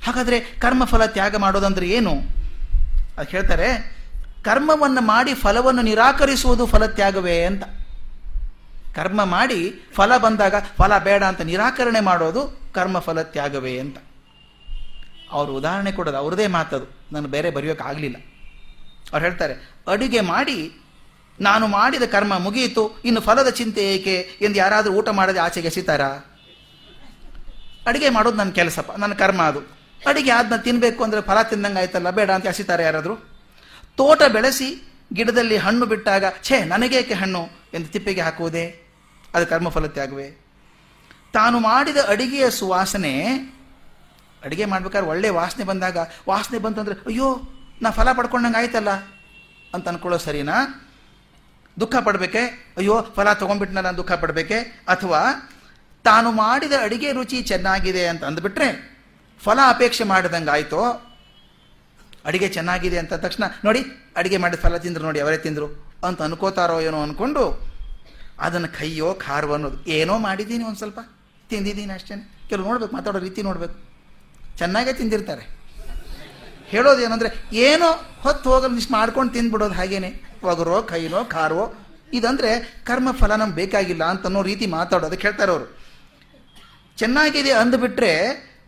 ಹಾಗಾದರೆ 0.05 0.39
ಕರ್ಮಫಲ 0.39 1.05
ತ್ಯಾಗ 1.05 1.35
ಮಾಡೋದಂದ್ರೆ 1.35 1.89
ಏನು? 1.89 2.11
ಅದು 3.17 3.29
ಹೇಳ್ತಾರೆ, 3.29 3.99
ಕರ್ಮವನ್ನು 4.43 5.01
ಮಾಡಿ 5.01 5.33
ಫಲವನ್ನು 5.33 5.81
ನಿರಾಕರಿಸುವುದು 5.81 6.65
ಫಲತ್ಯಾಗವೇ 6.65 7.43
ಅಂತ. 7.43 7.63
ಕರ್ಮ 8.95 9.23
ಮಾಡಿ 9.23 9.73
ಫಲ 9.95 10.17
ಬಂದಾಗ, 10.17 10.55
ಫಲ 10.77 10.97
ಬೇಡ 10.97 11.23
ಅಂತ 11.23 11.41
ನಿರಾಕರಣೆ 11.41 11.99
ಮಾಡೋದು 11.99 12.58
ಕರ್ಮಫಲ 12.75 13.21
ತ್ಯಾಗವೇ 13.33 13.73
ಅಂತ. 13.79 13.97
ಅವರು 15.31 15.51
ಉದಾಹರಣೆ 15.55 15.91
ಕೊಡೋದು, 15.91 16.17
ಅವ್ರದೇ 16.17 16.47
ಮಾತದು. 16.47 16.85
ನಾನು 17.13 17.27
ಬೇರೆ 17.27 17.49
ಬರೆಯೋಕ್ಕಾಗಲಿಲ್ಲ 17.51 18.17
ಅವ್ರು 19.11 19.23
ಹೇಳ್ತಾರೆ, 19.25 19.55
ಅಡುಗೆ 19.87 20.21
ಮಾಡಿ, 20.21 20.57
ನಾನು 21.39 21.65
ಮಾಡಿದ 21.67 22.05
ಕರ್ಮ 22.11 22.33
ಮುಗಿಯಿತು 22.37 22.83
ಇನ್ನು 23.05 23.21
ಫಲದ 23.21 23.49
ಚಿಂತೆ 23.49 23.83
ಏಕೆ? 23.95 24.15
ಎಂದು 24.41 24.57
ಯಾರಾದರೂ 24.57 24.93
ಊಟ 24.93 25.09
ಮಾಡದೆ 25.09 25.39
ಆಚೆಗೆ 25.39 25.67
ಎಸಿತಾರಾ? 25.67 26.09
ಅಡುಗೆ 27.87 28.09
ಮಾಡೋದು 28.09 28.37
ನನ್ನ 28.37 28.51
ಕೆಲಸಪ್ಪ, 28.51 28.91
ನನ್ನ 28.91 29.13
ಕರ್ಮ 29.13 29.41
ಅದು. 29.41 29.61
ಅಡುಗೆ 30.07 30.31
ಆದ್ನ 30.31 30.55
ತಿನ್ನಬೇಕು 30.55 31.01
ಅಂದರೆ 31.03 31.21
ಫಲ 31.21 31.41
ತಿಂದಂಗೆ 31.41 31.79
ಆಯ್ತಲ್ಲ, 31.79 32.09
ಬೇಡ 32.09 32.29
ಅಂತ 32.31 32.47
ಹಸಿತಾರೆ 32.47 32.83
ಯಾರಾದರೂ? 32.83 33.15
ತೋಟ 33.97 34.21
ಬೆಳೆಸಿ, 34.27 34.69
ಗಿಡದಲ್ಲಿ 35.13 35.57
ಹಣ್ಣು 35.57 35.85
ಬಿಟ್ಟಾಗ, 35.85 36.25
ಛೇ, 36.43 36.57
ನನಗೇಕೆ 36.65 37.13
ಹಣ್ಣು? 37.13 37.41
ಎಂದು 37.73 37.87
ತಿಪ್ಪಿಗೆ 37.87 38.21
ಹಾಕುವುದೇ, 38.21 38.65
ಅದು 39.33 39.45
ಕರ್ಮಫಲ 39.47 39.87
ತ್ಯಾಗವೇ. 39.87 40.27
ತಾನು 41.33 41.59
ಮಾಡಿದ 41.59 41.97
ಅಡಿಗೆಯ 42.07 42.49
ಸುವಾಸನೆ, 42.49 43.13
ಅಡಿಗೆ 44.45 44.65
ಮಾಡ್ಬೇಕಾದ್ರೆ 44.65 45.09
ಒಳ್ಳೆ 45.09 45.29
ವಾಸನೆ 45.29 45.63
ಬಂದಾಗ, 45.63 45.97
ವಾಸನೆ 46.27 46.57
ಬಂತಂದ್ರೆ 46.57 46.95
ಅಯ್ಯೋ, 47.05 47.41
ನಾ 47.81 47.89
ಫಲ 47.89 48.11
ಪಡ್ಕೊಂಡಂಗೆ 48.13 48.57
ಆಯ್ತಲ್ಲ? 48.57 48.89
ಅಂತ 49.73 49.87
ಅನ್ಕೊಳ್ಳೋ 49.87 50.17
ಸರಿನಾ? 50.17 50.85
ದುಃಖ 51.79 51.95
ಪಡಬೇಕೆ? 51.95 52.73
ಅಯ್ಯೋ, 52.77 53.01
ಫಲ 53.15 53.33
ತೊಗೊಂಡ್ಬಿಟ್ಟು 53.33 53.81
ನಾನು 53.81 53.97
ದುಃಖ 53.97 54.11
ಪಡಬೇಕೆ? 54.11 54.59
ಅಥವಾ, 54.87 55.21
ತಾನು 56.03 56.31
ಮಾಡಿದ 56.31 56.71
ಅಡಿಗೆ 56.81 57.11
ರುಚಿ 57.11 57.41
ಚೆನ್ನಾಗಿದೆ 57.41 58.07
ಅಂತ 58.07 58.23
ಅಂದ್ಬಿಟ್ರೆ, 58.23 58.97
ಫಲ 59.43 59.59
ಅಪೇಕ್ಷೆ 59.67 60.03
ಮಾಡಿದಂಗೆ 60.03 60.49
ಆಯ್ತೋ? 60.49 61.05
ಅಡಿಗೆ 62.25 62.47
ಚೆನ್ನಾಗಿದೆ 62.47 62.97
ಅಂತ 62.97 63.13
ತಕ್ಷಣ, 63.13 63.43
ನೋಡಿ, 63.65 63.81
ಅಡಿಗೆ 64.17 64.37
ಮಾಡಿದ 64.37 64.59
ಫಲ 64.59 64.77
ತಿಂದ್ರು 64.77 65.03
ನೋಡಿ, 65.03 65.19
ಅವರೇ 65.19 65.37
ತಿಂದ್ರು. 65.37 65.67
ಅಂತ 66.07 66.21
ಅನ್ಕೋತಾರೋ 66.21 66.81
ಏನೋ 66.81 67.03
ಅನ್ಕೊಂಡು, 67.03 67.69
ಅದನ್ನು 68.39 68.67
ಕೈಯೋ 68.79 69.13
ಖಾರವೋ 69.13 69.53
ಅನ್ನೋದು 69.53 69.85
ಏನೋ 69.85 70.17
ಮಾಡಿದ್ದೀನಿ 70.17 70.63
ಒಂದು 70.63 70.77
ಸ್ವಲ್ಪ. 70.77 70.99
ತಿಂದಿದ್ದೀನಿ 71.49 71.93
ಅಷ್ಟೇ. 71.93 72.15
ಕೆಲವು 72.49 72.67
ನೋಡ್ಬೇಕು, 72.67 72.95
ಮಾತಾಡೋ 72.95 73.19
ರೀತಿ 73.19 73.41
ನೋಡ್ಬೇಕು. 73.41 73.75
ಚೆನ್ನಾಗೇ 74.57 74.93
ತಿಂದಿರ್ತಾರೆ. 74.93 75.43
ಏನಂದ್ರೆ 76.75 77.29
ಏನೋ 77.53 77.89
ಹೊತ್ತು 78.21 78.49
ಹೋಗಲು 78.49 78.77
ಇಷ್ಟು 78.77 78.93
ಮಾಡ್ಕೊಂಡು 78.93 79.33
ತಿಂದ್ಬಿಡೋದು 79.33 79.73
ಹಾಗೇನೆ. 79.73 80.09
ಒಗರೋ 80.43 80.81
ಕೈನೋ, 80.81 81.25
ಖಾರವೋ, 81.25 81.65
ಇದಂದ್ರೆ 82.13 82.81
ಕರ್ಮ 82.85 83.11
ಫಲ 83.11 83.35
ನಮ್ಗೆ 83.35 83.55
ಬೇಕಾಗಿಲ್ಲ 83.55 84.03
ಅಂತ 84.03 84.23
ಅನ್ನೋ 84.25 84.41
ರೀತಿ 84.41 84.67
ಮಾತಾಡೋದು 84.67 85.15
ಹೇಳ್ತಾರೆ 85.15 85.51
ಅವರು. 85.51 85.65
ಚೆನ್ನಾಗಿದೆ 86.97 87.51
ಅಂದುಬಿಟ್ರೆ 87.51 88.13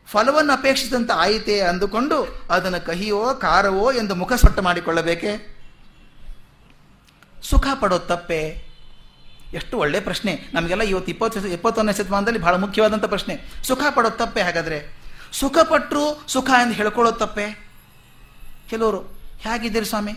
ಫಲವನ್ನು 0.08 0.54
ಅಪೇಕ್ಷಿಸಿದಂತ 0.54 1.12
ಆಯಿತೆ 1.16 1.62
ಅಂದುಕೊಂಡು 1.62 2.18
ಅದನ್ನು 2.50 2.86
ಕಹಿಯೋ, 2.86 3.36
ಖಾರವೋ 3.36 3.92
ಎಂದು 3.92 4.16
ಮುಖ 4.16 4.34
ಸೊಟ್ಟ 4.34 4.60
ಮಾಡಿಕೊಳ್ಳಬೇಕೆ? 4.60 5.32
ಸುಖ 7.44 7.68
ಪಡೋ 7.82 8.00
ತಪ್ಪೆ? 8.00 8.71
ಎಷ್ಟು 9.54 9.78
ಒಳ್ಳೆ 9.78 10.00
ಪ್ರಶ್ನೆ. 10.00 10.50
ನಮಗೆಲ್ಲ 10.54 10.82
ಇವತ್ತು 10.82 11.12
ಇಪ್ಪತ್ತು 11.12 11.48
ಇಪ್ಪತ್ತೊಂದನೇ 11.48 11.94
ಶತಮಾನದಲ್ಲಿ 11.94 12.40
ಬಹಳ 12.40 12.56
ಮುಖ್ಯವಾದಂಥ 12.56 13.06
ಪ್ರಶ್ನೆ. 13.06 13.42
ಸುಖ 13.64 13.82
ಪಡೋದು 13.96 14.18
ತಪ್ಪೆ 14.18 14.42
ಹಾಗಾದರೆ? 14.42 15.02
ಸುಖ 15.32 15.58
ಪಟ್ಟರು 15.60 16.24
ಸುಖ 16.28 16.50
ಎಂದು 16.50 16.74
ಹೇಳ್ಕೊಳ್ಳೋದು 16.74 17.18
ತಪ್ಪೆ? 17.18 17.72
ಕೆಲವರು, 18.70 19.00
ಹೇಗಿದ್ದೀರಿ 19.40 19.86
ಸ್ವಾಮಿ? 19.86 20.14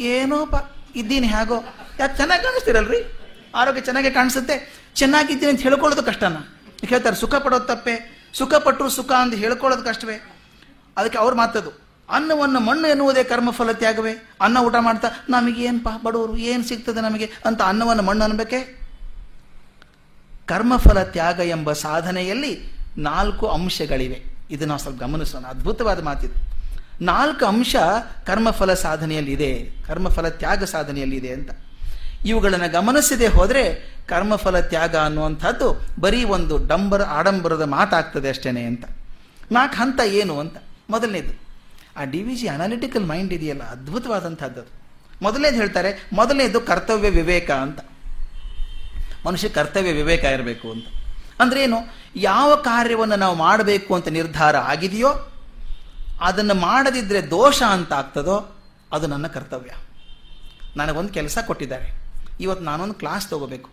ಏನೋಪ್ಪ 0.00 0.54
ಇದ್ದೀನಿ, 0.96 1.26
ಹೇಗೋ? 1.26 1.54
ಯಾಕೆ, 1.98 2.16
ಚೆನ್ನಾಗಿ 2.16 2.42
ಕಾಣಿಸ್ತೀರಲ್ರಿ? 2.42 3.18
ಆರೋಗ್ಯ 3.54 3.80
ಚೆನ್ನಾಗಿ 3.80 4.10
ಕಾಣಿಸುತ್ತೆ. 4.10 4.84
ಚೆನ್ನಾಗಿದ್ದೀನಿ 4.94 5.50
ಅಂತ 5.50 5.60
ಹೇಳ್ಕೊಳ್ಳೋದು 5.60 6.02
ಕಷ್ಟನ? 6.02 6.36
ಹೇಳ್ತಾರೆ, 6.86 7.16
ಸುಖ 7.16 7.34
ಪಡೋದು 7.34 7.64
ತಪ್ಪೆ. 7.64 8.24
ಸುಖ 8.34 8.54
ಪಟ್ಟರು 8.54 8.88
ಸುಖ 8.88 9.12
ಅಂತ 9.12 9.34
ಹೇಳ್ಕೊಳ್ಳೋದು 9.34 9.84
ಕಷ್ಟವೇ. 9.84 10.32
ಅದಕ್ಕೆ 10.96 11.18
ಅವ್ರು 11.18 11.36
ಮಾತದು. 11.36 11.83
ಅನ್ನವನ್ನು 12.10 12.60
ಮಣ್ಣು 12.60 12.88
ಎನ್ನುವುದೇ 12.88 13.24
ಕರ್ಮಫಲ 13.24 13.72
ತ್ಯಾಗವೇ? 13.72 14.28
ಅನ್ನ 14.40 14.58
ಊಟ 14.58 14.74
ಮಾಡ್ತಾ 14.80 15.08
ನಮಗೇನಪ್ಪ 15.28 16.06
ಬಡವರು, 16.06 16.36
ಏನು 16.36 16.64
ಸಿಗ್ತದೆ 16.64 17.00
ನಮಗೆ? 17.00 17.30
ಅಂತ 17.44 17.62
ಅನ್ನವನ್ನು 17.62 18.02
ಮಣ್ಣು 18.02 18.24
ಅನ್ಬೇಕೆ? 18.24 18.84
ಕರ್ಮಫಲ 20.46 21.02
ತ್ಯಾಗ 21.02 21.38
ಎಂಬ 21.38 21.72
ಸಾಧನೆಯಲ್ಲಿ 21.72 22.72
ನಾಲ್ಕು 22.98 23.46
ಅಂಶಗಳಿವೆ. 23.48 24.24
ಇದು 24.50 24.66
ನಾವು 24.66 24.80
ಸ್ವಲ್ಪ 24.80 25.02
ಗಮನಿಸೋಣ. 25.02 25.44
ಅದ್ಭುತವಾದ 25.44 26.02
ಮಾತಿದೆ. 26.02 26.54
ನಾಲ್ಕು 27.04 27.46
ಅಂಶ 27.46 27.76
ಕರ್ಮಫಲ 28.26 28.74
ಸಾಧನೆಯಲ್ಲಿ 28.74 29.32
ಇದೆ 29.32 29.70
ಕರ್ಮಫಲ 29.86 30.28
ತ್ಯಾಗ 30.28 30.64
ಸಾಧನೆಯಲ್ಲಿ 30.64 31.16
ಇದೆ 31.16 31.28
ಅಂತ. 31.28 31.50
ಇವುಗಳನ್ನು 32.26 32.72
ಗಮನಿಸದೆ 32.72 33.26
ಹೋದರೆ 33.26 33.94
ಕರ್ಮಫಲ 34.08 34.60
ತ್ಯಾಗ 34.60 34.96
ಅನ್ನುವಂಥದ್ದು 34.96 35.86
ಬರೀ 36.00 36.24
ಒಂದು 36.24 36.66
ಡಂಬರ 36.66 37.02
ಆಡಂಬರದ 37.02 37.62
ಮಾತಾಗ್ತದೆ 37.62 38.28
ಅಷ್ಟೇನೆ 38.28 38.62
ಅಂತ. 38.62 38.84
ನಾಲ್ಕು 39.52 39.76
ಹಂತ 39.76 40.00
ಏನು 40.06 40.40
ಅಂತ. 40.40 40.56
ಮೊದಲನೇದು 40.90 41.43
ಆ 41.96 42.04
D 42.04 42.22
V 42.22 42.36
G 42.36 42.48
analytical 42.48 43.06
mind 43.06 43.32
ಇದೆಯಲ್ಲ 43.32 43.62
ಅದ್ಭುತವಾದಂಥದ್ದು 43.62 44.60
ಅದು 44.60 44.84
ಮೊದಲನೇದು 45.22 45.56
ಹೇಳ್ತಾರೆ, 45.56 46.08
ಮೊದಲನೇದು 46.12 46.60
ಕರ್ತವ್ಯ 46.60 47.10
ವಿವೇಕ 47.10 47.50
ಅಂತ. 47.50 47.80
ಮನುಷ್ಯ 49.26 49.48
ಕರ್ತವ್ಯ 49.48 49.92
ವಿವೇಕ 49.92 50.24
ಇರಬೇಕು 50.24 50.70
ಅಂತ. 50.70 50.86
ಅಂದ್ರೆ 51.40 51.62
ಏನು, 51.62 51.76
ಯಾವ 52.16 52.54
ಕಾರ್ಯವನ್ನು 52.54 53.16
ನಾವು 53.16 53.36
ಮಾಡಬೇಕು 53.36 53.94
ಅಂತ 53.94 54.08
ನಿರ್ಧಾರ 54.08 54.56
ಆಗಿದೆಯೋ, 54.56 55.32
ಅದನ್ನು 56.20 56.54
ಮಾಡದಿದ್ರೆ 56.54 57.30
ದೋಷ 57.30 57.62
ಅಂತ 57.62 57.92
ಆಗ್ತದೋ, 57.92 58.56
ಅದು 58.92 59.06
ನನ್ನ 59.06 59.26
ಕರ್ತವ್ಯ. 59.26 59.70
ನನಗೊಂದು 60.76 61.12
ಕೆಲಸ 61.12 61.38
ಕೊಟ್ಟಿದ್ದಾರೆ. 61.46 61.90
ಇವತ್ತು 62.40 62.64
ನಾನೊಂದು 62.64 62.94
ಕ್ಲಾಸ್ 62.94 63.28
ತಗೋಬೇಕು. 63.28 63.70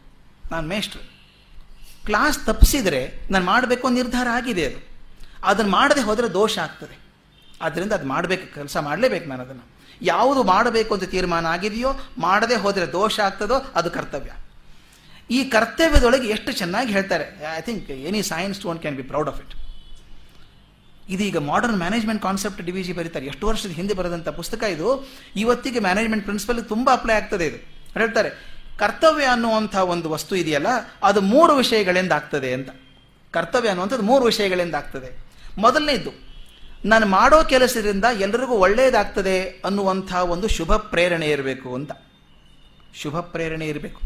ನಾನು 0.52 0.68
ಮೇಷ್ಟ್ರು 0.68 1.12
ಕ್ಲಾಸ್ 2.06 2.46
ತಪ್ಪಿಸಿದರೆ 2.46 3.28
ನಾನು 3.32 3.46
ಮಾಡಬೇಕು 3.46 3.90
ನಿರ್ಧಾರ 3.90 4.28
ಆಗಿದೆ 4.32 4.66
ಅದು. 4.66 4.88
ಅದನ್ನು 5.44 5.72
ಮಾಡದೆ 5.72 6.02
ಹೋದರೆ 6.02 6.34
ದೋಷ 6.34 6.58
ಆಗ್ತದೆ. 6.58 7.01
ಆದ್ದರಿಂದ 7.62 7.94
ಅದು 8.00 8.08
ಮಾಡಬೇಕು, 8.14 8.46
ಕೆಲಸ 8.56 8.78
ಮಾಡಲೇಬೇಕು 8.88 9.28
ನಾನು 9.30 9.44
ಅದನ್ನು. 9.48 9.66
ಯಾವುದು 10.02 10.44
ಮಾಡಬೇಕು 10.44 10.92
ಅಂತ 10.96 11.06
ತೀರ್ಮಾನ 11.16 11.46
ಆಗಿದೆಯೋ, 11.46 11.90
ಮಾಡದೆ 12.18 12.56
ಹೋದರೆ 12.56 12.86
ದೋಷ 12.92 13.16
ಆಗ್ತದೋ, 13.20 13.58
ಅದು 13.76 13.90
ಕರ್ತವ್ಯ. 13.98 14.32
ಈ 15.38 15.40
ಕರ್ತವ್ಯದೊಳಗೆ 15.56 16.28
ಎಷ್ಟು 16.28 16.52
ಚೆನ್ನಾಗಿ 16.52 16.92
ಹೇಳ್ತಾರೆ. 16.98 17.26
I 17.58 17.62
think 17.68 17.90
any 18.10 18.22
science 18.32 18.58
student 18.60 18.82
can 18.82 18.98
be 18.98 19.06
proud 19.12 19.30
of 19.32 19.40
it 19.44 19.54
ಇದೀಗ 21.14 21.38
modern 21.50 21.78
management 21.78 22.22
concept 22.24 22.62
D 22.62 22.72
V 22.72 22.82
G 22.84 22.94
ಬರೀತಾರೆ. 22.94 23.26
ಎಷ್ಟು 23.26 23.46
ವರ್ಷದ 23.48 23.72
ಹಿಂದೆ 23.80 23.94
ಬರೆದಂಥ 24.00 24.30
ಪುಸ್ತಕ 24.40 24.64
ಇದು. 24.76 24.90
ಇವತ್ತಿಗೆ 25.44 25.80
ಮ್ಯಾನೇಜ್ಮೆಂಟ್ 25.80 26.24
ಪ್ರಿನ್ಸಿಪಲ್ 26.26 26.60
ತುಂಬ 26.70 26.88
ಅಪ್ಲೈ 26.94 27.14
ಆಗ್ತದೆ 27.14 27.46
ಇದು. 27.52 27.60
ಹೇಳ್ತಾರೆ, 28.00 28.30
ಕರ್ತವ್ಯ 28.80 29.26
ಅನ್ನುವಂಥ 29.26 29.76
ಒಂದು 29.94 30.10
ವಸ್ತು 30.10 30.34
ಇದೆಯಲ್ಲ, 30.36 30.70
ಅದು 31.04 31.22
ಮೂರು 31.34 31.54
ವಿಷಯಗಳಿಂದ 31.56 32.12
ಆಗ್ತದೆ 32.12 32.52
ಅಂತ. 32.58 32.70
ಕರ್ತವ್ಯ 33.34 33.70
ಅನ್ನುವಂಥದ್ದು 33.70 34.06
ಮೂರು 34.12 34.24
ವಿಷಯಗಳಿಂದ 34.26 34.76
ಆಗ್ತದೆ. 34.76 35.10
ಮೊದಲನೇದು 35.58 36.12
ನಾನು 36.86 37.06
ಮಾಡೋ 37.06 37.44
ಕೆಲಸದಿಂದ 37.44 38.06
ಎಲ್ಲರಿಗೂ 38.20 38.54
ಒಳ್ಳೆಯದಾಗ್ತದೆ 38.54 39.44
ಅನ್ನುವಂಥ 39.44 40.14
ಒಂದು 40.14 40.48
ಶುಭ 40.48 40.76
ಪ್ರೇರಣೆ 40.76 41.28
ಇರಬೇಕು 41.30 41.76
ಅಂತ. 41.76 41.92
ಶುಭ 42.96 43.20
ಪ್ರೇರಣೆ 43.20 43.68
ಇರಬೇಕು. 43.68 44.02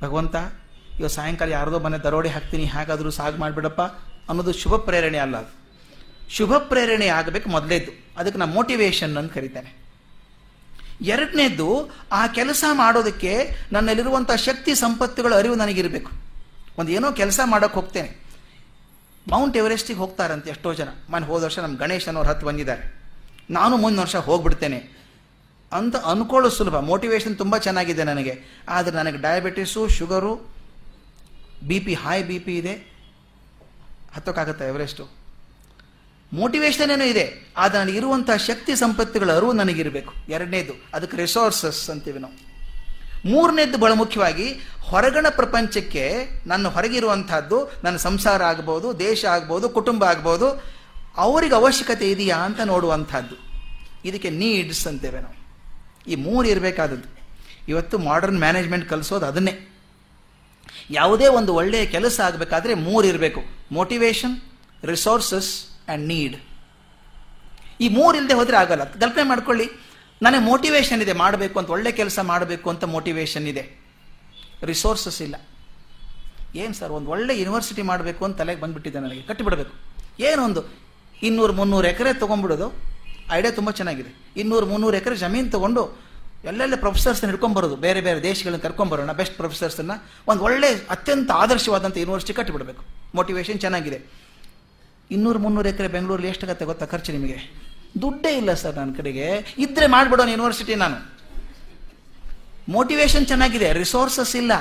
ಭಗವಂತ 0.00 0.34
ಇವಾಗ 0.98 1.06
ಸಾಯಂಕಾಲ 1.06 1.52
ಯಾರದೋ 1.52 1.78
ಮನೆ 1.78 1.98
ದರೋಡೆ 1.98 2.28
ಹಾಕ್ತೀನಿ, 2.28 2.64
ಹೇಗಾದರೂ 2.64 3.10
ಸಾಗ್ 3.10 3.38
ಮಾಡಿಬಿಡಪ್ಪ 3.38 3.80
ಅನ್ನೋದು 4.28 4.52
ಶುಭ 4.52 4.76
ಪ್ರೇರಣೆ 4.76 5.18
ಅಲ್ಲ 5.18 5.36
ಅದು. 5.36 5.60
ಶುಭ 6.30 6.54
ಪ್ರೇರಣೆ 6.54 7.06
ಆಗಬೇಕು 7.06 7.50
ಮೊದಲೇದ್ದು. 7.50 8.10
ಅದಕ್ಕೆ 8.18 8.38
ನಾನು 8.38 8.52
ಮೋಟಿವೇಶನ್ 8.52 9.16
ಅಂತ 9.16 9.32
ಕರಿತೇನೆ. 9.32 9.80
ಎರಡನೇದ್ದು, 11.00 11.90
ಆ 12.12 12.26
ಕೆಲಸ 12.26 12.64
ಮಾಡೋದಕ್ಕೆ 12.72 13.50
ನನ್ನಲ್ಲಿರುವಂಥ 13.72 14.30
ಶಕ್ತಿ 14.32 14.74
ಸಂಪತ್ತುಗಳ 14.74 15.34
ಅರಿವು 15.34 15.54
ನನಗಿರಬೇಕು. 15.54 16.10
ಒಂದು 16.78 16.92
ಏನೋ 16.92 17.12
ಕೆಲಸ 17.12 17.40
ಮಾಡೋಕ್ಕೆ 17.44 17.80
ಹೋಗ್ತೇನೆ. 17.80 18.19
ಮೌಂಟ್ 19.30 19.56
ಎವರೆಸ್ಟಿಗೆ 19.56 19.98
ಹೋಗ್ತಾರಂತೆ 19.98 20.50
ಎಷ್ಟೋ 20.50 20.74
ಜನ. 20.74 20.88
ಮನೆ 21.10 21.26
ಹೋದ 21.26 21.44
ವರ್ಷ 21.44 21.58
ನಮ್ಮ 21.58 21.78
ಗಣೇಶನವ್ರು 21.78 22.30
ಹತ್ತು 22.30 22.46
ಬಂದಿದ್ದಾರೆ. 22.46 23.00
ನಾನು 23.50 23.76
ಮುಂದಿನ 23.76 24.00
ವರ್ಷ 24.00 24.16
ಹೋಗ್ಬಿಡ್ತೇನೆ. 24.16 25.00
ಅಂತ 25.72 25.96
ಅನ್ಕೊಳ್ಳೋ 25.96 26.50
ಸುಲಭ. 26.50 26.76
ಮೋಟಿವೇಶನ್ 26.76 27.38
ತುಂಬ 27.38 27.58
ಚೆನ್ನಾಗಿದೆ 27.58 28.04
ನನಗೆ. 28.04 28.40
ಆದರೆ 28.68 28.96
ನನಗೆ 28.96 29.16
diabetes 29.16 29.88
sugar 29.88 30.54
B 31.68 31.80
P 31.80 31.94
high 31.94 32.22
B 32.22 32.38
P 32.38 32.56
ಇದೆ. 32.56 32.72
ಹತ್ತೋಕ್ಕಾಗತ್ತೆ 34.14 34.64
ಎವರೆಸ್ಟು 34.64 35.08
ಮೋಟಿವೇಶನ್ 36.32 36.90
ಏನೋ 36.90 37.04
ಇದೆ. 37.04 37.52
ಆದರೆ 37.56 37.92
ಇರುವಂತಹ 37.92 38.36
ಶಕ್ತಿ 38.36 38.76
ಸಂಪತ್ತುಗಳ 38.76 39.36
ಅರಿವು 39.36 39.52
ನನಗಿರಬೇಕು. 39.52 40.12
ಎರಡನೇದು. 40.28 40.72
ಅದಕ್ಕೆ 40.94 41.16
ರಿಸೋರ್ಸಸ್ 41.16 41.90
ಅಂತೀವಿ 41.90 42.18
ನಾವು. 42.18 42.50
ಮೂರನೇದ್ದು 43.28 43.78
ಬಹಳ 43.78 43.92
ಮುಖ್ಯವಾಗಿ 43.92 44.60
ಹೊರಗಣ 44.90 45.26
ಪ್ರಪಂಚಕ್ಕೆ 45.30 46.28
ನನ್ನ 46.46 46.68
ಹೊರಗಿರುವಂತಹದ್ದು 46.68 47.70
ನನ್ನ 47.84 47.96
ಸಂಸಾರ 47.96 48.42
ಆಗ್ಬೋದು, 48.42 48.98
ದೇಶ 48.98 49.24
ಆಗ್ಬೋದು, 49.24 49.68
ಕುಟುಂಬ 49.68 50.04
ಆಗ್ಬೋದು, 50.04 50.64
ಅವರಿಗೆ 51.16 51.54
ಅವಶ್ಯಕತೆ 51.54 52.10
ಇದೆಯಾ 52.10 52.36
ಅಂತ 52.36 52.60
ನೋಡುವಂಥದ್ದು. 52.60 53.36
ಇದಕ್ಕೆ 54.04 54.30
ನೀಡ್ಸ್ 54.30 54.86
ಅಂತೇವೆ 54.86 55.20
ನಾವು. 55.20 55.34
ಈ 56.10 56.14
ಮೂರು 56.14 56.48
ಇರಬೇಕಾದದ್ದು. 56.48 57.08
ಇವತ್ತು 57.68 57.98
ಮಾಡರ್ನ್ 57.98 58.38
ಮ್ಯಾನೇಜ್ಮೆಂಟ್ 58.38 58.88
ಕಲಿಸೋದು 58.88 59.26
ಅದನ್ನೇ. 59.26 59.66
ಯಾವುದೇ 60.90 61.26
ಒಂದು 61.26 61.54
ಒಳ್ಳೆಯ 61.54 61.86
ಕೆಲಸ 61.86 62.20
ಆಗಬೇಕಾದ್ರೆ 62.20 62.74
ಮೂರು 62.74 63.06
ಇರಬೇಕು. 63.06 63.40
ಮೋಟಿವೇಶನ್ 63.72 64.40
ರಿಸೋರ್ಸಸ್ 64.84 65.64
ಆ್ಯಂಡ್ 65.88 66.08
ನೀಡ್ 66.08 66.36
ಈ 67.80 67.88
ಮೂರು 67.88 68.16
ಇಲ್ಲದೆ 68.16 68.34
ಹೋದರೆ 68.34 68.56
ಆಗಲ್ಲ. 68.56 68.84
ಕಲ್ಪನೆ 68.84 69.22
ಮಾಡ್ಕೊಳ್ಳಿ. 69.22 69.70
ನನಗೆ 70.22 70.40
ಮೋಟಿವೇಶನ್ 70.40 71.02
ಇದೆ, 71.02 71.12
ಮಾಡಬೇಕು 71.12 71.58
ಅಂತ, 71.58 71.70
ಒಳ್ಳೆ 71.70 71.92
ಕೆಲಸ 71.92 72.18
ಮಾಡಬೇಕು 72.22 72.70
ಅಂತ 72.70 72.84
ಮೋಟಿವೇಶನ್ 72.84 73.48
ಇದೆ. 73.48 73.79
ರಿಸೋರ್ಸಸ್ 74.64 75.22
ಇಲ್ಲ. 75.22 75.36
ಏನು 76.54 76.74
ಸರ್, 76.74 76.90
ಒಂದು 76.90 77.10
ಒಳ್ಳೆ 77.10 77.38
ಯೂನಿವರ್ಸಿಟಿ 77.38 77.82
ಮಾಡಬೇಕು 77.82 78.24
ಅಂತ 78.24 78.38
ತಲೆಗೆ 78.38 78.60
ಬಂದುಬಿಟ್ಟಿದೆ 78.60 79.00
ನನಗೆ, 79.00 79.22
ಕಟ್ಟಿಬಿಡಬೇಕು. 79.22 79.74
ಏನೊಂದು 80.22 80.64
ಇನ್ನೂರು 81.22 81.52
ಮುನ್ನೂರು 81.52 81.86
ಎಕರೆ 81.86 82.12
ತೊಗೊಂಡ್ಬಿಡೋದು 82.12 82.72
ಐಡಿಯಾ 83.32 83.54
ತುಂಬ 83.54 83.70
ಚೆನ್ನಾಗಿದೆ. 83.70 84.32
ಇನ್ನೂರು 84.36 84.66
ಮುನ್ನೂರು 84.66 84.96
ಎಕರೆ 84.96 85.16
ಜಮೀನು 85.16 85.50
ತೊಗೊಂಡು 85.50 86.10
ಎಲ್ಲೆಲ್ಲ 86.44 86.76
ಪ್ರೊಫೆಸರ್ಸ್ನ 86.76 87.26
ಹಿಡ್ಕೊಂಬರೋದು 87.26 87.76
ಬೇರೆ 87.76 88.00
ಬೇರೆ 88.00 88.22
ದೇಶಗಳನ್ನ 88.22 88.62
ಕರ್ಕೊಂಬರೋಣ 88.62 89.12
ಬೆಸ್ಟ್ 89.12 89.36
ಪ್ರೊಫೆಸರ್ಸನ್ನು 89.36 90.04
ಒಂದು 90.28 90.44
ಒಳ್ಳೆ 90.44 90.66
ಅತ್ಯಂತ 90.90 91.30
ಆದರ್ಶವಾದಂಥ 91.30 91.96
ಯೂನಿವರ್ಸಿಟಿ 91.96 92.32
ಕಟ್ಟಿಬಿಡಬೇಕು. 92.32 92.84
ಮೋಟಿವೇಶನ್ 93.14 93.60
ಚೆನ್ನಾಗಿದೆ. 93.60 94.06
ಇನ್ನೂರು 95.10 95.38
ಮುನ್ನೂರು 95.38 95.68
ಎಕರೆ 95.68 95.88
ಬೆಂಗಳೂರಲ್ಲಿ 95.88 96.28
ಎಷ್ಟಾಗತ್ತೆ 96.28 96.64
ಗೊತ್ತಾ 96.64 96.86
ಖರ್ಚು 96.86 97.12
ನಿಮಗೆ? 97.12 97.52
ದುಡ್ಡೇ 98.02 98.36
ಇಲ್ಲ 98.36 98.54
ಸರ್ 98.54 98.76
ನನ್ನ 98.76 98.96
ಕಡೆಗೆ. 98.96 99.54
ಇದ್ದರೆ 99.58 99.86
ಮಾಡಿಬಿಡೋಣ 99.86 100.28
ಯೂನಿವರ್ಸಿಟಿ 100.28 100.74
ನಾನು. 100.74 101.19
ಮೋಟಿವೇಶನ್ 102.68 103.26
ಚೆನ್ನಾಗಿದೆ 103.26 103.72
ರಿಸೋರ್ಸಸ್ 103.72 104.36
ಇಲ್ಲ. 104.36 104.52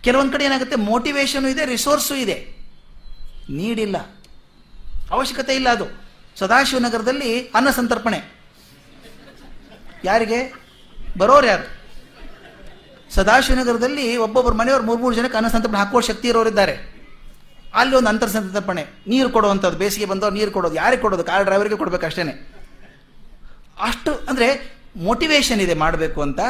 ಕೆಲವೊಂದು 0.00 0.32
ಕಡೆ 0.32 0.44
ಏನಾಗುತ್ತೆ 0.44 0.76
ಮೋಟಿವೇಶನ್ 0.76 1.46
ಇದೆ 1.46 1.64
ರಿಸೋರ್ಸು 1.64 2.14
ಇದೆ. 2.14 2.56
ನೀಡಿಲ್ಲ. 3.50 3.96
ಅವಶ್ಯಕತೆ 5.10 5.54
ಇಲ್ಲ 5.54 5.68
ಅದು. 5.68 5.84
ಸದಾಶಿವನಗರದಲ್ಲಿ 6.36 7.48
ಅನ್ನ 7.48 7.70
ಸಂತರ್ಪಣೆ. 7.70 8.40
ಯಾರಿಗೆ? 10.04 10.54
ಬರೋರು 11.18 11.46
ಯಾರು? 11.46 11.80
ಸದಾಶಿವನಗರದಲ್ಲಿ 13.14 14.16
ಒಬ್ಬೊಬ್ಬರು 14.16 14.54
ಮನೆಯವರು 14.54 14.84
ಮೂರು 14.84 15.00
ಮೂರು 15.00 15.16
ಜನಕ್ಕೆ 15.16 15.36
ಅನ್ನ 15.36 15.48
ಸಂತರ್ಪಣೆ 15.48 15.78
ಹಾಕೋ 15.78 16.00
ಶಕ್ತಿ 16.00 16.28
ಇರೋರಿದ್ದಾರೆ. 16.28 17.00
ಅಲ್ಲಿ 17.74 17.96
ಒಂದು 17.96 18.08
ಅಂತರ್ 18.08 18.30
ಸಂತರ್ಪಣೆ. 18.30 18.86
ನೀರು 19.06 19.30
ಕೊಡುವಂಥದ್ದು, 19.30 19.78
ಬೇಸಿಗೆ 19.78 20.06
ಬಂದವರು 20.06 20.34
ನೀರು 20.34 20.50
ಕೊಡೋದು, 20.50 20.74
ಯಾರಿಗೆ 20.74 21.02
ಕೊಡೋದು? 21.02 21.24
ಕಾರ್ 21.24 21.44
ಡ್ರೈವರ್ಗೆ 21.44 21.76
ಕೊಡಬೇಕು 21.76 22.06
ಅಷ್ಟೇ 22.06 22.52
ಅಷ್ಟು 23.80 24.14
ಅಂದರೆ 24.14 24.76
ಮೋಟಿವೇಶನ್ 24.96 25.60
ಇದೆ 25.60 25.74
ಮಾಡಬೇಕು 25.74 26.22
ಅಂತ. 26.22 26.40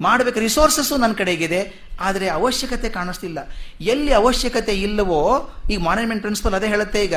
ಮಾಡಬೇಕು 0.00 0.38
ರಿಸೋರ್ಸಸ್ಸು 0.38 0.96
ನನ್ನ 0.96 1.12
ಕಡೆಗಿದೆ, 1.12 1.82
ಆದರೆ 2.00 2.28
ಅವಶ್ಯಕತೆ 2.28 2.88
ಕಾಣಿಸ್ತಿಲ್ಲ. 2.88 3.38
ಎಲ್ಲಿ 3.80 4.12
ಅವಶ್ಯಕತೆ 4.12 4.82
ಇಲ್ಲವೋ, 4.82 5.50
ಈಗ 5.70 5.80
ಮ್ಯಾನೇಜ್ಮೆಂಟ್ 5.80 6.22
ಪ್ರಿನ್ಸಿಪಲ್ 6.22 6.54
ಅದೇ 6.54 6.66
ಹೇಳುತ್ತೆ 6.66 7.04
ಈಗ 7.04 7.14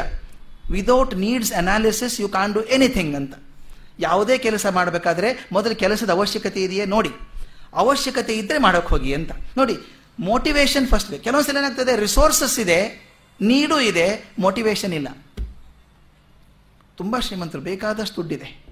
without 0.71 1.15
needs 1.15 1.53
analysis 1.53 2.21
you 2.21 2.29
can't 2.29 2.53
do 2.53 2.61
anything 2.61 3.15
ಅಂತ. 3.15 3.33
ಯಾವುದೇ 3.99 4.37
ಕೆಲಸ 4.37 4.65
ಮಾಡಬೇಕಾದ್ರೆ, 4.65 5.47
ಮೊದಲು 5.51 5.75
ಕೆಲಸದ 5.75 6.09
ಅವಶ್ಯಕತೆ 6.09 6.63
ಇದೆಯೇ? 6.63 6.85
ನೋಡಿ. 6.85 7.09
ಅವಶ್ಯಕತೆ 7.73 8.33
ಇದ್ದರೆ 8.33 8.57
ಮಾಡೋಕ್ಕೆ 8.57 8.89
ಹೋಗಿ 8.89 9.13
ಅಂತ. 9.13 9.31
ನೋಡಿ 9.57 9.77
ಮೋಟಿವೇಶನ್ 10.19 10.87
ಫಸ್ಟ್ 10.87 11.23
ಕೆಲವೊಂದ್ಸಲ 11.23 11.57
ಏನಾಗ್ತದೆ 11.57 11.95
ರಿಸೋರ್ಸಸ್ 11.95 12.59
ಇದೆ 12.59 13.09
ನೀಡು 13.41 13.79
ಇದೆ 13.79 14.33
ಮೋಟಿವೇಶನ್ 14.39 14.93
ಇಲ್ಲ. 14.93 15.07
ತುಂಬ 16.97 17.19
ಶ್ರೀಮಂತರು, 17.19 17.61
ಬೇಕಾದಷ್ಟು 17.61 18.15
ದುಡ್ಡಿದೆ. 18.15 18.64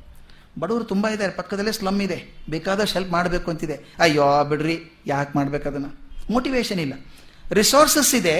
ಬಡವರು 0.62 0.86
ತುಂಬ 0.91 1.06
ಇದ್ದಾರೆ, 1.14 1.34
ಪಕ್ಕದಲ್ಲೇ 1.39 1.74
ಸ್ಲಮ್ 1.78 2.01
ಇದೆ. 2.06 2.18
ಬೇಕಾದಷ್ಟು 2.54 2.95
ಹೆಲ್ಪ್ 2.97 3.12
ಮಾಡಬೇಕು 3.12 3.47
ಅಂತಿದೆ. 3.51 3.78
ಅಯ್ಯೋ, 4.06 4.26
ಬಿಡ್ರಿ, 4.49 4.76
ಯಾಕೆ 5.08 5.32
ಮಾಡ್ಬೇಕು 5.38 5.66
ಅದನ್ನು? 5.72 5.89
ಮೋಟಿವೇಶನ್ 6.34 6.82
ಇಲ್ಲ. 6.86 6.95
ರಿಸೋರ್ಸಸ್ 7.60 8.14
ಇದೆ 8.20 8.36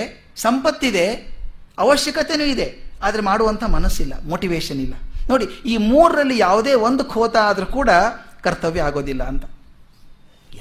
ಸಂಪತ್ತಿದೆ 0.46 1.06
ಅವಶ್ಯಕತೆಯೂ 1.86 2.46
ಇದೆ, 2.56 2.68
ಆದರೆ 3.04 3.22
ಮಾಡುವಂಥ 3.30 3.64
ಮನಸ್ಸಿಲ್ಲ 3.78 4.14
ಮೋಟಿವೇಶನ್ 4.34 4.82
ಇಲ್ಲ. 4.86 4.96
ನೋಡಿ, 5.30 5.46
ಈ 5.72 5.76
ಮೂರರಲ್ಲಿ 5.92 6.38
ಯಾವುದೇ 6.38 6.74
ಒಂದು 6.88 7.04
ಖೋತ 7.14 7.36
ಆದರೂ 7.50 7.68
ಕೂಡ 7.78 7.90
ಕರ್ತವ್ಯ 8.46 8.88
ಆಗೋದಿಲ್ಲ 8.88 9.24
ಅಂತ. 9.24 9.46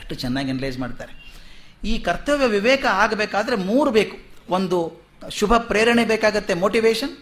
ಎಷ್ಟು 0.01 0.15
ಚೆನ್ನಾಗಿ 0.23 0.51
ಅನಲೈಸ್ 0.51 0.79
ಮಾಡ್ತಾರೆ. 0.79 1.13
ಈ 1.85 1.95
ಕರ್ತವ್ಯ 1.99 2.47
ವಿವೇಕ 2.47 2.85
ಆಗಬೇಕಾದ್ರೆ 3.05 3.57
ಮೂರು 3.71 3.91
ಬೇಕು. 3.99 4.17
ಒಂದು, 4.57 4.79
ಶುಭ 5.39 5.53
ಪ್ರೇರಣೆ 5.71 6.05
ಬೇಕಾಗತ್ತೆ 6.05 6.55
ಮೋಟಿವೇಶನ್ 6.65 7.13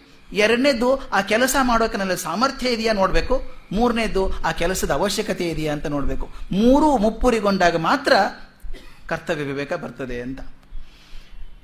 ಎರಡನೇದು, 0.45 0.89
ಆ 1.17 1.21
ಕೆಲಸ 1.33 1.57
ಮಾಡೋಕೆ 1.71 1.97
ನನ್ನ 1.97 2.15
ಸಾಮರ್ಥ್ಯ 2.27 2.77
ಇದೆಯಾ 2.77 2.93
ನೋಡಬೇಕು. 2.93 3.37
ಮೂರನೇದು 3.73 4.33
ಆ 4.45 4.53
ಕೆಲಸದ 4.53 4.91
ಅವಶ್ಯಕತೆ 4.91 5.49
ಇದೆಯಾ 5.49 5.73
ಅಂತ 5.73 5.87
ನೋಡಬೇಕು. 5.87 6.31
ಮೂರು 6.53 6.97
ಮುಪ್ಪುರಿಗೊಂಡಾಗ 6.97 7.77
ಮಾತ್ರ 7.77 8.13
ಕರ್ತವ್ಯ 9.09 9.45
ವಿವೇಕ 9.45 9.73
ಬರ್ತದೆ 9.73 10.21
ಅಂತ. 10.21 10.41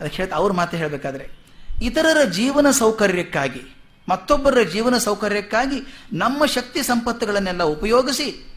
ಅದಕ್ಕೆ 0.01 0.17
ಹೇಳ್ತಾ 0.17 0.37
ಅವ್ರ 0.37 0.53
ಮಾತು 0.53 0.77
ಹೇಳಬೇಕಾದ್ರೆ, 0.77 1.29
ಇತರರ 1.83 2.25
ಜೀವನ 2.25 2.71
ಸೌಕರ್ಯಕ್ಕಾಗಿ, 2.71 3.61
ಮತ್ತೊಬ್ಬರ 4.09 4.59
ಜೀವನ 4.73 4.99
ಸೌಕರ್ಯಕ್ಕಾಗಿ 4.99 6.09
ನಮ್ಮ 6.13 6.47
ಶಕ್ತಿ 6.47 6.83
ಸಂಪತ್ತುಗಳನ್ನೆಲ್ಲ 6.83 7.63
ಉಪಯೋಗಿಸಿ 7.63 8.53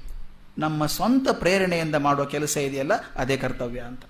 ನಮ್ಮ 0.58 0.86
ಸ್ವಂತ 0.86 1.28
ಪ್ರೇರಣೆಯಿಂದ 1.32 1.96
ಮಾಡುವ 1.96 2.26
ಕೆಲಸ 2.26 2.58
ಇದೆಯಲ್ಲ, 2.58 2.92
ಅದೇ 3.16 3.38
ಕರ್ತವ್ಯ 3.38 3.80
ಅಂತ. 3.80 4.02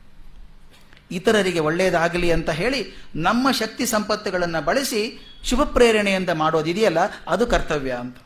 ಇತರರಿಗೆ 1.12 1.60
ಒಳ್ಳೆಯದಾಗಲಿ 1.60 2.32
ಅಂತ 2.32 2.50
ಹೇಳಿ 2.50 3.04
ನಮ್ಮ 3.16 3.52
ಶಕ್ತಿ 3.52 3.86
ಸಂಪತ್ತುಗಳನ್ನು 3.86 4.66
ಬಳಸಿ 4.66 5.28
ಶುಭ 5.44 5.62
ಪ್ರೇರಣೆಯಿಂದ 5.62 6.30
ಮಾಡೋದಿದೆಯಲ್ಲ 6.30 6.98
ಅದು 7.28 7.48
ಕರ್ತವ್ಯ 7.48 7.92
ಅಂತ. 7.92 8.18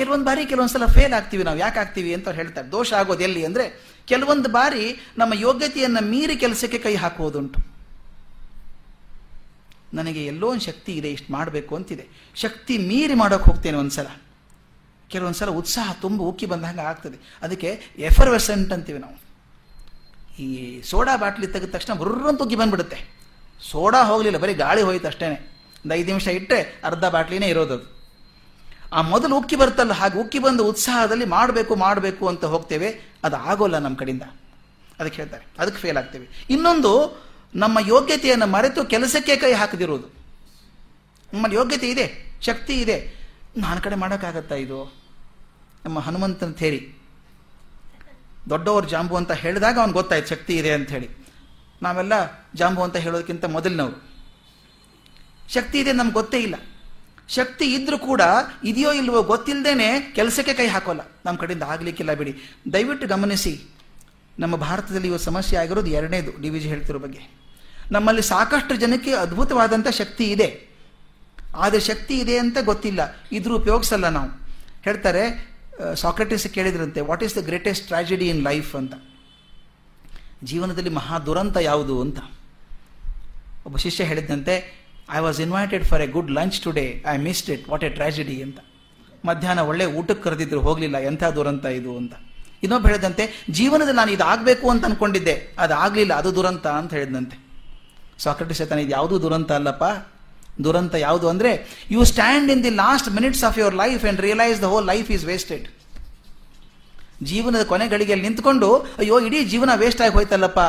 ಕೆಲವೊಂದು 0.00 0.26
ಬಾರಿ 0.28 0.42
ಕೆಲವೊಂದು 0.50 0.72
ಸಲ 0.74 0.86
ಫೇಲ್ 0.96 1.14
ಆಗ್ತೀವಿ 1.18 1.44
ನಾವು. 1.48 1.58
ಯಾಕೆ 1.64 1.78
ಆಗ್ತೀವಿ 1.82 2.10
ಅಂತ 2.16 2.26
ಅವ್ರು 2.30 2.40
ಹೇಳ್ತಾರೆ. 2.42 2.66
ದೋಷ 2.76 2.92
ಆಗೋದು 3.00 3.24
ಎಲ್ಲಿ 3.28 3.42
ಅಂದರೆ 3.48 3.66
ಕೆಲವೊಂದು 4.10 4.48
ಬಾರಿ 4.58 4.84
ನಮ್ಮ 5.20 5.32
ಯೋಗ್ಯತೆಯನ್ನು 5.46 6.02
ಮೀರಿ 6.12 6.36
ಕೆಲಸಕ್ಕೆ 6.44 6.78
ಕೈ 6.86 6.94
ಹಾಕುವುದುಂಟು. 7.02 7.60
ನನಗೆ 9.98 10.22
ಎಲ್ಲೋ 10.30 10.46
ಒಂದು 10.52 10.64
ಶಕ್ತಿ 10.68 10.92
ಇದೆ, 11.00 11.10
ಇಷ್ಟು 11.16 11.30
ಮಾಡಬೇಕು 11.34 11.72
ಅಂತಿದೆ. 11.76 12.04
ಶಕ್ತಿ 12.42 12.74
ಮೀರಿ 12.88 13.14
ಮಾಡೋಕೆ 13.22 13.46
ಹೋಗ್ತೇನೆ 13.50 13.78
ಒಂದ್ಸಲ. 13.82 14.08
ಕೆಲವೊಂದು 15.12 15.38
ಸಲ 15.38 15.52
ಉತ್ಸಾಹ 15.60 15.92
ತುಂಬ, 16.02 16.18
ಉಕ್ಕಿ 16.30 16.46
ಬಂದಂಗೆ 16.52 16.84
ಆಗ್ತದೆ. 16.90 17.18
ಅದಕ್ಕೆ 17.44 17.70
ಎಫರ್ವೆಸೆಂಟ್ 18.08 18.72
ಅಂತೀವಿ 18.76 19.00
ನಾವು. 19.04 19.16
ಈ 20.44 20.48
ಸೋಡಾ 20.90 21.14
ಬಾಟ್ಲಿ 21.22 21.46
ತೆಗೆದ 21.54 21.70
ತಕ್ಷಣ 21.76 21.94
ಬುರ್ರಂತ 22.00 22.42
ಉಕ್ಕಿ 22.46 22.56
ಬಂದ್ಬಿಡುತ್ತೆ. 22.62 22.98
ಸೋಡಾ 23.70 24.00
ಹೋಗಲಿಲ್ಲ, 24.10 24.38
ಬರೀ 24.42 24.54
ಗಾಳಿ 24.64 24.82
ಹೋಯ್ತು 24.88 25.08
ಅಷ್ಟೇ 25.12 25.28
ಒಂದು 25.82 25.94
ಐದು 25.94 26.08
ನಿಮಿಷ 26.12 26.26
ಇಟ್ಟರೆ 26.38 26.60
ಅರ್ಧ 26.84 27.04
ಬಾಟ್ಲಿನೇ 27.14 27.48
ಇರೋದದು. 27.54 27.97
ಆ 28.92 29.02
ಮೊದಲು 29.02 29.38
ಉಕ್ಕಿ 29.38 29.56
ಬರ್ತಲ್ಲ 29.56 29.92
ಹಾಗೆ 29.92 30.18
ಉಕ್ಕಿ 30.18 30.38
ಬಂದ 30.38 30.60
ಉತ್ಸಾಹದಲ್ಲಿ 30.60 31.24
ಮಾಡಬೇಕು 31.24 31.76
ಮಾಡಬೇಕು 31.76 32.28
ಅಂತ 32.28 32.44
ಹೋಗ್ತೇವೆ, 32.44 33.00
ಅದು 33.24 33.36
ಆಗೋಲ್ಲ 33.36 33.78
ನಮ್ಮ 33.78 33.96
ಕಡೆಯಿಂದ. 33.96 34.22
ಅದಕ್ಕೆ 35.00 35.16
ಹೇಳ್ತಾರೆ. 35.16 35.46
ಅದಕ್ಕೆ 35.58 35.80
ಫೇಲ್ 35.80 35.96
ಆಗ್ತೇವೆ. 35.96 36.46
ಇನ್ನೊಂದು, 36.50 37.22
ನಮ್ಮ 37.54 37.78
ಯೋಗ್ಯತೆಯನ್ನು 37.86 38.46
ಮರೆತು 38.46 38.84
ಕೆಲಸಕ್ಕೆ 38.84 39.36
ಕೈ 39.36 39.52
ಹಾಕದಿರುವುದು. 39.52 40.08
ನಮ್ಮಲ್ಲಿ 41.32 41.56
ಯೋಗ್ಯತೆ 41.56 41.90
ಇದೆ, 41.90 42.36
ಶಕ್ತಿ 42.40 42.80
ಇದೆ. 42.80 43.14
ನಾನು 43.56 43.80
ಕಡೆ 43.80 43.94
ಮಾಡೋಕ್ಕಾಗತ್ತಾ 43.94 44.54
ಇದು? 44.54 44.92
ನಮ್ಮ 45.84 45.98
ಹನುಮಂತನ 45.98 46.52
ಥೇರಿ. 46.52 46.94
ದೊಡ್ಡವರು 48.50 48.88
ಜಾಂಬು 48.88 49.16
ಅಂತ 49.16 49.32
ಹೇಳಿದಾಗ 49.32 49.78
ಅವ್ನು 49.78 49.94
ಗೊತ್ತಾಯ್ತು, 49.94 50.28
ಶಕ್ತಿ 50.28 50.56
ಇದೆ 50.56 50.72
ಅಂತ 50.72 50.88
ಹೇಳಿ. 50.88 51.08
ನಾವೆಲ್ಲ 51.82 52.12
ಜಾಂಬು 52.54 52.82
ಅಂತ 52.82 52.96
ಹೇಳೋದಕ್ಕಿಂತ 52.96 53.44
ಮೊದಲಿನವರು. 53.44 54.08
ಶಕ್ತಿ 55.52 55.80
ಇದೆ 55.80 55.92
ನಮ್ಗೆ 55.92 56.14
ಗೊತ್ತೇ 56.14 56.38
ಇಲ್ಲ. 56.40 56.54
ಶಕ್ತಿ 57.28 57.66
ಇದ್ರೂ 57.74 57.98
ಕೂಡ 57.98 58.22
ಇದೆಯೋ 58.64 58.92
ಇಲ್ವೋ 58.92 59.22
ಗೊತ್ತಿಲ್ಲದೇನೆ 59.22 60.00
ಕೆಲಸಕ್ಕೆ 60.14 60.52
ಕೈ 60.54 60.66
ಹಾಕೋಲ್ಲ. 60.66 61.00
ನಮ್ಮ 61.26 61.38
ಕಡೆಯಿಂದ 61.38 61.62
ಆಗಲಿಕ್ಕಿಲ್ಲ 61.62 62.12
ಬಿಡಿ. 62.14 62.32
ದಯವಿಟ್ಟು 62.72 63.06
ಗಮನಿಸಿ, 63.06 63.52
ನಮ್ಮ 64.38 64.56
ಭಾರತದಲ್ಲಿ 64.56 65.08
ಇವತ್ತು 65.08 65.24
ಸಮಸ್ಯೆ 65.24 65.58
ಆಗಿರೋದು 65.58 65.90
ಎರಡನೇದು 65.90 66.40
ಡಿ 66.40 66.50
ವಿ 66.50 66.60
ಹೇಳ್ತಿರೋ 66.60 66.98
ಬಗ್ಗೆ. 66.98 67.20
ನಮ್ಮಲ್ಲಿ 67.92 68.22
ಸಾಕಷ್ಟು 68.22 68.76
ಜನಕ್ಕೆ 68.76 69.12
ಅದ್ಭುತವಾದಂಥ 69.14 69.88
ಶಕ್ತಿ 69.88 70.24
ಇದೆ. 70.30 70.48
ಆದರೆ 71.54 71.80
ಶಕ್ತಿ 71.80 72.18
ಇದೆ 72.18 72.38
ಅಂತ 72.38 72.58
ಗೊತ್ತಿಲ್ಲ. 72.64 73.00
ಇದ್ರೂ 73.32 73.56
ಉಪಯೋಗಿಸಲ್ಲ 73.56 74.08
ನಾವು. 74.08 74.30
ಹೇಳ್ತಾರೆ 74.82 75.22
ಸಾಕ್ರೆಟಿಸ್ 75.96 76.46
ಕೇಳಿದ್ರಂತೆ 76.48 77.00
what 77.00 77.22
is 77.24 77.36
the 77.36 77.38
greatest 77.38 77.86
tragedy 77.86 78.28
in 78.28 78.42
life 78.44 78.74
ಅಂತ. 78.76 78.94
ಜೀವನದಲ್ಲಿ 80.44 80.90
ಮಹಾ 80.90 81.18
ದುರಂತ 81.18 81.56
ಯಾವುದು 81.60 82.00
ಅಂತ. 82.00 82.18
ಒಬ್ಬ 83.66 83.76
ಶಿಷ್ಯ 83.76 84.04
ಹೇಳಿದಂತೆ 84.04 84.54
I 85.16 85.20
was 85.26 85.38
invited 85.46 85.84
for 85.90 86.02
a 86.06 86.08
good 86.16 86.30
lunch 86.38 86.58
today 86.64 86.86
I 87.12 87.16
missed 87.26 87.50
it 87.54 87.64
what 87.72 87.84
a 87.88 87.90
tragedy 87.98 88.36
ಅಂತ. 88.46 88.58
ಮಧ್ಯಾಹ್ನ 89.28 89.62
ಒಳ್ಳೆ 89.70 89.84
ಊಟಕ್ಕೆ 89.98 90.22
ಕರೆದಿದ್ರು, 90.26 90.60
ಹೋಗಲಿಲ್ಲ 90.66 90.96
ಎಂಥ 91.10 91.24
ದುರಂತ 91.38 91.66
ಇದು 91.78 91.92
ಅಂತ. 92.00 92.14
ಇನ್ನೊಬ್ಬ 92.64 92.86
ಹೇಳಿದಂತೆ 92.90 93.24
ಜೀವನದಲ್ಲಿ 93.58 93.98
ನಾನು 94.00 94.12
ಇದು 94.16 94.24
ಆಗಬೇಕು 94.32 94.66
ಅಂತ 94.72 94.84
ಅನ್ಕೊಂಡಿದ್ದೆ. 94.88 95.34
ಅದು 95.64 95.74
ಆಗಲಿಲ್ಲ, 95.84 96.12
ಅದು 96.20 96.30
ದುರಂತ 96.38 96.66
ಅಂತ 96.80 96.92
ಹೇಳಿದಂತೆ 96.98 97.36
ಸಾಕ್ರೆಟಿಸ್ 98.24 98.60
ಹೇಳ್ತಾನೆ, 98.62 98.82
ಇದು 98.86 98.94
ಯಾವುದೂ 98.98 99.16
ದುರಂತ 99.24 99.50
ಅಲ್ಲಪ್ಪ? 99.58 99.84
ದುರಂತ 100.66 100.94
ಯಾವುದು 101.06 101.26
ಅಂದರೆ 101.32 101.50
you 101.94 102.00
stand 102.10 102.48
in 102.54 102.62
the 102.66 102.72
last 102.84 103.08
minutes 103.16 103.42
of 103.48 103.58
your 103.60 103.76
life 103.82 104.02
and 104.04 104.20
realise 104.26 104.58
the 104.64 104.68
whole 104.72 104.86
life 104.92 105.10
is 105.16 105.24
wasted 105.32 105.66
ಜೀವನದ 107.28 107.62
ಕೊನೆ 107.70 107.86
ಗಳಿಗೆಯಲ್ಲಿ 107.92 108.24
ನಿಂತ್ಕೊಂಡು, 108.28 108.68
ಅಯ್ಯೋ, 109.00 109.16
ಇಡೀ 109.28 109.38
ಜೀವನ 109.52 109.70
ವೇಸ್ಟ್ 109.82 110.00
ಆಗಿ 110.04 110.14
ಹೋಯ್ತಲ್ಲಪ್ಪ? 110.16 110.60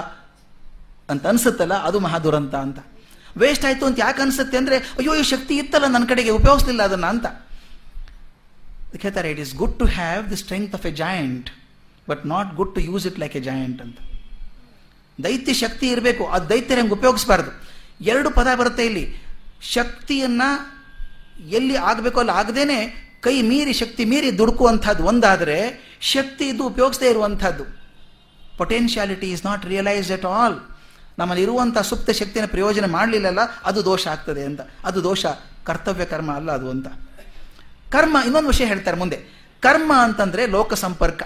ಅಂತ 1.11 1.23
ಅನ್ಸುತ್ತಲ್ಲ, 1.31 1.75
ಅದು 1.87 1.97
ಮಹಾ 2.05 2.19
ದುರಂತ 2.27 2.55
ಅಂತ. 2.65 2.79
ವೇಸ್ಟ್ 3.39 3.65
ಆಯಿತು 3.65 3.85
ಅಂತ 3.85 3.99
ಯಾಕೆ 3.99 4.21
ಅನ್ಸುತ್ತೆ 4.21 4.57
ಅಂದರೆ, 4.57 4.77
ಅಯ್ಯೋ, 4.77 5.15
ಈ 5.15 5.23
ಶಕ್ತಿ 5.23 5.57
ಇತ್ತಲ್ಲ 5.57 5.85
ನನ್ನ 5.85 6.05
ಕಡೆಗೆ 6.05 6.29
ಉಪಯೋಗಿಸ್ಲಿಲ್ಲ 6.29 6.83
ಅದನ್ನು 6.83 7.07
ಅಂತ. 7.07 7.25
ಹೇಳ್ತಾರೆ 9.01 9.31
it 9.31 9.39
is 9.39 9.55
good 9.55 9.79
to 9.79 9.85
have 9.85 10.29
the 10.31 10.35
strength 10.35 10.75
of 10.75 10.85
a 10.85 10.91
giant 10.91 11.49
but 12.09 12.25
not 12.25 12.55
good 12.55 12.75
to 12.75 12.81
use 12.81 13.07
it 13.07 13.19
like 13.19 13.35
a 13.35 13.39
giant 13.39 13.81
ಅಂತ. 13.81 13.97
ದೈತ್ಯ 15.23 15.53
ಶಕ್ತಿ 15.53 15.87
ಇರಬೇಕು, 15.89 16.25
ಆ 16.27 16.39
ದೈತ್ಯ 16.39 16.75
ಹೆಂಗೆ 16.75 16.93
ಉಪಯೋಗಿಸ್ಬಾರ್ದು. 16.93 17.51
ಎರಡು 18.01 18.29
ಪದ 18.29 18.47
ಬರುತ್ತೆ 18.55 18.85
ಇಲ್ಲಿ. 18.85 19.05
ಶಕ್ತಿಯನ್ನು 19.61 20.49
ಎಲ್ಲಿ 21.49 21.75
ಆಗಬೇಕು 21.75 22.19
ಅಲ್ಲಿ 22.19 22.33
ಆಗದೇನೆ, 22.33 22.79
ಕೈ 23.21 23.41
ಮೀರಿ, 23.41 23.73
ಶಕ್ತಿ 23.73 24.05
ಮೀರಿ 24.05 24.37
ದುಡುಕುವಂಥದ್ದು 24.37 25.03
ಒಂದಾದರೆ, 25.03 25.57
ಶಕ್ತಿ 26.01 26.45
ಇದು 26.47 26.63
ಉಪಯೋಗಿಸದೇ 26.63 27.09
ಇರುವಂಥದ್ದು. 27.09 27.63
Potentiality 28.57 29.31
is 29.31 29.45
not 29.45 29.65
realised 29.65 30.11
at 30.11 30.25
all 30.25 30.55
ನಮ್ಮಲ್ಲಿ 31.19 31.43
ಇರುವಂಥ 31.43 31.77
ಸುಪ್ತ 31.77 32.09
ಶಕ್ತಿಯನ್ನು 32.09 32.47
ಪ್ರಯೋಜನ 32.47 32.91
ಮಾಡಲಿಲ್ಲಲ್ಲ, 32.91 33.39
ಅದು 33.65 33.85
ದೋಷ 33.85 34.07
ಆಗ್ತದೆ 34.07 34.43
ಅಂತ. 34.43 34.61
ಅದು 34.83 35.03
ದೋಷ, 35.03 35.25
ಕರ್ತವ್ಯ 35.63 36.05
ಕರ್ಮ 36.05 36.35
ಅಲ್ಲ 36.35 36.51
ಅದು 36.51 36.69
ಅಂತ. 36.69 36.87
ಕರ್ಮ, 37.91 38.17
ಇನ್ನೊಂದು 38.25 38.47
ವಿಷಯ 38.47 38.65
ಹೇಳ್ತಾರೆ 38.65 38.97
ಮುಂದೆ. 38.97 39.39
ಕರ್ಮ 39.61 39.93
ಅಂತಂದ್ರೆ 40.03 40.45
ಲೋಕ 40.45 40.73
ಸಂಪರ್ಕ. 40.73 41.23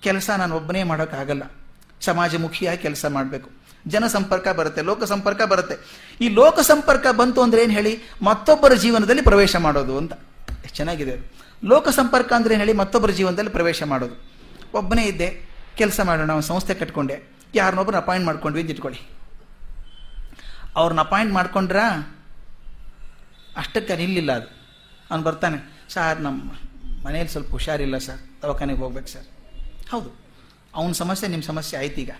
ಕೆಲಸ 0.00 0.30
ನಾನು 0.38 0.56
ಒಬ್ಬನೇ 0.56 0.82
ಮಾಡೋಕ್ಕಾಗಲ್ಲ. 0.82 1.42
ಸಮಾಜಮುಖಿಯಾಗಿ 2.00 2.78
ಕೆಲಸ 2.78 3.06
ಮಾಡಬೇಕು. 3.08 3.50
ಜನ 3.86 4.06
ಸಂಪರ್ಕ 4.06 4.48
ಬರುತ್ತೆ, 4.48 4.82
ಲೋಕ 4.82 5.04
ಸಂಪರ್ಕ 5.04 5.42
ಬರುತ್ತೆ. 5.42 5.74
ಈ 6.20 6.28
ಲೋಕ 6.28 6.60
ಸಂಪರ್ಕ 6.60 7.06
ಬಂತು 7.06 7.42
ಅಂದ್ರೆ 7.42 7.62
ಏನು 7.62 7.72
ಹೇಳಿ? 7.72 7.98
ಮತ್ತೊಬ್ಬರ 8.22 8.72
ಜೀವನದಲ್ಲಿ 8.72 9.22
ಪ್ರವೇಶ 9.22 9.56
ಮಾಡೋದು 9.56 9.98
ಅಂತ. 9.98 10.12
ಎಷ್ಟು 10.50 10.76
ಚೆನ್ನಾಗಿದೆ 10.76 11.32
ಲೋಕ 11.64 11.88
ಸಂಪರ್ಕ 11.88 12.32
ಅಂದ್ರೆ 12.32 12.54
ಏನು 12.54 12.64
ಹೇಳಿ? 12.64 12.72
ಮತ್ತೊಬ್ಬರ 12.72 13.10
ಜೀವನದಲ್ಲಿ 13.10 13.50
ಪ್ರವೇಶ 13.50 13.82
ಮಾಡೋದು. 13.82 14.32
ಒಬ್ಬನೇ 14.74 15.04
ಇದ್ದೆ, 15.04 15.48
ಕೆಲಸ 15.76 16.00
ಮಾಡೋಣ 16.00 16.40
ಸಂಸ್ಥೆ 16.40 16.74
ಕಟ್ಕೊಂಡೆ. 16.74 17.33
ಯಾರನ್ನೊಬ್ಬರು 17.60 17.96
ಅಪಾಯಿಂಟ್ 18.02 18.26
ಮಾಡ್ಕೊಂಡ್ವಿ 18.28 18.62
ಅಂತ 18.62 18.74
ಇಟ್ಕೊಳ್ಳಿ. 18.74 19.00
ಅವ್ರನ್ನ 20.80 21.00
ಅಪಾಯಿಂಟ್ 21.08 21.32
ಮಾಡ್ಕೊಂಡ್ರ 21.38 21.80
ಅಷ್ಟಕ್ಕೆ 23.62 23.94
ನಿಲ್ಲಿಲ್ಲ 24.02 24.32
ಅದು. 24.40 24.48
ಅವ್ನು 25.10 25.24
ಬರ್ತಾನೆ, 25.28 25.58
ಸರ್ 25.94 26.20
ನಮ್ಮ 26.26 26.38
ಮನೇಲಿ 27.04 27.30
ಸ್ವಲ್ಪ 27.34 27.50
ಹುಷಾರಿಲ್ಲ 27.56 27.96
ಸರ್, 28.06 28.20
ದವಾಖಾನೆಗೆ 28.42 28.80
ಹೋಗ್ಬೇಕು 28.84 29.08
ಸರ್. 29.14 29.26
ಹೌದು, 29.92 30.10
ಅವನ 30.78 30.92
ಸಮಸ್ಯೆ 31.02 31.26
ನಿಮ್ಮ 31.32 31.44
ಸಮಸ್ಯೆ 31.50 31.74
ಆಯ್ತು 31.80 32.00
ಈಗ. 32.04 32.12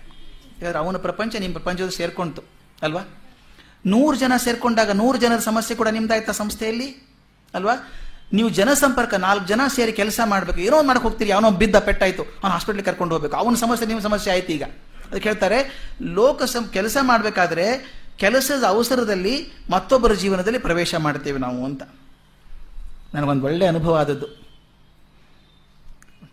ಯಾಕಂದ್ರೆ 0.59 0.79
ಅವನ 0.83 0.97
ಪ್ರಪಂಚ 1.07 1.35
ನಿಮ್ಮ 1.43 1.53
ಪ್ರಪಂಚದ 1.57 1.91
ಸೇರ್ಕೊಂತು 1.99 2.41
ಅಲ್ವಾ? 2.81 3.03
ನೂರು 3.93 4.15
ಜನ 4.23 4.33
ಸೇರ್ಕೊಂಡಾಗ 4.45 4.91
ನೂರು 5.01 5.17
ಜನರ 5.23 5.39
ಸಮಸ್ಯೆ 5.49 5.73
ಕೂಡ 5.81 5.89
ನಿಮ್ದಾಯ್ತಾ 5.97 6.33
ಸಂಸ್ಥೆಯಲ್ಲಿ? 6.41 6.87
ಅಲ್ವಾ? 7.53 7.75
ನೀವು 8.33 8.49
ಜನಸಂಪರ್ಕ 8.59 9.13
ನಾಲ್ಕು 9.25 9.45
ಜನ 9.47 9.61
ಸೇರಿ 9.75 9.91
ಕೆಲಸ 9.99 10.19
ಮಾಡಬೇಕು, 10.31 10.59
ಏನೋ 10.59 10.75
ಒಂದು 10.77 10.89
ಮಾಡಕ್ಕೆ 10.89 11.07
ಹೋಗ್ತೀರಿ 11.07 11.31
ಅವನೋ 11.31 11.49
ಬಿದ್ದ 11.61 11.77
ಪೆಟ್ಟಾಯ್ತು, 11.87 12.23
ಅವ್ನು 12.41 12.53
ಹಾಸ್ಪಿಟ್ಲಿಗೆ 12.55 12.87
ಕರ್ಕೊಂಡು 12.89 13.13
ಹೋಗ್ಬೇಕು. 13.15 13.35
ಅವನ 13.41 13.55
ಸಮಸ್ಯೆ 13.63 13.87
ನಿಮ್ಮ 13.91 14.01
ಸಮಸ್ಯೆ 14.01 14.29
ಆಯ್ತು 14.33 14.51
ಈಗ. 14.57 14.65
ಅದಕ್ಕೆ 15.11 15.29
ಹೇಳ್ತಾರೆ 15.29 15.89
ಲೋಕ 16.01 16.41
ಕೆಲಸ 16.73 16.97
ಮಾಡಬೇಕಾದ್ರೆ 17.01 17.95
ಕೆಲಸದ 18.17 18.63
ಅವಸರದಲ್ಲಿ 18.63 19.47
ಮತ್ತೊಬ್ಬರ 19.69 20.13
ಜೀವನದಲ್ಲಿ 20.13 20.59
ಪ್ರವೇಶ 20.59 20.95
ಮಾಡ್ತೇವೆ 20.95 21.37
ನಾವು 21.37 21.65
ಅಂತ. 21.65 21.83
ನನಗೊಂದು 23.13 23.45
ಒಳ್ಳೆ 23.45 23.65
ಅನುಭವ 23.65 23.95
ಆದದ್ದು. 23.95 24.27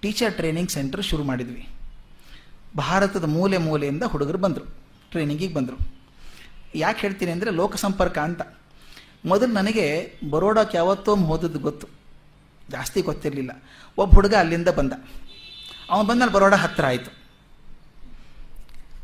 ಟೀಚರ್ 0.00 0.34
ಟ್ರೈನಿಂಗ್ 0.34 0.70
ಸೆಂಟರ್ 0.70 1.04
ಶುರು 1.04 1.24
ಮಾಡಿದ್ವಿ. 1.24 1.68
ಭಾರತದ 2.76 3.24
ಮೂಲೆ 3.24 3.58
ಮೂಲೆಯಿಂದ 3.58 4.02
ಹುಡುಗರು 4.02 4.38
ಬಂದರು, 4.38 4.74
ಟ್ರೈನಿಂಗಿಗೆ 5.10 5.54
ಬಂದರು. 5.54 5.94
ಯಾಕೆ 6.74 7.00
ಹೇಳ್ತೀನಿ 7.00 7.32
ಅಂದರೆ 7.32 7.50
ಲೋಕ 7.50 7.76
ಸಂಪರ್ಕ 7.76 8.18
ಅಂತ. 8.18 8.42
ಮೊದಲು 9.24 9.52
ನನಗೆ 9.52 10.18
ಬರೋಡಕ್ಕೆ 10.30 10.76
ಯಾವತ್ತೋ 10.76 11.16
ಹೋದದ್ದು 11.16 11.58
ಗೊತ್ತು. 11.58 11.86
ಜಾಸ್ತಿ 12.70 13.00
ಗೊತ್ತಿರಲಿಲ್ಲ. 13.00 13.62
ಒಬ್ಬ 13.98 14.14
ಹುಡುಗ 14.14 14.34
ಅಲ್ಲಿಂದ 14.34 14.68
ಬಂದ. 14.68 14.92
ಅವನು 15.90 16.08
ಬಂದ 16.08 16.22
ಬರೋಡ 16.32 16.54
ಹತ್ತಿರ 16.54 16.86
ಆಯಿತು. 16.86 17.21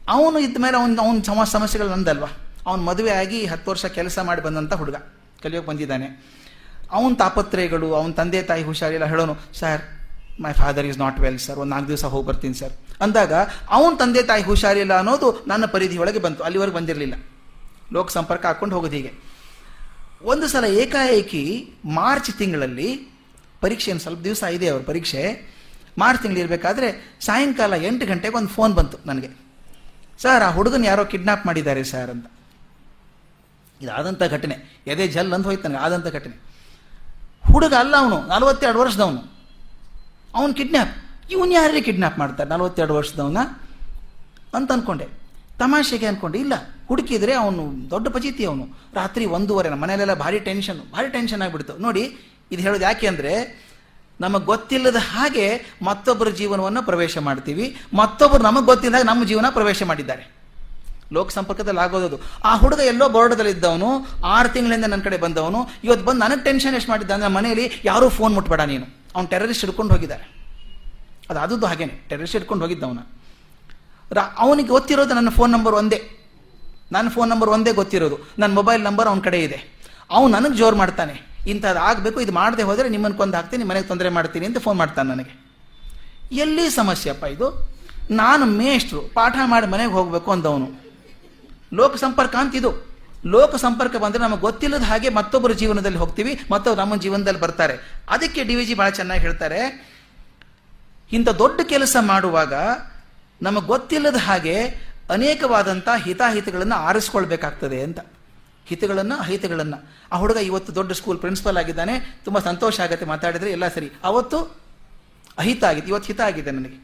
ಅವನು 0.08 0.38
ಇದ್ದ 0.38 0.56
ಮೇಲೆ 0.60 0.76
ಅವನು 0.76 1.02
ಅವನ 1.02 1.18
ಸಮ 1.26 1.44
ಸಮಸ್ಯೆಗಳು 1.44 1.88
ನಂದಲ್ವಾ? 1.88 2.28
ಅವನು 2.66 2.82
ಮದುವೆ 2.82 3.10
ಆಗಿ 3.10 3.46
ಹತ್ತು 3.46 3.70
ವರ್ಷ 3.70 3.86
ಕೆಲಸ 3.86 4.18
ಮಾಡಿ 4.18 4.42
ಬಂದಂಥ 4.42 4.72
ಹುಡುಗ. 4.72 4.94
ಕಲಿಯೋಕೆ 5.42 5.68
ಬಂದಿದ್ದಾನೆ. 5.68 6.06
ಅವನ 6.92 7.14
ತಾಪತ್ರಯಗಳು 7.14 7.94
ಅವನ 7.94 8.10
ತಂದೆ 8.10 8.42
ತಾಯಿ 8.42 8.62
ಹುಷಾರಿಲ್ಲ 8.62 9.04
ಹೇಳೋನು 9.04 9.36
sir 9.54 9.82
my 10.40 10.52
father 10.52 10.86
is 10.86 10.98
not 10.98 11.20
well 11.20 11.38
sir 11.38 11.58
ಒಂದು 11.58 11.70
ನಾಲ್ಕು 11.70 11.88
ದಿವಸ 11.88 12.04
ಹೋಗಿ 12.04 12.26
ಬರ್ತೀನಿ 12.28 12.54
ಸರ್ 12.54 12.72
ಅಂದಾಗ 13.00 13.32
ಅವನ 13.70 13.96
ತಂದೆ 13.96 14.22
ತಾಯಿ 14.22 14.42
ಹುಷಾರಿಲ್ಲ 14.42 14.96
ಅನ್ನೋದು 14.98 15.44
ನನ್ನ 15.46 15.64
ಪರಿಧಿಯೊಳಗೆ 15.64 16.18
ಬಂತು. 16.18 16.44
ಅಲ್ಲಿವರೆಗೆ 16.44 16.76
ಬಂದಿರಲಿಲ್ಲ. 16.76 17.14
ಲೋಕ 17.92 18.10
ಸಂಪರ್ಕ 18.10 18.46
ಹಾಕ್ಕೊಂಡು 18.46 18.76
ಹೋಗೋದು 18.76 18.92
ಹೀಗೆ. 18.92 19.12
ಒಂದು 20.22 20.48
ಸಲ 20.48 20.64
ಏಕಾಏಕಿ 20.64 21.74
ಮಾರ್ಚ್ 21.84 22.30
ತಿಂಗಳಲ್ಲಿ 22.30 23.08
ಪರೀಕ್ಷೆ 23.60 23.98
ಸ್ವಲ್ಪ 23.98 24.20
ದಿವಸ 24.20 24.42
ಇದೆ 24.42 24.68
ಅವ್ರ 24.68 24.82
ಪರೀಕ್ಷೆ. 24.82 25.22
ಮಾರ್ಚ್ 25.98 26.22
ತಿಂಗಳು 26.22 26.40
ಇರಬೇಕಾದ್ರೆ 26.40 27.18
ಸಾಯಂಕಾಲ 27.20 27.74
ಎಂಟು 27.74 28.06
ಗಂಟೆಗೆ 28.06 28.36
ಒಂದು 28.36 28.48
ಫೋನ್ 28.48 28.74
ಬಂತು 28.74 28.98
ನನಗೆ. 29.06 29.47
ಸರ್, 30.22 30.42
ಆ 30.42 30.50
ಹುಡುಗನ 30.50 30.84
ಯಾರೋ 30.84 31.04
ಕಿಡ್ನಾಪ್ 31.04 31.46
ಮಾಡಿದ್ದಾರೆ 31.46 31.84
ಸರ್ 31.84 32.10
ಅಂತ. 32.10 32.26
ಇದಾದಂಥ 33.80 34.22
ಘಟನೆ. 34.22 34.82
ಎದೆ 34.86 35.08
ಜಲ್ 35.08 35.32
ಅಂತ 35.32 35.46
ಹೋಯ್ತು 35.46 35.68
ನನಗೆ 35.68 35.78
ಆದಂಥ 35.78 36.06
ಘಟನೆ. 36.06 36.36
ಹುಡುಗ 37.52 37.74
ಅಲ್ಲ 37.74 37.96
ಅವನು, 37.96 38.26
ನಲವತ್ತೆರಡು 38.26 38.78
ವರ್ಷದವನು. 38.78 39.32
ಅವನು 40.34 40.54
ಕಿಡ್ನಾಪ್. 40.54 40.96
ಇವನು 41.30 41.52
ಯಾರೇ 41.52 41.80
ಕಿಡ್ನಾಪ್ 41.80 42.18
ಮಾಡ್ತಾರೆ? 42.18 42.50
ನಲವತ್ತೆರಡು 42.50 42.94
ವರ್ಷದವನ? 42.94 43.36
ಅಂತ 44.54 44.72
ಅಂದ್ಕೊಂಡೆ 44.72 45.04
ತಮಾಷೆಗೆ 45.58 46.06
ಅನ್ಕೊಂಡೆ, 46.06 46.38
ಇಲ್ಲ, 46.38 46.52
ಹುಡುಕಿದ್ರೆ 46.88 47.32
ಅವನು 47.32 47.90
ದೊಡ್ಡ 47.90 48.08
ಪಚಿತಿ 48.08 48.44
ಅವನು. 48.44 48.66
ರಾತ್ರಿ 48.94 49.24
ಒಂದೂವರೆ 49.26 49.68
ನಮ್ಮ 49.68 49.82
ಮನೆಯಲ್ಲೆಲ್ಲ 49.82 50.14
ಭಾರಿ 50.14 50.38
ಟೆನ್ಷನ್ 50.38 50.92
ಭಾರಿ 50.92 51.08
ಟೆನ್ಷನ್ 51.08 51.42
ಆಗಿಬಿಡ್ತು. 51.42 51.78
ನೋಡಿ, 51.78 52.16
ಇದು 52.52 52.62
ಹೇಳೋದು 52.62 52.82
ಯಾಕೆ 52.82 53.06
ಅಂದರೆ 53.06 53.32
ನಮಗೆ 54.20 54.44
ಗೊತ್ತಿಲ್ಲದ 54.44 54.96
ಹಾಗೆ 54.96 55.76
ಮತ್ತೊಬ್ಬರ 55.82 56.28
ಜೀವನವನ್ನು 56.28 56.82
ಪ್ರವೇಶ 56.82 57.18
ಮಾಡ್ತೀವಿ. 57.18 57.76
ಮತ್ತೊಬ್ಬರು 57.94 58.42
ನಮಗೆ 58.42 58.64
ಗೊತ್ತಿಲ್ಲದಾಗ 58.64 59.06
ನಮ್ಮ 59.06 59.24
ಜೀವನ 59.24 59.46
ಪ್ರವೇಶ 59.50 59.82
ಮಾಡಿದ್ದಾರೆ. 59.82 60.38
ಲೋಕ 61.12 61.30
ಸಂಪರ್ಕದಲ್ಲಿ 61.30 61.80
ಆಗೋದು 61.80 62.20
ಆ 62.44 62.56
ಹುಡುಗ 62.56 62.80
ಎಲ್ಲೋ 62.80 63.08
ಬೋರ್ಡದಲ್ಲಿ 63.08 63.50
ಇದ್ದವನು, 63.50 64.06
ಆರು 64.24 64.48
ತಿಂಗಳಿಂದ 64.48 64.84
ನನ್ನ 64.84 65.02
ಕಡೆ 65.02 65.16
ಬಂದವನು 65.16 65.68
ಇವತ್ತು 65.84 66.04
ಬಂದು 66.04 66.20
ನನಗೆ 66.20 66.44
ಟೆನ್ಷನ್ 66.44 66.74
ಎಷ್ಟು 66.74 66.90
ಮಾಡಿದ್ದ 66.90 67.10
ಅಂದರೆ 67.10 67.28
ಮನೆಯಲ್ಲಿ 67.28 67.82
ಯಾರೂ 67.84 68.08
ಫೋನ್ 68.08 68.34
ಮುಟ್ಬೇಡ 68.34 68.60
ನೀನು. 68.60 68.86
ಅವ್ನು 69.14 69.30
ಟೆರರಿಸ್ಟ್ 69.30 69.64
ಹಿಡ್ಕೊಂಡು 69.64 69.94
ಹೋಗಿದ್ದಾರೆ. 69.94 70.34
ಅದು 71.30 71.40
ಆದದ್ದು 71.40 71.66
ಹಾಗೇನೆ. 71.66 72.06
ಟೆರರಿಸ್ಟ್ 72.08 72.36
ಹಿಡ್ಕೊಂಡು 72.36 72.64
ಹೋಗಿದ್ದವನ. 72.64 72.98
ರಾ, 74.12 74.22
ಅವನಿಗೆ 74.38 74.68
ಗೊತ್ತಿರೋದು 74.68 75.14
ನನ್ನ 75.14 75.30
ಫೋನ್ 75.30 75.52
ನಂಬರ್ 75.52 75.74
ಒಂದೇ. 75.74 76.26
ನನ್ನ 76.92 77.08
ಫೋನ್ 77.08 77.30
ನಂಬರ್ 77.30 77.50
ಒಂದೇ 77.50 77.72
ಗೊತ್ತಿರೋದು. 77.72 78.18
ನನ್ನ 78.38 78.54
ಮೊಬೈಲ್ 78.54 78.82
ನಂಬರ್ 78.82 79.08
ಅವನ 79.08 79.20
ಕಡೆ 79.20 79.42
ಇದೆ. 79.42 79.78
ಅವನು 80.10 80.28
ನನಗೆ 80.28 80.56
ಜೋರು 80.56 80.76
ಮಾಡ್ತಾನೆ. 80.76 81.27
ಇಂಥದ್ದು 81.52 81.80
ಆಗಬೇಕು, 81.88 82.18
ಇದು 82.24 82.32
ಮಾಡದೆ 82.40 82.64
ಹೋದರೆ 82.68 82.88
ನಿಮ್ಮನ್ನು 82.94 83.16
ಕೊಂದು 83.20 83.36
ಹಾಕ್ತೀನಿ, 83.38 83.64
ಮನೆಗೆ 83.70 83.86
ತೊಂದರೆ 83.90 84.10
ಮಾಡ್ತೀನಿ 84.16 84.46
ಅಂತ 84.48 84.58
ಫೋನ್ 84.66 84.78
ಮಾಡ್ತಾನೆ 84.82 85.08
ನನಗೆ. 85.14 85.34
ಎಲ್ಲಿ 86.44 86.64
ಸಮಸ್ಯೆಪ್ಪ 86.80 87.24
ಇದು? 87.36 87.46
ನಾನು 88.22 88.44
ಮೇಷ್ಟ್ರು, 88.60 89.00
ಪಾಠ 89.16 89.36
ಮಾಡಿ 89.52 89.66
ಮನೆಗೆ 89.74 89.92
ಹೋಗಬೇಕು 89.98 90.30
ಅಂದವನು. 90.36 90.68
ಲೋಕ 91.78 91.94
ಸಂಪರ್ಕ 92.04 92.34
ಅಂತ 92.42 92.54
ಇದು. 92.60 92.70
ಲೋಕ 93.34 93.54
ಸಂಪರ್ಕ 93.62 93.96
ಬಂದರೆ 94.02 94.20
ನಮಗೆ 94.22 94.42
ಗೊತ್ತಿಲ್ಲದ 94.46 94.84
ಹಾಗೆ 94.90 95.08
ಮತ್ತೊಬ್ಬರ 95.18 95.52
ಜೀವನದಲ್ಲಿ 95.62 95.98
ಹೋಗ್ತೀವಿ 95.98 96.32
ಮತ್ತೊಬ್ಬರು 96.50 96.80
ನಮ್ಮ 96.82 96.96
ಜೀವನದಲ್ಲಿ 97.04 97.40
ಬರ್ತಾರೆ. 97.40 97.74
ಅದಕ್ಕೆ 98.14 98.40
ಡಿ 98.48 98.54
ವಿ 98.58 98.64
ಜಿ 98.68 98.74
ಭಾಳ 98.80 98.90
ಚೆನ್ನಾಗಿ 98.98 99.22
ಹೇಳ್ತಾರೆ, 99.26 99.60
ಇಂಥ 101.12 101.28
ದೊಡ್ಡ 101.42 101.58
ಕೆಲಸ 101.72 101.96
ಮಾಡುವಾಗ 102.12 102.54
ನಮಗೆ 103.42 103.66
ಗೊತ್ತಿಲ್ಲದ 103.66 104.18
ಹಾಗೆ 104.26 104.54
ಅನೇಕವಾದಂಥ 105.16 105.88
ಹಿತಾಹಿತಗಳನ್ನು 106.06 106.76
ಆರಿಸ್ಕೊಳ್ಬೇಕಾಗ್ತದೆ 106.88 107.78
ಅಂತ. 107.88 108.00
ಹಿತಗಳನ್ನು 108.68 109.16
ಅಹಿತಗಳನ್ನು. 109.16 109.78
ಆ 110.12 110.16
ಹುಡುಗ 110.18 110.36
ಇವತ್ತು 110.36 110.70
ದೊಡ್ಡ 110.74 110.92
ಸ್ಕೂಲ್ 110.92 111.18
ಪ್ರಿನ್ಸಿಪಲ್ 111.18 111.56
ಆಗಿದ್ದಾನೆ, 111.56 111.94
ತುಂಬ 112.24 112.38
ಸಂತೋಷ 112.38 112.80
ಆಗುತ್ತೆ 112.80 113.06
ಮಾತಾಡಿದ್ರೆ 113.06 113.50
ಎಲ್ಲ 113.50 113.68
ಸರಿ. 113.68 113.88
ಅವತ್ತು 114.04 114.38
ಅಹಿತ 115.38 115.64
ಆಗಿದೆ, 115.64 115.86
ಇವತ್ತು 115.86 116.06
ಹಿತ 116.06 116.20
ಆಗಿದೆ 116.20 116.50
ನನಗೆ. 116.50 116.78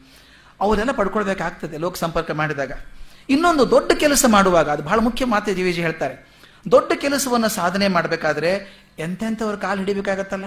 ಅವರೆಲ್ಲ 0.61 0.91
ಪಡ್ಕೊಳ್ಬೇಕಾಗ್ತದೆ 0.91 1.77
ಲೋಕ 1.77 1.95
ಸಂಪರ್ಕ 1.95 2.31
ಮಾಡಿದಾಗ. 2.31 2.71
ಇನ್ನೊಂದು 3.29 3.63
ದೊಡ್ಡ 3.71 3.91
ಕೆಲಸ 3.91 4.25
ಮಾಡುವಾಗ, 4.27 4.67
ಅದು 4.69 4.83
ಬಹಳ 4.83 4.99
ಮುಖ್ಯ 4.99 5.25
ಮಾತೆ 5.25 5.53
ಜೀವಿಜಿ 5.53 5.81
ಹೇಳ್ತಾರೆ. 5.81 6.15
ದೊಡ್ಡ 6.71 6.91
ಕೆಲಸವನ್ನು 6.93 7.49
ಸಾಧನೆ 7.49 7.87
ಮಾಡಬೇಕಾದ್ರೆ 7.87 8.51
ಎಂತೆಂಥವ್ರ 8.99 9.55
ಕಾಲು 9.55 9.79
ಹಿಡಿಬೇಕಾಗತ್ತಲ್ಲ? 9.79 10.45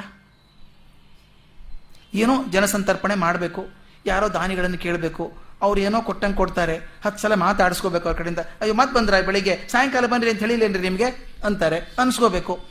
ಏನೋ 2.14 2.34
ಜನಸಂತರ್ಪಣೆ 2.50 3.14
ಮಾಡಬೇಕು, 3.14 3.62
ಯಾರೋ 4.06 4.26
ದಾನಿಗಳನ್ನು 4.28 4.78
ಕೇಳಬೇಕು 4.78 5.24
ಅವ್ರು 5.62 5.80
ಏನೋ 5.80 6.02
ಕೊಟ್ಟಂಗೆ 6.02 6.36
ಕೊಡ್ತಾರೆ. 6.36 6.76
ಹತ್ತು 6.76 7.22
ಸಲ 7.22 7.34
ಮಾತಾಡಿಸ್ಕೋಬೇಕು 7.34 8.08
ಅವ್ರ 8.08 8.18
ಕಡೆಯಿಂದ. 8.18 8.38
ಅಯ್ಯೋ, 8.38 8.74
ಮತ್ತೆ 8.74 8.94
ಬಂದ್ರೆ 8.94 9.22
ಬೆಳಿಗ್ಗೆ? 9.22 9.68
ಸಾಯಂಕಾಲ 9.68 10.06
ಬಂದ್ರಿ 10.06 10.30
ಅಂತ 10.30 10.40
ಹೇಳಿಲ್ಲೇನ್ರಿ 10.40 10.82
ನಿಮಗೆ? 10.82 11.04
ಅಂತಾರೆ. 11.44 11.78
ಅನ್ಸ್ಕೋಬೇಕು. 11.78 12.64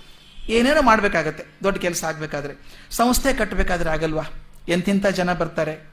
ಏನೇನೋ 0.49 0.81
ಮಾಡಬೇಕಾಗತ್ತೆ. 0.81 1.45
ದೊಡ್ಡ 1.63 1.79
ಕೆಲಸ 1.79 2.03
ಆಗಬೇಕಾದ್ರೆ. 2.03 2.53
ಸಂಸ್ಥೆ 2.91 3.33
ಕಟ್ಟಬೇಕಾದ್ರೆ 3.33 3.89
ಆಗಲ್ವಾ? 3.89 4.23
ಎಂತಿಂಥ 4.67 5.05
ಜನ 5.05 5.33
ಬರ್ತಾರೆ? 5.33 5.89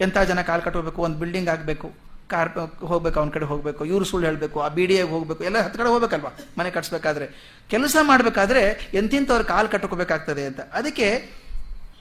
ಎಂಥ 0.00 0.18
ಜನ 0.18 0.40
ಕಾಲು 0.40 0.62
ಕಟ್ಟಬೇಕು 0.62 1.02
ಒಂದು 1.02 1.18
ಬಿಲ್ಡಿಂಗ್ 1.18 1.48
ಆಗಬೇಕು. 1.48 1.92
ಕಾರ್, 2.28 2.78
ಹೋಗ್ಬೇಕು, 2.80 3.20
ಅವ್ನ 3.20 3.30
ಕಡೆ 3.30 3.44
ಹೋಗಬೇಕು. 3.44 3.84
ಇವ್ರು 3.84 4.04
ಸುಳ್ಳು 4.04 4.28
ಹೇಳಬೇಕು. 4.28 4.60
ಆ 4.60 4.68
ಬಿ 4.68 4.86
ಡಿ 4.86 4.94
ಎಗೆ 4.94 5.10
ಹೋಗಬೇಕು. 5.10 5.44
ಎಲ್ಲ 5.44 5.58
ಹತ್ತು 5.60 5.78
ಕಡೆ 5.78 5.88
ಹೋಗ್ಬೇಕಲ್ವಾ? 5.88 6.30
ಮನೆ 6.58 6.70
ಕಟ್ಸ್ಬೇಕಾದ್ರೆ. 6.70 7.56
ಕೆಲಸ 7.70 7.96
ಮಾಡಬೇಕಾದ್ರೆ 8.02 8.90
ಎಂತಿಂಥವ್ರು 8.94 9.44
ಕಾಲು 9.44 9.68
ಕಟ್ಟಕೋಬೇಕಾಗ್ತದೆ 9.68 10.44
ಅಂತ. 10.44 10.60
ಅದಕ್ಕೆ 10.60 11.30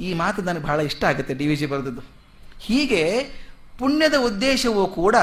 ಈ 0.02 0.14
ಮಾತು 0.14 0.42
ನನಗೆ 0.42 0.64
ಬಹಳ 0.64 0.80
ಇಷ್ಟ 0.80 1.04
ಆಗುತ್ತೆ 1.04 1.34
ಡಿ 1.34 1.48
ವಿ 1.48 1.56
ಜಿ 1.56 1.66
ಬರೆದದ್ದು. 1.66 2.02
ಹೀಗೆ 2.60 3.30
ಪುಣ್ಯದ 3.80 4.14
ಉದ್ದೇಶವೂ 4.14 4.88
ಕೂಡ 4.88 5.16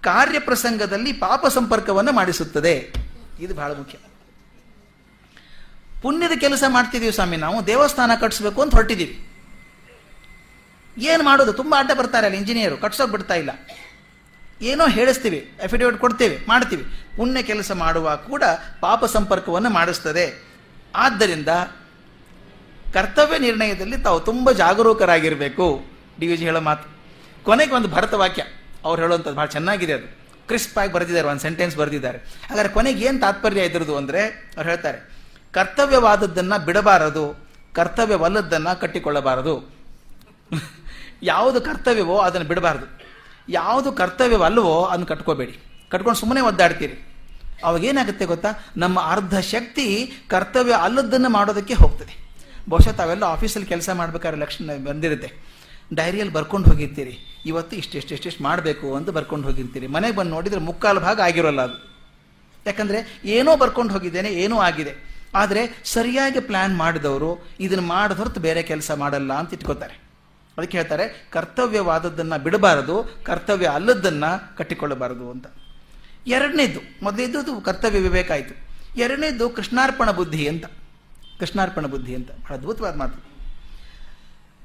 ಕಾರ್ಯಪ್ರಸಂಗದಲ್ಲಿ 0.00 1.12
ಪಾಪ 1.12 1.46
ಸಂಪರ್ಕವನ್ನು 1.46 2.12
ಮಾಡಿಸುತ್ತದೆ. 2.12 2.92
ಇದು 3.40 3.54
ಬಹಳ 3.54 3.72
ಮುಖ್ಯ. 3.72 3.98
ಪುಣ್ಯದ 6.02 6.38
ಕೆಲಸ 6.40 6.64
ಮಾಡ್ತಿದ್ದೀವಿ 6.68 7.12
ಸ್ವಾಮಿ 7.12 7.36
ನಾವು, 7.36 7.66
ದೇವಸ್ಥಾನ 7.66 8.10
ಕಟ್ಟಿಸ್ಬೇಕು 8.20 8.62
ಅಂತ 8.62 8.74
ಹೊರಟಿದ್ದೀವಿ 8.74 9.28
ಏನು 10.98 11.22
ಮಾಡೋದು? 11.22 11.52
ತುಂಬ 11.52 11.74
ಅಡ್ಡ 11.78 11.90
ಬರ್ತಾರೆ 11.98 12.26
ಅಲ್ಲಿ 12.26 12.38
ಇಂಜಿನಿಯರು, 12.38 12.76
ಕಟ್ಸೋಕೆ 12.76 13.12
ಬಿಡ್ತಾ 13.12 13.34
ಇಲ್ಲ. 13.34 13.50
ಏನೋ 14.62 14.86
ಹೇಳಿಸ್ತೀವಿ 14.86 15.52
ಅಫಿಡೇವಿಟ್ 15.64 15.98
ಕೊಡ್ತೇವೆ, 15.98 16.38
ಮಾಡ್ತೀವಿ. 16.48 16.84
ಪುಣ್ಯ 17.16 17.42
ಕೆಲಸ 17.42 17.72
ಮಾಡುವ 17.72 18.16
ಕೂಡ 18.16 18.42
ಪಾಪ 18.80 19.04
ಸಂಪರ್ಕವನ್ನು 19.04 19.70
ಮಾಡಿಸ್ತದೆ. 19.70 20.44
ಆದ್ದರಿಂದ 20.96 21.48
ಕರ್ತವ್ಯ 22.94 23.38
ನಿರ್ಣಯದಲ್ಲಿ 23.38 23.98
ತಾವು 23.98 24.20
ತುಂಬ 24.20 24.50
ಜಾಗರೂಕರಾಗಿರಬೇಕು. 24.50 25.84
ಡಿ 26.20 26.26
ವಿ 26.26 26.36
ಜಿ 26.36 26.44
ಹೇಳೋ 26.44 26.60
ಮಾತು. 26.60 27.01
ಕೊನೆಗೆ 27.44 27.72
ಒಂದು 27.74 27.88
ಭರತ 27.88 28.14
ವಾಕ್ಯ. 28.14 28.42
ಅವ್ರು 28.84 29.02
ಹೇಳುವಂಥದ್ದು 29.02 29.36
ಭಾಳ 29.36 29.46
ಚೆನ್ನಾಗಿದೆ 29.46 29.92
ಅದು. 29.92 30.06
ಕ್ರಿಸ್ಪ್ 30.46 30.78
ಆಗಿ 30.78 30.92
ಬರೆದಿದ್ದಾರೆ, 30.92 31.28
ಒಂದು 31.28 31.40
ಸೆಂಟೆನ್ಸ್ 31.40 31.76
ಬರೆದಿದ್ದಾರೆ. 31.76 32.18
ಹಾಗಾದ್ರೆ 32.18 32.72
ಕೊನೆಗೆ 32.72 33.04
ಏನು 33.06 33.20
ತಾತ್ಪರ್ಯ 33.20 33.60
ಇದ್ರದ್ದು 33.60 33.96
ಅಂದರೆ 33.96 34.22
ಅವ್ರು 34.56 34.68
ಹೇಳ್ತಾರೆ, 34.70 34.98
ಕರ್ತವ್ಯವಾದದ್ದನ್ನು 35.52 36.64
ಬಿಡಬಾರದು, 36.64 37.24
ಕರ್ತವ್ಯವಲ್ಲದ್ದನ್ನು 37.74 38.80
ಕಟ್ಟಿಕೊಳ್ಳಬಾರದು. 38.80 39.54
ಯಾವುದು 41.22 41.60
ಕರ್ತವ್ಯವೋ 41.60 42.18
ಅದನ್ನು 42.18 42.48
ಬಿಡಬಾರದು. 42.48 42.86
ಯಾವುದು 43.48 43.92
ಕರ್ತವ್ಯವಲ್ಲವೋ 43.92 44.84
ಅದನ್ನು 44.84 45.06
ಕಟ್ಕೋಬೇಡಿ. 45.06 45.54
ಕಟ್ಕೊಂಡು 45.90 46.18
ಸುಮ್ಮನೆ 46.18 46.40
ಒದ್ದಾಡ್ತೀರಿ. 46.40 46.96
ಅವಾಗ 47.64 47.84
ಏನಾಗುತ್ತೆ 47.84 48.24
ಗೊತ್ತಾ? 48.24 48.48
ನಮ್ಮ 48.76 49.00
ಅರ್ಧ 49.00 49.38
ಶಕ್ತಿ 49.38 49.86
ಕರ್ತವ್ಯ 50.28 50.72
ಅಲ್ಲದನ್ನು 50.72 51.28
ಮಾಡೋದಕ್ಕೆ 51.28 51.74
ಹೋಗ್ತದೆ. 51.74 52.14
ಬಹುಶಃ 52.68 52.92
ತಾವೆಲ್ಲ 52.92 53.24
ಆಫೀಸಲ್ಲಿ 53.24 53.68
ಕೆಲಸ 53.68 53.90
ಮಾಡಬೇಕಾದ್ರೆ 53.90 54.40
ಲಕ್ಷಣ 54.40 54.70
ಬಂದಿರುತ್ತೆ. 54.86 55.51
ಡೈರಿಯಲ್ಲಿ 55.94 56.34
ಬರ್ಕೊಂಡು 56.34 56.70
ಹೋಗಿರ್ತೀರಿ 56.70 57.18
ಇವತ್ತು 57.46 57.76
ಇಷ್ಟೆಷ್ಟು 57.76 58.42
ಮಾಡಬೇಕು 58.42 58.96
ಅಂತ 58.96 59.10
ಬರ್ಕೊಂಡು 59.10 59.48
ಹೋಗಿರ್ತೀರಿ 59.48 59.86
ಮನೆಗೆ 59.86 60.16
ಬಂದು 60.16 60.30
ನೋಡಿದರೆ 60.30 60.60
ಮುಕ್ಕಾಲು 60.60 61.00
ಭಾಗ 61.00 61.20
ಆಗಿರೋಲ್ಲ 61.20 61.62
ಅದು. 61.62 61.92
ಯಾಕಂದರೆ 62.66 63.20
ಏನೋ 63.24 63.56
ಬರ್ಕೊಂಡು 63.56 63.92
ಹೋಗಿದ್ದೇನೆ, 63.92 64.28
ಏನೋ 64.28 64.58
ಆಗಿದೆ. 64.58 65.12
ಆದರೆ 65.34 65.82
ಸರಿಯಾಗಿ 65.84 66.40
ಪ್ಲ್ಯಾನ್ 66.40 66.76
ಮಾಡಿದವರು 66.76 67.46
ಇದನ್ನು 67.60 67.84
ಮಾಡಿದ 67.84 68.16
ಹೊರತು 68.16 68.40
ಬೇರೆ 68.40 68.62
ಕೆಲಸ 68.62 68.90
ಮಾಡಲ್ಲ 68.90 69.32
ಅಂತ 69.32 69.54
ಇಟ್ಕೋತಾರೆ. 69.54 70.02
ಅದಕ್ಕೆ 70.58 70.78
ಹೇಳ್ತಾರೆ, 70.78 71.28
ಕರ್ತವ್ಯವಾದದ್ದನ್ನು 71.30 72.42
ಬಿಡಬಾರದು, 72.42 73.20
ಕರ್ತವ್ಯ 73.24 73.66
ಅಲ್ಲದನ್ನು 73.66 74.56
ಕಟ್ಟಿಕೊಳ್ಳಬಾರದು 74.56 75.30
ಅಂತ. 75.30 75.46
ಎರಡನೇದು 76.26 77.04
ಮೊದಲೇದ್ದು 77.04 77.60
ಕರ್ತವ್ಯ 77.60 77.98
ವಿವೇಕ 77.98 78.30
ಆಯಿತು. 78.30 78.54
ಎರಡನೇದು 78.96 79.50
ಕೃಷ್ಣಾರ್ಪಣ 79.50 80.10
ಬುದ್ಧಿ 80.10 80.48
ಅಂತ. 80.48 80.64
ಕೃಷ್ಣಾರ್ಪಣ 81.40 81.86
ಬುದ್ಧಿ 81.86 82.14
ಅಂತ. 82.14 82.30
ಅದ್ಭುತವಾದ 82.50 82.96
ಮಾತು. 82.96 83.31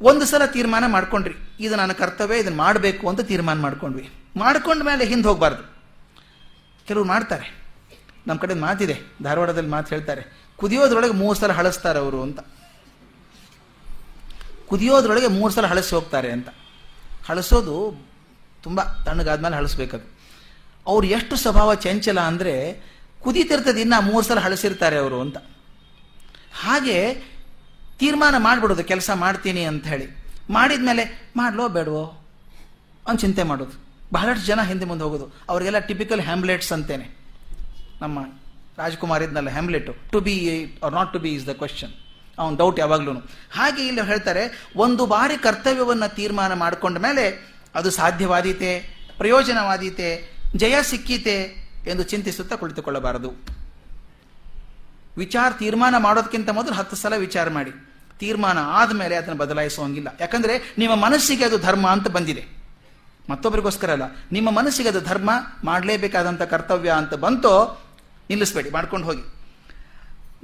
ಒಂದು 0.02 0.26
ಸಲ 0.26 0.46
ತೀರ್ಮಾನ 0.46 0.84
ಮಾಡ್ಕೊಂಡ್ರಿ. 0.88 1.34
ಇದು 1.60 1.76
ನನ್ನ 1.76 1.92
ಕರ್ತವ್ಯ 1.92 2.38
ಇದನ್ನು 2.38 2.58
ಮಾಡಬೇಕು 2.58 3.10
ಅಂತ 3.10 3.22
ತೀರ್ಮಾನ 3.22 3.62
ಮಾಡ್ಕೊಂಡ್ವಿ. 3.62 4.10
ಮಾಡ್ಕೊಂಡ 4.38 4.84
ಮೇಲೆ 4.84 5.06
ಹಿಂದೆ 5.06 5.28
ಹೋಗಬಾರ್ದು. 5.28 5.64
ಕೆಲವರು 6.88 7.08
ಮಾಡ್ತಾರೆ. 7.08 7.58
ನಮ್ಮ 8.28 8.40
ಕಡೆ 8.40 8.54
ಮಾತಿದೆ. 8.54 9.00
ಧಾರವಾಡದಲ್ಲಿ 9.24 9.70
ಮಾತು 9.70 9.90
ಹೇಳ್ತಾರೆ. 9.90 10.48
ಕುದಿಯೋದ್ರೊಳಗೆ 10.58 11.12
ಮೂರು 11.12 11.40
ಸಲ 11.40 11.52
ಹಳಸ್ತಾರೆ 11.52 12.00
ಅವರು 12.00 12.22
ಅಂತ. 12.22 12.40
ಕುದಿಯೋದ್ರೊಳಗೆ 14.68 15.28
ಮೂರು 15.28 15.54
ಸಲ 15.54 15.66
ಹಳಸಿ 15.66 15.96
ಹೋಗ್ತಾರೆ 15.96 16.32
ಅಂತ. 16.32 16.50
ಹಳಸೋದು 17.28 18.08
ತುಂಬ 18.64 18.82
ತಣ್ಣಗಾದ್ಮೇಲೆ 18.84 19.56
ಹಳಸ್ಬೇಕದು. 19.56 20.18
ಅವ್ರು 20.88 21.08
ಎಷ್ಟು 21.08 21.36
ಸ್ವಭಾವ 21.36 21.74
ಚಂಚಲ 21.74 22.20
ಅಂದರೆ 22.20 22.84
ಕುದೀತಿರ್ತದೆ 23.22 23.82
ಇನ್ನು 23.82 24.02
ಮೂರು 24.02 24.28
ಸಲ 24.28 24.40
ಹಳಸಿರ್ತಾರೆ 24.40 24.98
ಅವರು 24.98 25.22
ಅಂತ. 25.22 25.38
ಹಾಗೆ 26.64 27.24
ತೀರ್ಮಾನ 28.02 28.36
ಮಾಡಿಬಿಡೋದು, 28.48 28.84
ಕೆಲಸ 28.92 29.10
ಮಾಡ್ತೀನಿ 29.26 29.64
ಅಂತ 29.72 29.86
ಹೇಳಿ 29.94 30.08
ಮಾಡಿದ 30.56 30.84
ಮೇಲೆ 30.90 31.04
ಮಾಡ್ಲೋ 31.40 31.64
ಬೇಡವೋ? 31.78 32.06
ಅಂತ 33.08 33.18
ಚಿಂತೆ 33.26 33.44
ಮಾಡೋದು. 33.52 33.76
ಬಹಳಷ್ಟು 34.16 34.46
ಜನ 34.50 34.60
ಹಿಂದೆ 34.72 34.86
ಮುಂದೆ 34.90 35.04
ಹೋಗೋದು. 35.06 35.26
ಅವರಿಗೆಲ್ಲ 35.52 35.80
ಟಿಪಿಕಲ್ 35.90 36.22
ಹ್ಯಾಮ್ಲೆಟ್ಸ್ 36.28 36.72
ಅಂತೇನೆ. 36.76 37.08
ನಮ್ಮ 38.04 38.20
ರಾಜ್ಕುಮಾರ್ 38.82 39.24
ಇದ್ನಲ್ಲ 39.28 39.50
Hamlet 39.58 39.94
to 40.14 40.20
be 40.28 40.36
or 40.86 40.94
not 40.98 41.12
to 41.16 41.20
be 41.24 41.32
is 41.38 41.46
the 41.50 41.54
question 41.62 41.94
ಅವನ 42.40 42.56
ಡೌಟ್ 42.62 42.80
ಯಾವಾಗ್ಲೂ 42.84 43.14
ಹಾಗೆ 43.58 43.82
ಇಲ್ಲಿ 43.90 44.04
ಹೇಳ್ತಾರೆ, 44.12 44.44
ಒಂದು 44.86 45.04
ಬಾರಿ 45.14 45.38
ಕರ್ತವ್ಯವನ್ನು 45.46 46.08
ತೀರ್ಮಾನ 46.18 46.54
ಮಾಡಿಕೊಂಡ 46.64 46.98
ಮೇಲೆ 47.06 47.24
ಅದು 47.80 47.90
ಸಾಧ್ಯವಾದೀತೆ, 48.00 48.72
ಪ್ರಯೋಜನವಾದೀತೆ, 49.22 50.10
ಜಯ 50.62 50.76
ಸಿಕ್ಕೀತೆ 50.92 51.38
ಎಂದು 51.92 52.04
ಚಿಂತಿಸುತ್ತಾ 52.12 52.56
ಕುಳಿತುಕೊಳ್ಳಬಾರದು. 52.62 53.32
ವಿಚಾರ 55.18 55.50
ತೀರ್ಮಾನ 55.52 55.96
ಮಾಡೋದಕ್ಕಿಂತ 55.98 56.50
ಮೊದಲು 56.50 56.74
ಹತ್ತು 56.74 56.96
ಸಲ 56.96 57.16
ವಿಚಾರ 57.16 57.50
ಮಾಡಿ. 57.50 57.72
ತೀರ್ಮಾನ 58.20 58.58
ಆದಮೇಲೆ 58.62 59.16
ಅದನ್ನು 59.16 59.38
ಬದಲಾಯಿಸುವಂಗಿಲ್ಲ. 59.38 60.10
ಯಾಕಂದ್ರೆ 60.20 60.54
ನಿಮ್ಮ 60.78 60.96
ಮನಸ್ಸಿಗೆ 60.96 61.46
ಅದು 61.46 61.58
ಧರ್ಮ 61.58 61.88
ಅಂತ 61.88 62.08
ಬಂದಿದೆ. 62.08 62.44
ಮತ್ತೊಬ್ಬರಿಗೋಸ್ಕರ 63.30 63.92
ಅಲ್ಲ, 63.92 64.04
ನಿಮ್ಮ 64.32 64.50
ಮನಸ್ಸಿಗೆ 64.52 64.90
ಅದು 64.90 65.02
ಧರ್ಮ 65.02 65.30
ಮಾಡಲೇಬೇಕಾದಂಥ 65.64 66.42
ಕರ್ತವ್ಯ 66.42 66.90
ಅಂತ 66.90 67.14
ಬಂತೋ 67.14 67.54
ನಿಲ್ಲಿಸ್ಬೇಡಿ, 68.30 68.70
ಮಾಡ್ಕೊಂಡು 68.70 69.08
ಹೋಗಿ. 69.08 69.24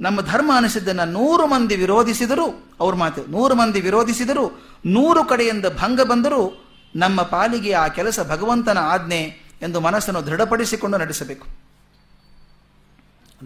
ನಮ್ಮ 0.00 0.20
ಧರ್ಮ 0.20 0.50
ಅನಿಸಿದ್ದನ್ನು 0.56 1.04
ನೂರು 1.12 1.46
ಮಂದಿ 1.46 1.76
ವಿರೋಧಿಸಿದರೂ, 1.76 2.46
ಅವ್ರ 2.80 2.94
ಮಾತು, 2.94 3.30
ನೂರು 3.30 3.54
ಮಂದಿ 3.54 3.80
ವಿರೋಧಿಸಿದರೂ, 3.80 4.44
ನೂರು 4.86 5.24
ಕಡೆಯಿಂದ 5.24 5.66
ಭಂಗ 5.66 6.00
ಬಂದರೂ 6.00 6.64
ನಮ್ಮ 6.96 7.22
ಪಾಲಿಗೆ 7.22 7.72
ಆ 7.72 7.88
ಕೆಲಸ 7.88 8.20
ಭಗವಂತನ 8.28 8.78
ಆಜ್ಞೆ 8.78 9.22
ಎಂದು 9.62 9.80
ಮನಸ್ಸನ್ನು 9.80 10.26
ದೃಢಪಡಿಸಿಕೊಂಡು 10.26 10.98
ನಡೆಸಬೇಕು. 10.98 11.63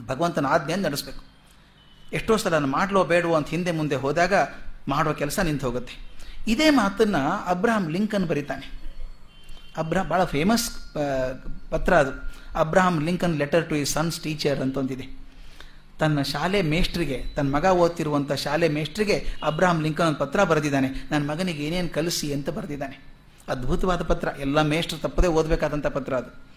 ಭಗವಂತನ 0.06 0.46
ಆಜ್ಞೆಯನ್ನು 0.46 0.88
ನಡೆಸಬೇಕು. 0.88 1.22
ಎಷ್ಟೋ 2.12 2.36
ಸಲ 2.36 2.58
ಮಾಡಲೋ 2.58 3.04
ಬೇಡವೋ 3.04 3.34
ಅಂತ 3.34 3.48
ಹಿಂದೆ 3.48 3.72
ಮುಂದೆ 3.72 3.96
ಹೋದಾಗ 3.96 4.34
ಮಾಡೋ 4.88 5.12
ಕೆಲಸ 5.14 5.38
ನಿಂತು 5.38 5.66
ಹೋಗುತ್ತೆ. 5.66 5.94
ಇದೇ 6.48 6.70
ಮಾತನ್ನು 6.70 7.44
ಅಬ್ರಹಾಂ 7.44 7.88
ಲಿಂಕನ್ 7.88 8.26
ಬರೀತಾನೆ. 8.26 8.66
ಅಬ್ರಹಾಂ 9.76 10.08
ಭಾಳ 10.08 10.24
ಫೇಮಸ್ 10.24 10.70
ಪತ್ರ 11.70 11.94
ಅದು. 11.94 12.12
ಅಬ್ರಹಾಂ 12.58 13.04
ಲಿಂಕನ್ 13.04 13.36
ಲೆಟರ್ 13.36 13.68
ಟು 13.68 13.74
ಈ 13.76 13.84
ಸನ್ಸ್ 13.84 14.20
ಟೀಚರ್ 14.20 14.60
ಅಂತ 14.60 14.76
ಒಂದಿದೆ 14.76 15.06
ತನ್ನ 15.98 16.22
ಶಾಲೆ 16.22 16.62
ಮೇಷ್ಟ್ರಿಗೆ, 16.62 17.24
ತನ್ನ 17.36 17.56
ಮಗ 17.56 17.64
ಓದ್ತಿರುವಂಥ 17.64 18.32
ಶಾಲೆ 18.32 18.68
ಮೇಷ್ಟ್ರಿಗೆ 18.68 19.16
ಅಬ್ರಹಾಂ 19.44 19.82
ಲಿಂಕನ್ 19.82 20.16
ಪತ್ರ 20.16 20.44
ಬರೆದಿದ್ದಾನೆ. 20.44 20.88
ನನ್ನ 21.10 21.30
ಮಗನಿಗೆ 21.30 21.64
ಏನೇನು 21.64 21.88
ಕಲಿಸಿ 21.88 22.32
ಅಂತ 22.32 22.50
ಬರೆದಿದ್ದಾನೆ. 22.50 22.96
ಅದ್ಭುತವಾದ 23.48 24.02
ಪತ್ರ. 24.02 24.28
ಎಲ್ಲ 24.40 24.62
ಮೇಷ್ಟ್ರು 24.62 24.98
ತಪ್ಪದೇ 24.98 25.26
ಓದಬೇಕಾದಂಥ 25.26 25.86
ಪತ್ರ 25.86 26.14
ಅದು. 26.14 26.47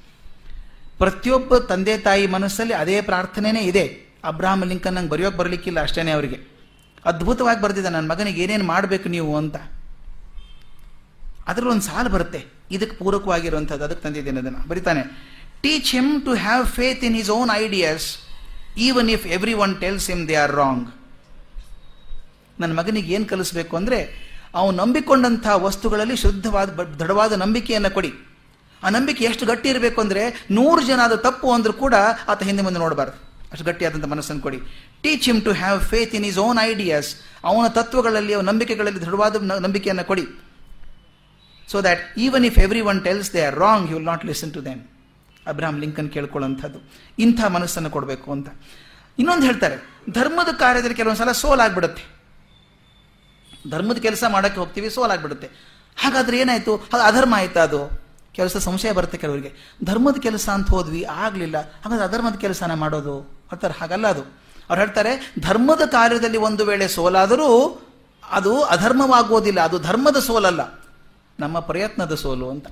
ಪ್ರತಿಯೊಬ್ಬ 1.01 1.57
ತಂದೆ 1.57 1.97
ತಾಯಿ 1.97 2.27
ಮನಸ್ಸಲ್ಲಿ 2.27 2.73
ಅದೇ 2.73 3.01
ಪ್ರಾರ್ಥನೆನೇ 3.01 3.61
ಇದೆ. 3.61 3.85
ಅಬ್ರಾಹಂ 4.23 4.63
ಲಿಂಕನ್ 4.65 4.93
ನಂಗೆ 4.93 5.09
ಬರೆಯೋಕೆ 5.09 5.37
ಬರಲಿಕ್ಕಿಲ್ಲ 5.37 5.81
ಅಷ್ಟೇನೆ 5.81 6.11
ಅವರಿಗೆ. 6.11 6.39
ಅದ್ಭುತವಾಗಿ 7.05 7.61
ಬರೆದಿದ್ದ 7.61 7.87
ನನ್ನ 7.87 8.11
ಮಗನಿಗೆ 8.11 8.43
ಏನೇನು 8.43 8.63
ಮಾಡಬೇಕು 8.63 9.09
ನೀವು? 9.09 9.37
ಅಂತ. 9.37 9.55
ಅದರಲ್ಲಿ 11.47 11.71
ಒಂದು 11.71 11.81
ಸಾಲು 11.81 12.09
ಬರುತ್ತೆ. 12.09 12.45
ಇದಕ್ಕೆ 12.71 12.97
ಪೂರಕವಾಗಿರುವಂಥದ್ದು, 12.97 13.83
ಅದಕ್ಕೆ 13.83 14.03
ತಂದಿದ್ದೇನೆ 14.03 14.39
ಅದನ್ನು. 14.39 14.67
ಬರಿತಾನೆ 14.67 15.01
teach 15.61 15.91
him 15.91 16.21
to 16.21 16.33
have 16.33 16.65
faith 16.65 17.03
in 17.03 17.15
his 17.15 17.29
own 17.29 17.49
ideas 17.55 18.17
even 18.77 19.09
if 19.09 19.27
everyone 19.53 19.79
tells 19.79 20.09
him 20.09 20.27
they 20.27 20.35
are 20.35 20.51
wrong 20.51 20.89
ನನ್ನ 22.59 22.79
ಮಗನಿಗೆ 22.79 23.13
ಏನು 23.13 23.25
ಕಲಿಸ್ಬೇಕು? 23.25 23.77
ಅಂದರೆ, 23.77 24.31
ಅವನು 24.55 24.77
ನಂಬಿಕೊಂಡಂಥ 24.77 25.47
ವಸ್ತುಗಳಲ್ಲಿ 25.53 26.15
ಶುದ್ಧವಾದ, 26.15 26.69
ದೃಢವಾದ 26.69 27.33
ನಂಬಿಕೆಯನ್ನು 27.33 27.93
ಕೊಡಿ. 27.93 28.13
ಆ 28.85 28.89
ನಂಬಿಕೆ 28.95 29.23
ಎಷ್ಟು 29.29 29.43
ಗಟ್ಟಿ 29.51 29.67
ಇರಬೇಕು 29.73 29.99
ಅಂದರೆ 30.03 30.23
ನೂರು 30.57 30.81
ಜನ 30.89 30.99
ಅದು 31.09 31.17
ತಪ್ಪು 31.27 31.47
ಅಂದರೂ 31.55 31.73
ಕೂಡ 31.83 31.95
ಆತ 32.31 32.39
ಹಿಂದೆ 32.49 32.63
ಮುಂದೆ 32.67 32.79
ನೋಡಬಾರ್ದು. 32.83 33.17
ಅಷ್ಟು 33.53 33.65
ಗಟ್ಟಿಯಾದಂಥ 33.69 34.07
ಮನಸ್ಸನ್ನು 34.13 34.43
ಕೊಡಿ. 34.45 34.59
Teach 35.03 35.25
him 35.29 35.41
to 35.47 35.51
have 35.61 35.79
faith 35.91 36.13
in 36.17 36.25
his 36.29 36.39
own 36.45 36.59
ideas 36.69 37.09
ಅವನ 37.49 37.65
ತತ್ವಗಳಲ್ಲಿ, 37.79 38.33
ಅವನ 38.37 38.45
ನಂಬಿಕೆಗಳಲ್ಲಿ 38.51 39.01
ದೃಢವಾದ 39.05 39.41
ನಂಬಿಕೆಯನ್ನು 39.65 40.05
ಕೊಡಿ. 40.11 40.25
So 41.71 41.77
that 41.87 42.03
even 42.25 42.45
if 42.49 42.59
everyone 42.91 43.01
tells 43.07 43.29
they 43.35 43.41
are 43.49 43.57
wrong 43.65 43.85
you 43.91 43.95
will 43.97 44.09
not 44.11 44.23
listen 44.29 44.53
to 44.55 44.61
them 44.69 44.81
Abraham 45.51 45.77
Lincoln 45.83 46.09
ಕೇಳ್ಕೊಳ್ಳೋಂಥದ್ದು 46.15 46.79
ಇಂಥ 47.25 47.39
ಮನಸ್ಸನ್ನು 47.55 47.89
ಕೊಡಬೇಕು 47.95 48.27
ಅಂತ. 48.35 48.49
ಇನ್ನೊಂದು 49.21 49.45
ಹೇಳ್ತಾರೆ, 49.49 49.77
ಧರ್ಮದ 50.17 50.51
ಕಾರ್ಯದಲ್ಲಿ 50.63 50.97
ಕೆಲವೊಂದು 50.99 51.21
ಸಲ 51.21 51.31
ಸೋಲಾಗ್ಬಿಡುತ್ತೆ 51.43 52.03
ಧರ್ಮದ 53.73 53.99
ಕೆಲಸ 54.05 54.23
ಮಾಡೋಕ್ಕೆ 54.35 54.59
ಹೋಗ್ತೀವಿ 54.61 54.87
ಸೋಲಾಗ್ಬಿಡುತ್ತೆ 54.97 55.47
ಹಾಗಾದ್ರೆ 56.03 56.35
ಏನಾಯಿತು? 56.43 56.73
ಅಧರ್ಮ 57.09 57.33
ಆಯ್ತಾ 57.39 57.63
ಅದು? 57.67 57.81
ಕೆಲಸ 58.33 58.57
ಸಂಶಯ 58.57 58.91
ಬರುತ್ತೆ 58.91 59.17
ಕೆಲವರಿಗೆ. 59.17 59.53
ಧರ್ಮದ 59.83 60.17
ಕೆಲಸ 60.19 60.49
ಅಂತ 60.49 60.69
ಹೋದ್ವಿ, 60.69 61.03
ಆಗಲಿಲ್ಲ. 61.03 61.57
ಹಾಗಾದ್ರೆ 61.57 62.05
ಅಧರ್ಮದ 62.05 62.35
ಕೆಲಸನ 62.35 62.73
ಮಾಡೋದು? 62.73 63.39
ಅಂತಾರೆ 63.51 63.73
ಹಾಗಲ್ಲ 63.79 64.07
ಅದು. 64.07 64.21
ಅವ್ರು 64.69 64.75
ಹೇಳ್ತಾರೆ, 64.75 65.33
ಧರ್ಮದ 65.39 65.81
ಕಾರ್ಯದಲ್ಲಿ 65.85 66.37
ಒಂದು 66.37 66.65
ವೇಳೆ 66.65 66.87
ಸೋಲಾದರೂ 66.87 67.81
ಅದು 68.31 68.63
ಅಧರ್ಮವಾಗುವುದಿಲ್ಲ. 68.63 69.61
ಅದು 69.61 69.79
ಧರ್ಮದ 69.79 70.17
ಸೋಲಲ್ಲ. 70.17 70.83
ನಮ್ಮ 71.39 71.59
ಪ್ರಯತ್ನದ 71.59 72.15
ಸೋಲು 72.15 72.49
ಅಂತ. 72.49 72.67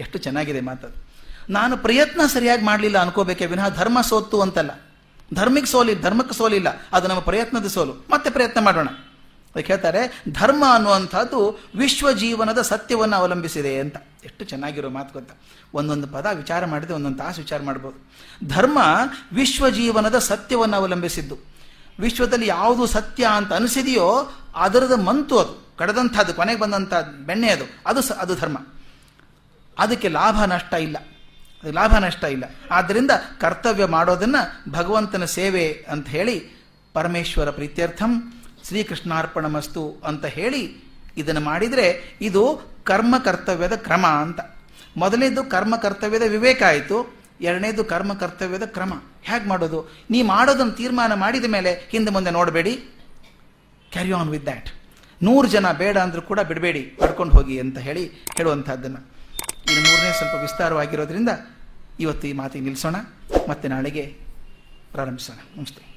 ಎಷ್ಟು 0.00 0.18
ಚೆನ್ನಾಗಿದೆ 0.18 0.60
ಮಾತದು 0.60 1.04
ನಾನು 1.50 1.76
ಪ್ರಯತ್ನ 1.76 2.20
ಸರಿಯಾಗಿ 2.26 2.64
ಮಾಡಲಿಲ್ಲ 2.64 2.98
ಅನ್ಕೋಬೇಕೆ 2.98 3.46
ವಿನಃ 3.46 3.68
ಧರ್ಮ 3.68 4.00
ಸೋತು 4.00 4.40
ಅಂತಲ್ಲ. 4.40 4.70
ಧರ್ಮಕ್ಕೆ 5.34 5.70
ಸೋಲಿ, 5.70 5.94
ಧರ್ಮಕ್ಕೆ 5.94 6.34
ಸೋಲಿಲ್ಲ. 6.34 6.68
ಅದು 6.92 7.08
ನಮ್ಮ 7.08 7.20
ಪ್ರಯತ್ನದ 7.20 7.66
ಸೋಲು. 7.66 7.92
ಮತ್ತೆ 8.10 8.30
ಪ್ರಯತ್ನ 8.30 8.60
ಮಾಡೋಣ. 8.60 8.88
ಅದಕ್ಕೆ 9.54 9.72
ಹೇಳ್ತಾರೆ 9.72 10.22
ಧರ್ಮ 10.32 10.64
ಅನ್ನುವಂಥದ್ದು 10.74 11.60
ವಿಶ್ವ 11.74 12.12
ಜೀವನದ 12.12 12.62
ಸತ್ಯವನ್ನು 12.62 13.16
ಅವಲಂಬಿಸಿದೆ 13.16 13.78
ಅಂತ. 13.78 13.96
ಎಷ್ಟು 14.24 14.44
ಚೆನ್ನಾಗಿರೋ 14.44 14.88
ಮಾತು 14.88 15.12
ಗೊತ್ತಾ? 15.12 15.34
ಒಂದೊಂದು 15.74 16.06
ಪದ 16.06 16.26
ವಿಚಾರ 16.34 16.66
ಮಾಡಿದ್ರೆ 16.66 16.94
ಒಂದೊಂದು 16.94 17.18
ತಾಸು 17.18 17.40
ವಿಚಾರ 17.40 17.62
ಮಾಡ್ಬೋದು. 17.62 18.12
ಧರ್ಮ 18.48 18.78
ವಿಶ್ವ 19.32 19.70
ಜೀವನದ 19.70 20.18
ಸತ್ಯವನ್ನು 20.18 20.76
ಅವಲಂಬಿಸಿದ್ದು. 20.76 21.38
ವಿಶ್ವದಲ್ಲಿ 22.00 22.46
ಯಾವುದು 22.46 22.86
ಸತ್ಯ 22.86 23.26
ಅಂತ 23.36 23.52
ಅನಿಸಿದೆಯೋ 23.52 24.32
ಅದರದ 24.54 24.92
ಮಂತು 24.92 25.38
ಅದು. 25.38 25.76
ಕಡದಂಥದ್ದು, 25.78 26.34
ಕೊನೆಗೆ 26.34 26.60
ಬಂದಂಥ 26.60 26.94
ಬೆಣ್ಣೆ 26.94 27.50
ಅದು. 27.50 27.64
ಅದು 27.86 28.14
ಅದು 28.14 28.34
ಧರ್ಮ. 28.34 28.58
ಅದಕ್ಕೆ 29.78 30.08
ಲಾಭ 30.08 30.44
ನಷ್ಟ 30.44 30.74
ಇಲ್ಲ. 30.74 30.96
ಅದು 31.62 31.72
ಲಾಭ 31.72 31.96
ನಷ್ಟ 31.96 32.24
ಇಲ್ಲ. 32.24 32.44
ಆದ್ದರಿಂದ 32.70 33.10
ಕರ್ತವ್ಯ 33.40 33.86
ಮಾಡೋದನ್ನು 33.86 34.72
ಭಗವಂತನ 34.72 35.24
ಸೇವೆ 35.24 35.86
ಅಂತ 35.90 36.08
ಹೇಳಿ 36.08 36.64
ಪರಮೇಶ್ವರ 36.92 37.50
ಪ್ರೀತ್ಯರ್ಥಂ 37.50 38.41
ಶ್ರೀಕೃಷ್ಣಾರ್ಪಣ 38.66 39.46
ಮಸ್ತು 39.46 40.02
ಅಂತ 40.06 40.24
ಹೇಳಿ 40.24 40.84
ಇದನ್ನು 41.16 41.40
ಮಾಡಿದರೆ 41.40 42.16
ಇದು 42.20 42.62
ಕರ್ಮ 42.84 43.18
ಕರ್ತವ್ಯದ 43.18 43.74
ಕ್ರಮ 43.76 44.06
ಅಂತ. 44.06 44.40
ಮೊದಲನೇದು 44.96 45.44
ಕರ್ಮ 45.44 45.76
ಕರ್ತವ್ಯದ 45.76 46.22
ವಿವೇಕ 46.22 46.62
ಆಯಿತು, 46.62 47.14
ಎರಡನೇದು 47.40 47.84
ಕರ್ಮ 47.84 48.14
ಕರ್ತವ್ಯದ 48.14 48.62
ಕ್ರಮ. 48.64 48.92
ಹೇಗೆ 49.22 49.48
ಮಾಡೋದು? 49.48 49.92
ನೀ 50.10 50.22
ಮಾಡೋದನ್ನು 50.22 50.72
ತೀರ್ಮಾನ 50.72 51.14
ಮಾಡಿದ 51.14 51.44
ಮೇಲೆ 51.44 51.88
ಹಿಂದೆ 51.90 52.10
ಮುಂದೆ 52.10 52.30
ನೋಡಬೇಡಿ. 52.30 52.76
ಕ್ಯಾರಿ 53.92 54.12
ಆನ್ 54.12 54.30
ವಿತ್ 54.30 54.44
ದ್ಯಾಟ್ 54.44 54.70
ನೂರು 55.22 55.48
ಜನ 55.48 55.72
ಬೇಡ 55.72 55.98
ಅಂದರೂ 55.98 56.22
ಕೂಡ 56.22 56.40
ಬಿಡಬೇಡಿ, 56.40 56.82
ಪಡ್ಕೊಂಡು 56.82 57.32
ಹೋಗಿ 57.34 57.60
ಅಂತ 57.60 57.78
ಹೇಳಿ 57.78 58.06
ಹೇಳುವಂಥದ್ದನ್ನು. 58.08 59.00
ಇನ್ನು 59.72 59.90
ಮೂರನೇ 59.90 60.12
ಸ್ವಲ್ಪ 60.18 60.34
ವಿಸ್ತಾರವಾಗಿರೋದ್ರಿಂದ 60.34 61.28
ಇವತ್ತು 62.00 62.28
ಈ 62.28 62.32
ಮಾತಿಗೆ 62.32 62.64
ನಿಲ್ಲಿಸೋಣ 62.64 62.96
ಮತ್ತೆ 63.48 63.68
ನಾಳೆಗೆ 63.68 64.16
ಪ್ರಾರಂಭಿಸೋಣ. 64.92 65.36
ನಮಸ್ತೆ. 65.56 65.91